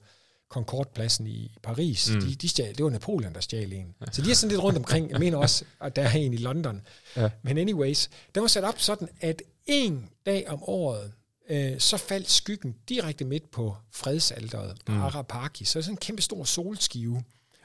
Concordepladsen 0.50 1.28
i 1.28 1.58
Paris. 1.64 2.12
Mm. 2.14 2.22
De, 2.22 2.36
de 2.36 2.50
stjal, 2.50 2.78
det 2.78 2.84
var 2.84 2.90
Napoleon, 2.90 3.34
der 3.34 3.40
stjal 3.40 3.74
en. 3.74 3.96
Så 4.12 4.22
de 4.22 4.32
er 4.32 4.36
sådan 4.36 4.50
lidt 4.50 4.64
rundt 4.64 4.78
omkring. 4.78 5.12
Jeg 5.12 5.20
mener 5.20 5.38
også, 5.38 5.66
at 5.82 5.96
der 5.96 6.02
er 6.02 6.12
en 6.12 6.34
i 6.34 6.38
London. 6.38 6.82
Ja. 7.16 7.30
Men 7.42 7.58
anyways, 7.58 8.10
den 8.36 8.42
var 8.42 8.48
sat 8.48 8.64
op 8.64 8.80
sådan, 8.80 9.10
at 9.22 9.42
en 9.66 10.10
dag 10.26 10.50
om 10.50 10.64
året, 10.64 11.12
øh, 11.50 11.80
så 11.80 11.98
faldt 11.98 12.32
skyggen 12.32 12.76
direkte 12.90 13.26
midt 13.26 13.52
på 13.52 13.76
fredsalteret 13.92 14.78
mm. 14.88 15.02
Arapaki. 15.02 15.66
Så 15.66 15.82
sådan 15.82 15.94
en 15.94 15.98
kæmpe 15.98 16.22
stor 16.22 16.44
solskive. 16.44 17.24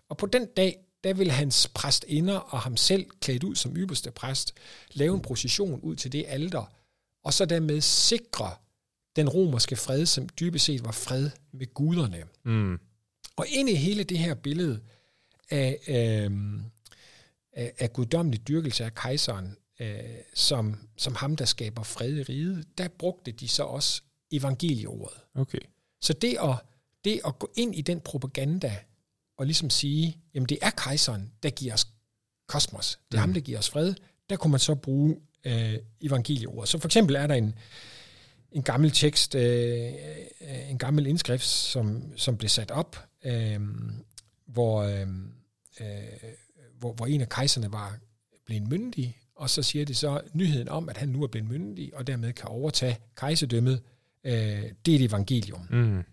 Og 0.08 0.16
på 0.16 0.26
den 0.26 0.46
dag, 0.56 0.76
der 1.04 1.14
vil 1.14 1.30
hans 1.30 1.68
præstinder 1.74 2.36
og 2.36 2.60
ham 2.60 2.76
selv, 2.76 3.06
klædt 3.20 3.44
ud 3.44 3.54
som 3.54 3.76
ypperste 3.76 4.10
præst, 4.10 4.54
lave 4.92 5.14
en 5.14 5.22
procession 5.22 5.80
ud 5.80 5.96
til 5.96 6.12
det 6.12 6.24
alter, 6.28 6.72
og 7.24 7.34
så 7.34 7.44
dermed 7.44 7.80
sikre 7.80 8.50
den 9.16 9.28
romerske 9.28 9.76
fred, 9.76 10.06
som 10.06 10.28
dybest 10.28 10.64
set 10.64 10.84
var 10.84 10.92
fred 10.92 11.30
med 11.52 11.74
guderne. 11.74 12.24
Mm. 12.44 12.78
Og 13.36 13.46
ind 13.48 13.68
i 13.68 13.74
hele 13.74 14.04
det 14.04 14.18
her 14.18 14.34
billede 14.34 14.80
af, 15.50 15.78
øh, 15.88 16.60
af, 17.52 17.72
af 17.78 17.92
guddommelig 17.92 18.48
dyrkelse 18.48 18.84
af 18.84 18.94
kejseren, 18.94 19.56
øh, 19.80 20.00
som, 20.34 20.88
som 20.96 21.14
ham, 21.14 21.36
der 21.36 21.44
skaber 21.44 21.82
fred 21.82 22.16
i 22.16 22.22
riget, 22.22 22.78
der 22.78 22.88
brugte 22.88 23.32
de 23.32 23.48
så 23.48 23.62
også 23.62 24.02
evangelieordet. 24.32 25.18
Okay. 25.34 25.60
Så 26.00 26.12
det 26.12 26.36
at, 26.42 26.56
det 27.04 27.20
at 27.26 27.38
gå 27.38 27.50
ind 27.56 27.74
i 27.74 27.80
den 27.80 28.00
propaganda, 28.00 28.76
og 29.38 29.46
ligesom 29.46 29.70
sige, 29.70 30.16
jamen 30.34 30.48
det 30.48 30.58
er 30.62 30.70
kejseren, 30.70 31.32
der 31.42 31.50
giver 31.50 31.74
os 31.74 31.86
kosmos. 32.46 32.98
Det 33.12 33.18
er 33.18 33.20
mm. 33.20 33.28
ham, 33.28 33.34
der 33.34 33.40
giver 33.40 33.58
os 33.58 33.70
fred. 33.70 33.94
Der 34.30 34.36
kunne 34.36 34.50
man 34.50 34.60
så 34.60 34.74
bruge 34.74 35.16
øh, 35.44 35.74
evangelieordet. 36.00 36.68
Så 36.68 36.78
for 36.78 36.88
eksempel 36.88 37.16
er 37.16 37.26
der 37.26 37.34
en, 37.34 37.54
en 38.52 38.62
gammel 38.62 38.90
tekst, 38.90 39.34
øh, 39.34 39.92
en 40.68 40.78
gammel 40.78 41.06
indskrift, 41.06 41.44
som, 41.44 42.12
som 42.16 42.36
blev 42.36 42.48
sat 42.48 42.70
op, 42.70 43.06
øh, 43.24 43.60
hvor, 44.46 44.82
øh, 44.82 45.06
hvor, 46.78 46.92
hvor 46.92 47.06
en 47.06 47.20
af 47.20 47.28
kejserne 47.28 47.72
var 47.72 47.98
blevet 48.46 48.68
myndig, 48.68 49.18
og 49.34 49.50
så 49.50 49.62
siger 49.62 49.84
det 49.84 49.96
så 49.96 50.20
nyheden 50.32 50.68
om, 50.68 50.88
at 50.88 50.96
han 50.96 51.08
nu 51.08 51.22
er 51.22 51.26
blevet 51.26 51.48
myndig, 51.48 51.94
og 51.94 52.06
dermed 52.06 52.32
kan 52.32 52.48
overtage 52.48 52.98
kejserdømmet. 53.16 53.82
Øh, 54.24 54.32
det 54.86 54.94
er 54.94 54.98
et 54.98 55.04
evangelium. 55.04 55.66
Mm. 55.70 56.04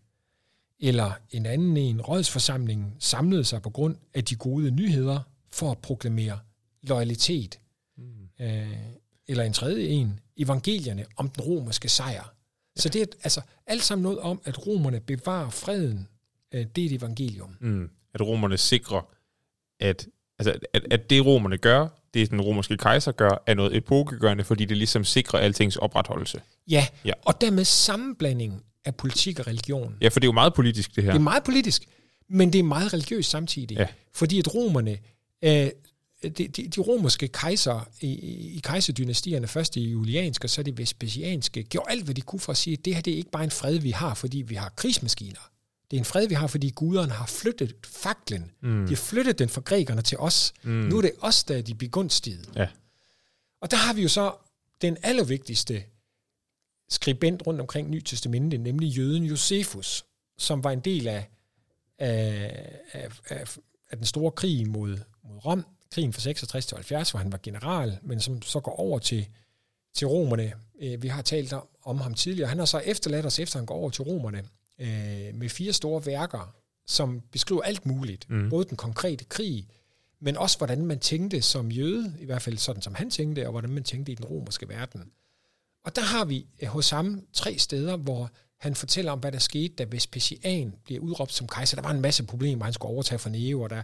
Eller 0.80 1.12
en 1.32 1.46
anden 1.46 1.78
en, 1.78 2.02
rådsforsamlingen, 2.02 2.96
samlede 3.00 3.44
sig 3.44 3.62
på 3.62 3.70
grund 3.70 3.96
af 4.14 4.24
de 4.24 4.36
gode 4.36 4.72
nyheder 4.72 5.20
for 5.52 5.72
at 5.72 5.78
proklamere 5.78 6.40
loyalitet. 6.84 7.60
Mm. 7.98 8.46
Øh, 8.46 8.78
eller 9.28 9.44
en 9.44 9.54
tredje 9.54 9.88
en, 9.88 10.20
evangelierne 10.38 11.06
om 11.18 11.30
den 11.30 11.44
romerske 11.44 11.90
sejr. 11.90 12.14
Ja. 12.14 12.22
Så 12.82 12.90
det 12.90 13.02
er 13.02 13.06
altså 13.24 13.42
alt 13.68 13.84
sammen 13.84 14.04
noget 14.04 14.20
om, 14.20 14.42
at 14.46 14.68
romerne 14.68 15.00
bevarer 15.00 15.50
freden. 15.50 16.08
Øh, 16.54 16.66
det 16.76 16.82
er 16.82 16.86
et 16.86 16.94
evangelium. 16.94 17.58
Mm. 17.60 17.90
At 18.14 18.22
romerne 18.22 18.58
sikrer, 18.58 19.02
at, 19.80 20.08
altså, 20.40 20.60
at, 20.74 20.94
at 20.94 21.10
det 21.10 21.26
romerne 21.26 21.58
gør, 21.58 21.88
det 22.14 22.30
den 22.30 22.42
romerske 22.42 22.78
kejser 22.78 23.12
gør, 23.12 23.44
er 23.48 23.54
noget 23.54 23.78
epokegørende, 23.78 24.44
fordi 24.44 24.66
det 24.66 24.78
ligesom 24.78 25.04
sikrer 25.04 25.40
altings 25.40 25.76
opretholdelse. 25.76 26.42
Ja, 26.68 26.88
ja. 27.06 27.14
og 27.22 27.42
dermed 27.42 27.66
sammenblandingen 27.66 28.62
af 28.86 28.95
politik 28.95 29.39
og 29.39 29.48
religion. 29.48 29.95
Ja, 30.02 30.08
for 30.08 30.19
det 30.19 30.26
er 30.26 30.28
jo 30.28 30.34
meget 30.34 30.54
politisk, 30.54 30.95
det 30.95 31.04
her. 31.04 31.12
Det 31.12 31.19
er 31.19 31.24
meget 31.24 31.43
politisk, 31.43 31.84
men 32.30 32.54
det 32.54 32.60
er 32.60 32.63
meget 32.63 32.93
religiøst 32.93 33.30
samtidig. 33.30 33.78
Ja. 33.78 33.88
Fordi 34.13 34.39
at 34.39 34.56
romerne 34.56 34.98
øh, 35.41 35.69
de, 36.24 36.30
de, 36.30 36.48
de 36.48 36.82
romerske 36.82 37.28
kejser 37.28 37.89
i, 38.02 38.08
i 38.56 38.62
kejserdynastierne, 38.63 39.48
først 39.48 39.76
i 39.76 39.89
julianske 39.89 40.45
og 40.45 40.50
så 40.50 40.63
det 40.63 40.78
vespasianske, 40.78 41.63
gjorde 41.63 41.91
alt, 41.91 42.04
hvad 42.04 42.15
de 42.15 42.21
kunne 42.21 42.39
for 42.39 42.52
at 42.52 42.58
sige, 42.58 42.74
at 42.74 42.86
det 42.86 42.95
her 42.95 43.02
det 43.02 43.13
er 43.13 43.17
ikke 43.17 43.32
bare 43.32 43.43
en 43.43 43.52
fred, 43.52 43.78
vi 43.80 43.91
har, 43.91 44.13
fordi 44.13 44.41
vi 44.41 44.56
har 44.56 44.74
krigsmaskiner. 44.76 45.50
Det 45.91 45.98
er 45.98 46.02
en 46.02 46.06
fred, 46.06 46.28
vi 46.28 46.36
har, 46.36 46.48
fordi 46.48 46.69
guderne 46.69 47.12
har 47.12 47.26
flyttet 47.26 47.76
faklen. 47.84 48.52
Mm. 48.62 48.86
De 48.88 48.89
har 48.89 49.02
flyttet 49.02 49.39
den 49.39 49.50
fra 49.50 49.62
grækerne 49.62 50.02
til 50.02 50.17
os. 50.17 50.54
Mm. 50.63 50.71
Nu 50.71 50.98
er 50.98 51.02
det 51.02 51.12
os, 51.21 51.43
der 51.43 51.58
er 51.58 51.62
de 51.62 51.76
begunstigede. 51.76 52.43
Ja. 52.56 52.67
Og 53.62 53.71
der 53.71 53.78
har 53.78 53.93
vi 53.93 54.02
jo 54.02 54.08
så 54.08 54.34
den 54.82 54.98
allervigtigste 55.04 55.84
skribent 56.89 57.48
rundt 57.48 57.62
omkring 57.62 57.89
Ny 57.89 58.00
Testamentet, 58.00 58.60
nemlig 58.60 58.88
jøden 58.98 59.24
Josefus, 59.24 60.06
som 60.38 60.63
var 60.63 60.71
en 60.71 60.80
del 60.80 61.08
af, 61.08 61.30
af, 62.00 62.80
af, 62.91 63.10
af, 63.30 63.58
af 63.91 63.98
den 63.98 64.06
store 64.06 64.32
krig 64.32 64.69
mod, 64.69 64.98
mod 65.24 65.45
Rom, 65.45 65.65
krigen 65.91 66.13
fra 66.13 66.21
66 66.21 66.65
til 66.65 66.76
70, 66.76 67.12
hvor 67.12 67.19
han 67.19 67.32
var 67.32 67.39
general, 67.43 68.00
men 68.02 68.19
som 68.19 68.41
så 68.41 68.60
går 68.60 68.71
over 68.71 69.00
til, 69.00 69.28
til 69.93 70.08
romerne. 70.08 70.54
Øh, 70.82 71.04
vi 71.04 71.08
har 71.08 71.21
talt 71.21 71.54
om 71.84 71.98
ham 71.98 72.13
tidligere. 72.13 72.50
Han 72.50 72.60
har 72.60 72.65
så 72.65 72.80
efterladt 72.80 73.26
os, 73.26 73.39
efter 73.39 73.60
han 73.60 73.65
går 73.65 73.76
over 73.76 73.89
til 73.89 74.04
romerne, 74.04 74.43
øh, 74.80 75.36
med 75.36 75.50
fire 75.50 75.74
store 75.74 76.06
værker, 76.06 76.56
som 76.88 77.21
beskriver 77.32 77.62
alt 77.62 77.86
muligt. 77.86 78.30
Mm. 78.30 78.50
Både 78.50 78.65
den 78.65 78.78
konkrete 78.78 79.26
krig, 79.26 79.67
men 80.19 80.38
også 80.38 80.58
hvordan 80.58 80.86
man 80.86 81.00
tænkte 81.00 81.41
som 81.41 81.71
jøde, 81.71 82.15
i 82.19 82.26
hvert 82.26 82.41
fald 82.41 82.58
sådan 82.58 82.82
som 82.82 82.95
han 82.95 83.10
tænkte, 83.10 83.45
og 83.45 83.52
hvordan 83.52 83.69
man 83.69 83.84
tænkte 83.84 84.12
i 84.12 84.15
den 84.15 84.26
romerske 84.26 84.69
verden. 84.69 85.12
Og 85.86 85.95
der 85.95 86.02
har 86.02 86.26
vi 86.26 86.45
øh, 86.62 86.67
hos 86.67 86.89
ham 86.89 87.21
tre 87.34 87.58
steder, 87.58 87.98
hvor 87.98 88.32
han 88.60 88.76
fortæller 88.76 89.12
om, 89.12 89.19
hvad 89.19 89.32
der 89.32 89.39
skete, 89.39 89.76
da 89.76 89.84
Vespasian 89.84 90.74
bliver 90.86 91.02
udråbt 91.02 91.34
som 91.34 91.48
kejser. 91.48 91.76
Der 91.76 91.84
var 91.84 91.91
en 91.91 92.02
masse 92.02 92.24
problemer, 92.24 92.65
han 92.65 92.74
skulle 92.74 92.93
overtage 92.93 93.19
for 93.19 93.30
Neo, 93.30 93.62
og 93.62 93.69
der 93.69 93.84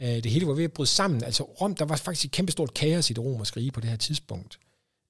Øh, 0.00 0.22
det 0.22 0.30
hele 0.30 0.46
var 0.46 0.54
ved 0.54 0.64
at 0.64 0.72
bryde 0.72 0.88
sammen. 0.88 1.24
Altså 1.24 1.42
Rom, 1.42 1.74
der 1.74 1.84
var 1.84 1.96
faktisk 1.96 2.24
et 2.24 2.30
kæmpestort 2.30 2.74
kaos 2.74 3.10
i 3.10 3.12
det 3.12 3.24
romerske 3.24 3.60
rige 3.60 3.70
på 3.70 3.80
det 3.80 3.90
her 3.90 3.96
tidspunkt. 3.96 4.58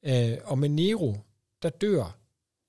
Øh, 0.07 0.39
og 0.45 0.59
med 0.59 0.69
Nero, 0.69 1.17
der 1.63 1.69
dør 1.69 2.19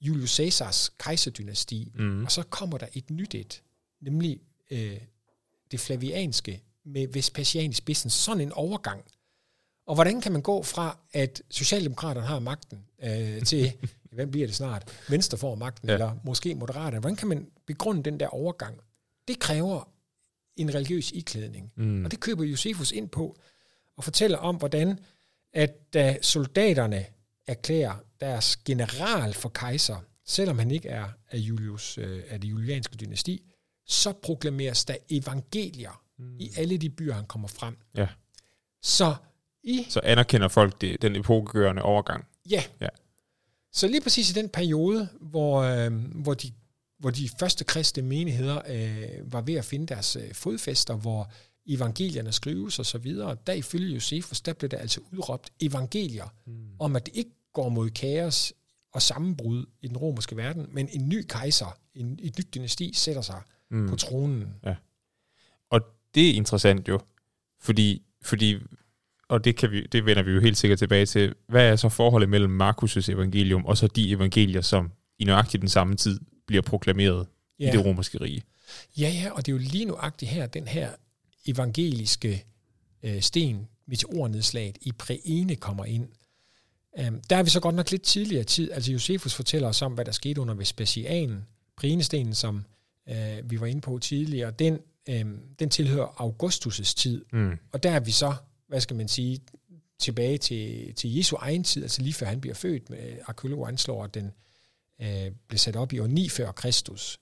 Julius 0.02 0.30
Caesars 0.36 0.90
kejserdynasti, 0.90 1.92
mm. 1.96 2.26
og 2.26 2.32
så 2.32 2.44
kommer 2.44 2.78
der 2.78 2.88
et 2.94 3.10
nyt 3.10 3.36
et, 3.36 3.64
nemlig 4.02 4.40
øh, 4.72 4.98
det 5.72 5.80
flavianske 5.80 6.64
med 6.86 7.08
Vespasian 7.08 7.72
i 7.72 7.74
spidsen. 7.74 8.10
Sådan 8.10 8.42
en 8.42 8.52
overgang. 8.52 9.04
Og 9.88 9.96
hvordan 9.96 10.22
kan 10.22 10.32
man 10.32 10.42
gå 10.42 10.64
fra, 10.64 10.98
at 11.14 11.42
Socialdemokraterne 11.50 12.28
har 12.28 12.40
magten, 12.40 12.86
øh, 13.04 13.44
til, 13.44 13.74
hvem 14.16 14.32
bliver 14.32 14.48
det 14.48 14.56
snart, 14.56 14.92
Venstre 15.10 15.38
får 15.38 15.56
magten, 15.56 15.88
ja. 15.90 15.94
eller 15.94 16.16
måske 16.24 16.56
Moderaterne. 16.56 17.00
Hvordan 17.00 17.16
kan 17.16 17.28
man 17.28 17.48
begrunde 17.66 18.04
den 18.04 18.20
der 18.20 18.28
overgang? 18.28 18.80
Det 19.28 19.40
kræver 19.40 19.90
en 20.56 20.76
religiøs 20.76 21.12
iklædning. 21.12 21.72
Mm. 21.76 22.06
Og 22.06 22.12
det 22.12 22.20
køber 22.20 22.44
Josefus 22.44 22.92
ind 22.92 23.10
på, 23.10 23.38
og 23.98 24.04
fortæller 24.04 24.38
om, 24.38 24.56
hvordan 24.56 25.00
at 25.54 25.94
da 25.94 26.18
soldaterne 26.22 27.06
erklærer 27.48 27.96
deres 28.22 28.58
general 28.58 29.34
for 29.34 29.50
kejser, 29.50 29.98
selvom 30.26 30.60
han 30.60 30.72
ikke 30.72 30.90
er 30.90 31.08
af, 31.32 31.38
Julius, 31.38 31.98
øh, 31.98 32.24
af 32.30 32.42
det 32.42 32.48
julianske 32.48 32.96
dynasti, 32.96 33.44
så 33.86 34.14
proklameres 34.14 34.86
der 34.86 34.96
evangelier 35.10 36.04
mm. 36.18 36.40
i 36.40 36.52
alle 36.58 36.78
de 36.78 36.90
byer, 36.90 37.14
han 37.14 37.26
kommer 37.26 37.48
frem. 37.48 37.78
Ja. 37.96 38.08
Så 38.82 39.16
i... 39.68 39.86
Så 39.90 40.00
anerkender 40.04 40.48
folk 40.48 40.82
det, 40.82 41.02
den 41.02 41.16
epokegørende 41.16 41.82
overgang. 41.82 42.26
Ja. 42.50 42.64
ja. 42.82 42.88
Så 43.72 43.88
lige 43.88 44.02
præcis 44.02 44.32
i 44.32 44.34
den 44.34 44.50
periode, 44.50 45.08
hvor, 45.22 45.62
øh, 45.62 45.92
hvor 46.16 46.34
de 46.34 46.52
hvor 47.00 47.10
de 47.10 47.30
første 47.40 47.64
kristne 47.64 48.04
menigheder 48.04 48.62
øh, 48.68 49.34
var 49.34 49.42
ved 49.42 49.56
at 49.56 49.66
finde 49.66 49.88
deres 49.88 50.16
øh, 50.16 50.34
fodfæster, 50.34 50.96
hvor 50.96 51.32
evangelierne 51.68 52.32
skrives 52.32 52.80
og 52.80 52.86
så 52.86 52.98
videre, 52.98 53.38
der 53.48 53.54
ifølge 53.54 53.94
Josefus, 53.94 54.42
der 54.42 54.54
blev 54.54 54.70
der 54.70 54.78
altså 54.78 55.02
udråbt 55.12 55.50
evangelier, 55.60 56.34
mm. 56.46 56.70
om 56.80 56.96
at 56.96 57.06
det 57.06 57.16
ikke 57.16 57.32
går 57.54 57.70
mod 57.70 57.90
kaos 57.90 58.54
og 58.94 59.02
sammenbrud 59.02 59.66
i 59.82 59.88
den 59.88 59.98
romerske 59.98 60.38
verden, 60.38 60.68
men 60.72 60.90
en 60.92 61.10
ny 61.10 61.26
kejser, 61.30 61.78
en, 61.96 62.20
et 62.22 62.38
nyt 62.38 62.56
dynasti 62.56 62.94
sætter 62.94 63.22
sig 63.22 63.42
mm. 63.72 63.90
på 63.90 63.96
tronen. 63.96 64.48
Ja. 64.66 64.76
Og 65.70 65.82
det 66.16 66.30
er 66.30 66.34
interessant 66.34 66.88
jo, 66.88 67.00
fordi, 67.60 68.04
fordi 68.22 68.58
og 69.30 69.46
det, 69.46 69.56
kan 69.56 69.72
vi, 69.72 69.88
det 69.92 70.06
vender 70.06 70.24
vi 70.24 70.32
jo 70.32 70.40
helt 70.40 70.58
sikkert 70.58 70.80
tilbage 70.80 71.06
til, 71.06 71.36
hvad 71.48 71.72
er 71.72 71.76
så 71.76 71.90
forholdet 71.90 72.30
mellem 72.30 72.62
Markus' 72.62 73.12
evangelium 73.12 73.66
og 73.66 73.78
så 73.78 73.88
de 73.88 74.12
evangelier, 74.12 74.62
som 74.62 74.92
i 75.20 75.24
nøjagtigt 75.24 75.62
den 75.62 75.70
samme 75.70 75.96
tid 75.96 76.20
bliver 76.48 76.62
proklameret 76.62 77.28
ja. 77.60 77.70
i 77.70 77.78
det 77.78 77.86
romerske 77.86 78.22
rige? 78.22 78.44
Ja, 78.98 79.10
ja, 79.10 79.32
og 79.32 79.46
det 79.46 79.52
er 79.52 79.54
jo 79.54 79.62
lige 79.72 79.86
nuagtigt 79.86 80.32
her, 80.32 80.46
den 80.46 80.68
her 80.68 80.90
evangeliske 81.48 82.46
øh, 83.04 83.22
sten, 83.22 83.68
meteornedslaget 83.88 84.78
i 84.82 84.92
præene 84.92 85.56
kommer 85.56 85.86
ind. 85.86 86.08
Um, 87.08 87.22
der 87.30 87.36
er 87.36 87.44
vi 87.44 87.50
så 87.50 87.60
godt 87.60 87.76
nok 87.76 87.92
lidt 87.92 88.02
tidligere 88.02 88.44
tid. 88.44 88.72
Altså 88.72 88.92
Josefus 88.92 89.34
fortæller 89.34 89.68
os 89.68 89.82
om, 89.82 89.94
hvad 89.94 90.06
der 90.06 90.12
skete 90.12 90.42
under 90.42 90.54
Vespasianen. 90.54 91.46
Prænestenen, 91.78 92.34
som 92.34 92.64
øh, 93.10 93.52
vi 93.52 93.60
var 93.60 93.66
inde 93.66 93.82
på 93.82 94.00
tidligere, 94.00 94.52
den, 94.52 94.80
øh, 95.10 95.26
den 95.60 95.70
tilhører 95.70 96.08
Augustus' 96.08 96.94
tid. 96.96 97.26
Mm. 97.34 97.58
Og 97.72 97.84
der 97.84 97.92
er 97.92 98.00
vi 98.00 98.12
så, 98.12 98.36
hvad 98.68 98.82
skal 98.82 98.96
man 98.96 99.08
sige, 99.08 99.40
tilbage 100.00 100.38
til, 100.38 100.94
til 100.96 101.16
Jesu 101.16 101.36
egen 101.36 101.64
tid, 101.64 101.84
altså 101.84 102.02
lige 102.02 102.14
før 102.14 102.26
han 102.26 102.42
bliver 102.42 102.54
født. 102.56 102.90
Med 102.90 103.18
arkeologer 103.26 103.68
anslår, 103.68 104.04
at 104.04 104.14
den 104.14 104.32
øh, 105.02 105.32
blev 105.48 105.58
sat 105.58 105.76
op 105.76 105.94
i 105.94 106.00
år 106.00 106.08
9 106.08 106.30
før 106.30 106.52
Kristus. 106.52 107.20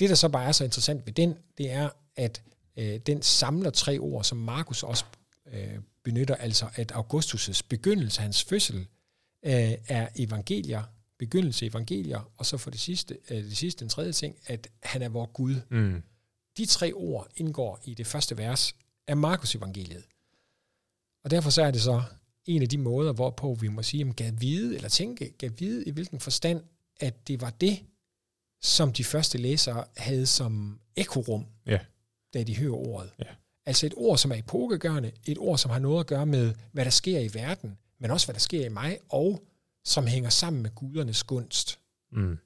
Det, 0.00 0.08
der 0.08 0.14
så 0.14 0.28
bare 0.28 0.48
er 0.48 0.52
så 0.52 0.64
interessant 0.64 1.06
ved 1.06 1.12
den, 1.12 1.34
det 1.58 1.70
er, 1.70 1.88
at 2.16 2.42
øh, 2.76 2.98
den 2.98 3.22
samler 3.22 3.70
tre 3.70 3.98
ord, 3.98 4.24
som 4.24 4.38
Markus 4.38 4.82
også 4.82 5.04
øh, 5.52 5.78
benytter, 6.02 6.34
altså 6.34 6.68
at 6.74 6.92
Augustus' 6.92 7.60
begyndelse, 7.68 8.20
hans 8.20 8.44
fødsel, 8.44 8.86
øh, 9.42 9.72
er 9.88 10.08
evangelier, 10.16 10.82
begyndelse 11.18 11.66
evangelier, 11.66 12.30
og 12.36 12.46
så 12.46 12.56
for 12.56 12.70
det 12.70 12.80
sidste, 12.80 13.18
øh, 13.30 13.36
det 13.36 13.56
sidste, 13.56 13.80
den 13.80 13.88
tredje 13.88 14.12
ting, 14.12 14.36
at 14.46 14.68
han 14.82 15.02
er 15.02 15.08
vor 15.08 15.26
Gud. 15.26 15.54
Mm. 15.70 16.02
De 16.56 16.66
tre 16.66 16.92
ord 16.92 17.28
indgår 17.36 17.80
i 17.84 17.94
det 17.94 18.06
første 18.06 18.38
vers 18.38 18.74
af 19.06 19.16
Markus 19.16 19.54
evangeliet. 19.54 20.04
Og 21.26 21.30
derfor 21.30 21.50
så 21.50 21.62
er 21.62 21.70
det 21.70 21.82
så 21.82 22.02
en 22.44 22.62
af 22.62 22.68
de 22.68 22.78
måder, 22.78 23.12
hvorpå 23.12 23.54
vi 23.54 23.68
må 23.68 23.82
sige, 23.82 24.08
at 24.08 24.16
gav 24.16 24.32
vide, 24.38 24.74
eller 24.74 24.88
tænke, 24.88 25.30
gav 25.38 25.50
vide 25.58 25.84
i 25.84 25.90
hvilken 25.90 26.20
forstand, 26.20 26.62
at 27.00 27.28
det 27.28 27.40
var 27.40 27.50
det, 27.50 27.78
som 28.62 28.92
de 28.92 29.04
første 29.04 29.38
læsere 29.38 29.84
havde 29.96 30.26
som 30.26 30.80
ekorum, 30.96 31.46
ja. 31.66 31.78
da 32.34 32.42
de 32.42 32.56
hører 32.56 32.74
ordet. 32.74 33.10
Ja. 33.18 33.24
Altså 33.66 33.86
et 33.86 33.94
ord, 33.96 34.18
som 34.18 34.30
er 34.30 34.36
epokegørende, 34.36 35.12
et 35.26 35.38
ord, 35.38 35.58
som 35.58 35.70
har 35.70 35.78
noget 35.78 36.00
at 36.00 36.06
gøre 36.06 36.26
med, 36.26 36.54
hvad 36.72 36.84
der 36.84 36.90
sker 36.90 37.18
i 37.18 37.34
verden, 37.34 37.78
men 37.98 38.10
også 38.10 38.26
hvad 38.26 38.34
der 38.34 38.40
sker 38.40 38.66
i 38.66 38.68
mig, 38.68 38.98
og 39.08 39.42
som 39.84 40.06
hænger 40.06 40.30
sammen 40.30 40.62
med 40.62 40.70
gudernes 40.70 41.24
gunst. 41.24 41.78
Mm. 42.12 42.38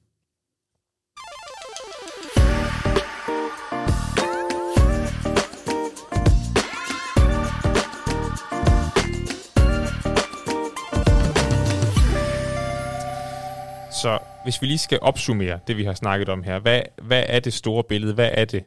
Så 14.01 14.19
hvis 14.43 14.61
vi 14.61 14.67
lige 14.67 14.77
skal 14.77 14.99
opsummere 15.01 15.59
det, 15.67 15.77
vi 15.77 15.83
har 15.83 15.93
snakket 15.93 16.29
om 16.29 16.43
her, 16.43 16.59
hvad, 16.59 16.81
hvad 17.01 17.23
er 17.27 17.39
det 17.39 17.53
store 17.53 17.83
billede? 17.83 18.13
Hvad 18.13 18.29
er 18.33 18.45
det? 18.45 18.63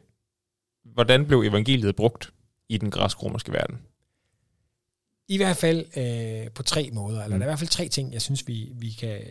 Hvordan 0.93 1.25
blev 1.25 1.39
evangeliet 1.41 1.95
brugt 1.95 2.33
i 2.69 2.77
den 2.77 2.91
græsk-romerske 2.91 3.51
verden? 3.51 3.79
I 5.27 5.37
hvert 5.37 5.57
fald 5.57 5.85
øh, 5.97 6.51
på 6.51 6.63
tre 6.63 6.89
måder, 6.93 7.23
eller 7.23 7.35
mm. 7.35 7.39
der 7.39 7.45
er 7.45 7.49
i 7.49 7.51
hvert 7.51 7.59
fald 7.59 7.69
tre 7.69 7.87
ting, 7.87 8.13
jeg 8.13 8.21
synes, 8.21 8.47
vi, 8.47 8.71
vi, 8.75 8.89
kan, 8.89 9.21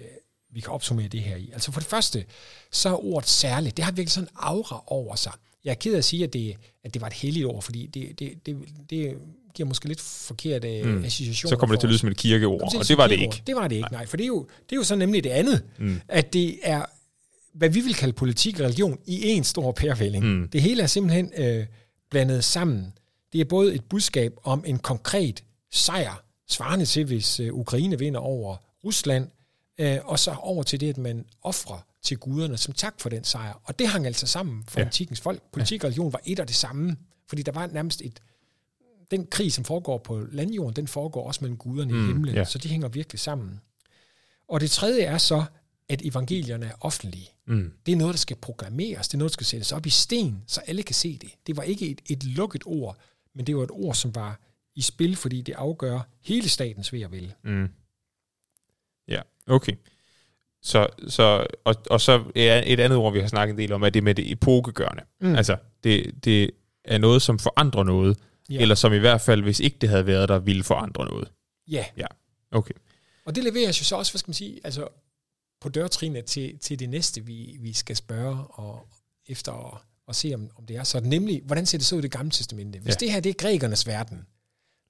vi 0.50 0.60
kan 0.60 0.72
opsummere 0.72 1.08
det 1.08 1.20
her 1.22 1.36
i. 1.36 1.50
Altså 1.52 1.72
for 1.72 1.80
det 1.80 1.88
første, 1.88 2.24
så 2.70 2.88
er 2.88 3.04
ordet 3.04 3.28
særligt, 3.28 3.76
det 3.76 3.84
har 3.84 3.92
virkelig 3.92 4.10
sådan 4.10 4.28
en 4.28 4.36
aura 4.36 4.84
over 4.86 5.14
sig. 5.14 5.32
Jeg 5.64 5.70
er 5.70 5.74
ked 5.74 5.94
af 5.94 5.98
at 5.98 6.04
sige, 6.04 6.24
at 6.24 6.32
det, 6.32 6.56
at 6.84 6.94
det 6.94 7.02
var 7.02 7.06
et 7.06 7.12
helligt 7.12 7.46
ord, 7.46 7.62
fordi 7.62 7.86
det, 7.86 8.18
det, 8.18 8.46
det, 8.46 8.56
det 8.90 9.18
giver 9.54 9.68
måske 9.68 9.88
lidt 9.88 10.00
forkerte 10.00 10.82
mm. 10.84 11.04
associationer. 11.04 11.50
Så 11.50 11.56
kommer 11.56 11.76
det 11.76 11.80
til 11.80 11.86
at 11.86 11.90
lyde 11.90 11.98
som 11.98 12.08
et 12.08 12.16
kirkeord, 12.16 12.74
og 12.76 12.88
det 12.88 12.98
var 12.98 13.06
det 13.06 13.20
ikke. 13.20 13.42
Det 13.46 13.56
var 13.56 13.68
det 13.68 13.76
ikke, 13.76 13.88
nej. 13.90 14.00
nej 14.00 14.06
for 14.06 14.16
det 14.16 14.24
er, 14.24 14.28
jo, 14.28 14.46
det 14.70 14.72
er 14.72 14.76
jo 14.76 14.84
så 14.84 14.96
nemlig 14.96 15.24
det 15.24 15.30
andet, 15.30 15.62
mm. 15.78 16.00
at 16.08 16.32
det 16.32 16.58
er, 16.62 16.84
hvad 17.54 17.68
vi 17.68 17.80
vil 17.80 17.94
kalde 17.94 18.12
politik 18.12 18.60
og 18.60 18.64
religion, 18.64 18.98
i 19.06 19.28
en 19.28 19.44
stor 19.44 19.72
pærvælling. 19.72 20.24
Mm. 20.24 20.48
Det 20.48 20.62
hele 20.62 20.82
er 20.82 20.86
simpelthen 20.86 21.30
øh, 21.36 21.66
blandet 22.10 22.44
sammen. 22.44 22.92
Det 23.32 23.40
er 23.40 23.44
både 23.44 23.74
et 23.74 23.84
budskab 23.84 24.32
om 24.42 24.64
en 24.66 24.78
konkret 24.78 25.44
sejr, 25.72 26.24
svarende 26.48 26.86
til, 26.86 27.04
hvis 27.04 27.40
øh, 27.40 27.54
Ukraine 27.54 27.98
vinder 27.98 28.20
over 28.20 28.56
Rusland, 28.84 29.28
øh, 29.78 29.98
og 30.04 30.18
så 30.18 30.36
over 30.40 30.62
til 30.62 30.80
det, 30.80 30.88
at 30.88 30.98
man 30.98 31.24
offrer 31.42 31.86
til 32.02 32.16
guderne 32.16 32.56
som 32.56 32.74
tak 32.74 32.94
for 33.00 33.08
den 33.08 33.24
sejr. 33.24 33.60
Og 33.64 33.78
det 33.78 33.88
hang 33.88 34.06
altså 34.06 34.26
sammen 34.26 34.64
for 34.68 34.80
ja. 34.80 34.84
antikens 34.84 35.20
folk. 35.20 35.42
Politik 35.52 35.84
og 35.84 35.88
religion 35.88 36.12
var 36.12 36.20
et 36.24 36.40
og 36.40 36.48
det 36.48 36.56
samme, 36.56 36.96
fordi 37.28 37.42
der 37.42 37.52
var 37.52 37.66
nærmest 37.66 38.02
et... 38.04 38.20
Den 39.14 39.27
krig, 39.27 39.53
som 39.53 39.64
foregår 39.64 39.98
på 39.98 40.27
landjorden, 40.33 40.77
den 40.77 40.88
foregår 40.88 41.27
også 41.27 41.40
mellem 41.42 41.57
guderne 41.57 41.92
mm, 41.92 42.05
i 42.05 42.07
himlen, 42.07 42.35
ja. 42.35 42.44
så 42.44 42.59
de 42.59 42.68
hænger 42.68 42.88
virkelig 42.88 43.20
sammen. 43.20 43.61
Og 44.48 44.61
det 44.61 44.70
tredje 44.70 45.03
er 45.03 45.18
så, 45.18 45.44
at 45.88 46.03
evangelierne 46.05 46.66
er 46.66 46.72
offentlige. 46.81 47.29
Mm. 47.46 47.72
Det 47.87 47.92
er 47.92 47.96
noget, 47.96 48.12
der 48.12 48.18
skal 48.18 48.37
programmeres, 48.37 49.09
det 49.09 49.14
er 49.14 49.18
noget, 49.18 49.31
der 49.31 49.35
skal 49.35 49.46
sættes 49.46 49.72
op 49.72 49.87
i 49.87 49.90
sten, 49.90 50.42
så 50.46 50.61
alle 50.66 50.83
kan 50.83 50.94
se 50.94 51.18
det. 51.18 51.31
Det 51.46 51.57
var 51.57 51.62
ikke 51.62 51.90
et, 51.90 52.00
et 52.07 52.24
lukket 52.24 52.62
ord, 52.66 52.96
men 53.35 53.46
det 53.46 53.57
var 53.57 53.62
et 53.62 53.70
ord, 53.70 53.94
som 53.94 54.14
var 54.14 54.40
i 54.74 54.83
spil, 54.83 55.16
fordi 55.16 55.42
det 55.42 55.53
afgør 55.53 56.00
hele 56.20 56.48
statens 56.48 56.92
ved 56.92 57.00
at 57.00 57.12
vælge. 57.12 57.35
Mm. 57.44 57.68
Ja, 59.09 59.20
okay. 59.46 59.72
Så, 60.62 60.88
så, 61.09 61.46
og, 61.64 61.74
og 61.90 62.00
så 62.00 62.24
er 62.35 62.62
et 62.66 62.81
andet 62.81 62.98
ord, 62.98 63.12
vi 63.12 63.20
har 63.20 63.27
snakket 63.27 63.53
en 63.53 63.59
del 63.59 63.72
om, 63.72 63.83
er 63.83 63.90
det 63.90 64.05
med 64.05 64.14
det 64.14 64.33
epokegørende. 64.33 65.03
Mm. 65.20 65.35
Altså, 65.35 65.57
det, 65.85 66.24
det 66.24 66.50
er 66.85 66.98
noget, 66.98 67.22
som 67.22 67.38
forandrer 67.38 67.83
noget, 67.83 68.18
ja. 68.50 68.61
eller 68.61 68.74
som 68.74 68.92
i 68.92 68.98
hvert 68.98 69.20
fald, 69.20 69.42
hvis 69.42 69.61
ikke 69.61 69.76
det 69.80 69.88
havde 69.88 70.07
været 70.07 70.28
der, 70.28 70.38
ville 70.38 70.64
forandre 70.64 71.04
noget. 71.04 71.28
Ja. 71.68 71.85
Ja, 71.96 72.07
okay. 72.50 72.74
Og 73.24 73.35
det 73.35 73.44
leverer 73.44 73.66
jo 73.66 73.72
så 73.72 73.96
også, 73.96 74.12
hvad 74.12 74.18
skal 74.18 74.28
man 74.28 74.35
sige, 74.35 74.61
altså 74.64 74.88
på 75.61 75.68
dørtrinet 75.68 76.24
til, 76.24 76.59
til 76.59 76.78
det 76.78 76.88
næste, 76.88 77.24
vi, 77.24 77.57
vi 77.61 77.72
skal 77.72 77.96
spørge 77.96 78.37
og 78.37 78.88
efter 79.26 79.52
og, 79.52 79.80
og 80.07 80.14
se, 80.14 80.35
om, 80.35 80.50
om 80.57 80.66
det 80.66 80.76
er 80.76 80.85
så. 80.85 81.00
Nemlig, 81.00 81.42
hvordan 81.44 81.66
ser 81.66 81.78
det 81.78 81.87
så 81.87 81.94
ud 81.94 82.00
i 82.00 82.02
det 82.02 82.11
gamle 82.11 82.30
testamente? 82.30 82.78
Hvis 82.78 82.94
ja. 82.94 82.98
det 83.00 83.12
her 83.12 83.20
det 83.20 83.30
er 83.30 83.35
grækernes 83.35 83.87
verden, 83.87 84.26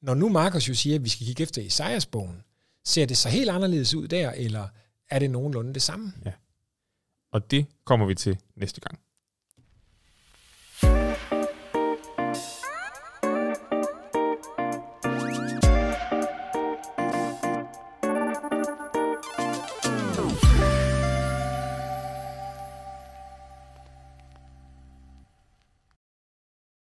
når 0.03 0.15
nu 0.15 0.29
Markus 0.29 0.69
jo 0.69 0.75
siger, 0.75 0.97
at 0.97 1.05
vi 1.05 1.09
skal 1.09 1.27
kigge 1.27 1.43
efter 1.43 1.63
Isaias 1.63 2.07
bogen, 2.07 2.43
ser 2.85 3.07
det 3.07 3.17
så 3.17 3.29
helt 3.29 3.51
anderledes 3.51 3.95
ud 3.95 4.09
der, 4.09 4.31
eller 4.31 4.69
er 5.11 5.19
det 5.19 5.31
nogenlunde 5.31 5.75
det 5.75 5.83
samme? 5.83 6.13
Ja. 6.25 6.33
Og 7.33 7.51
det 7.51 7.67
kommer 7.85 8.07
vi 8.07 8.15
til 8.15 8.39
næste 8.57 8.81
gang. 8.81 8.99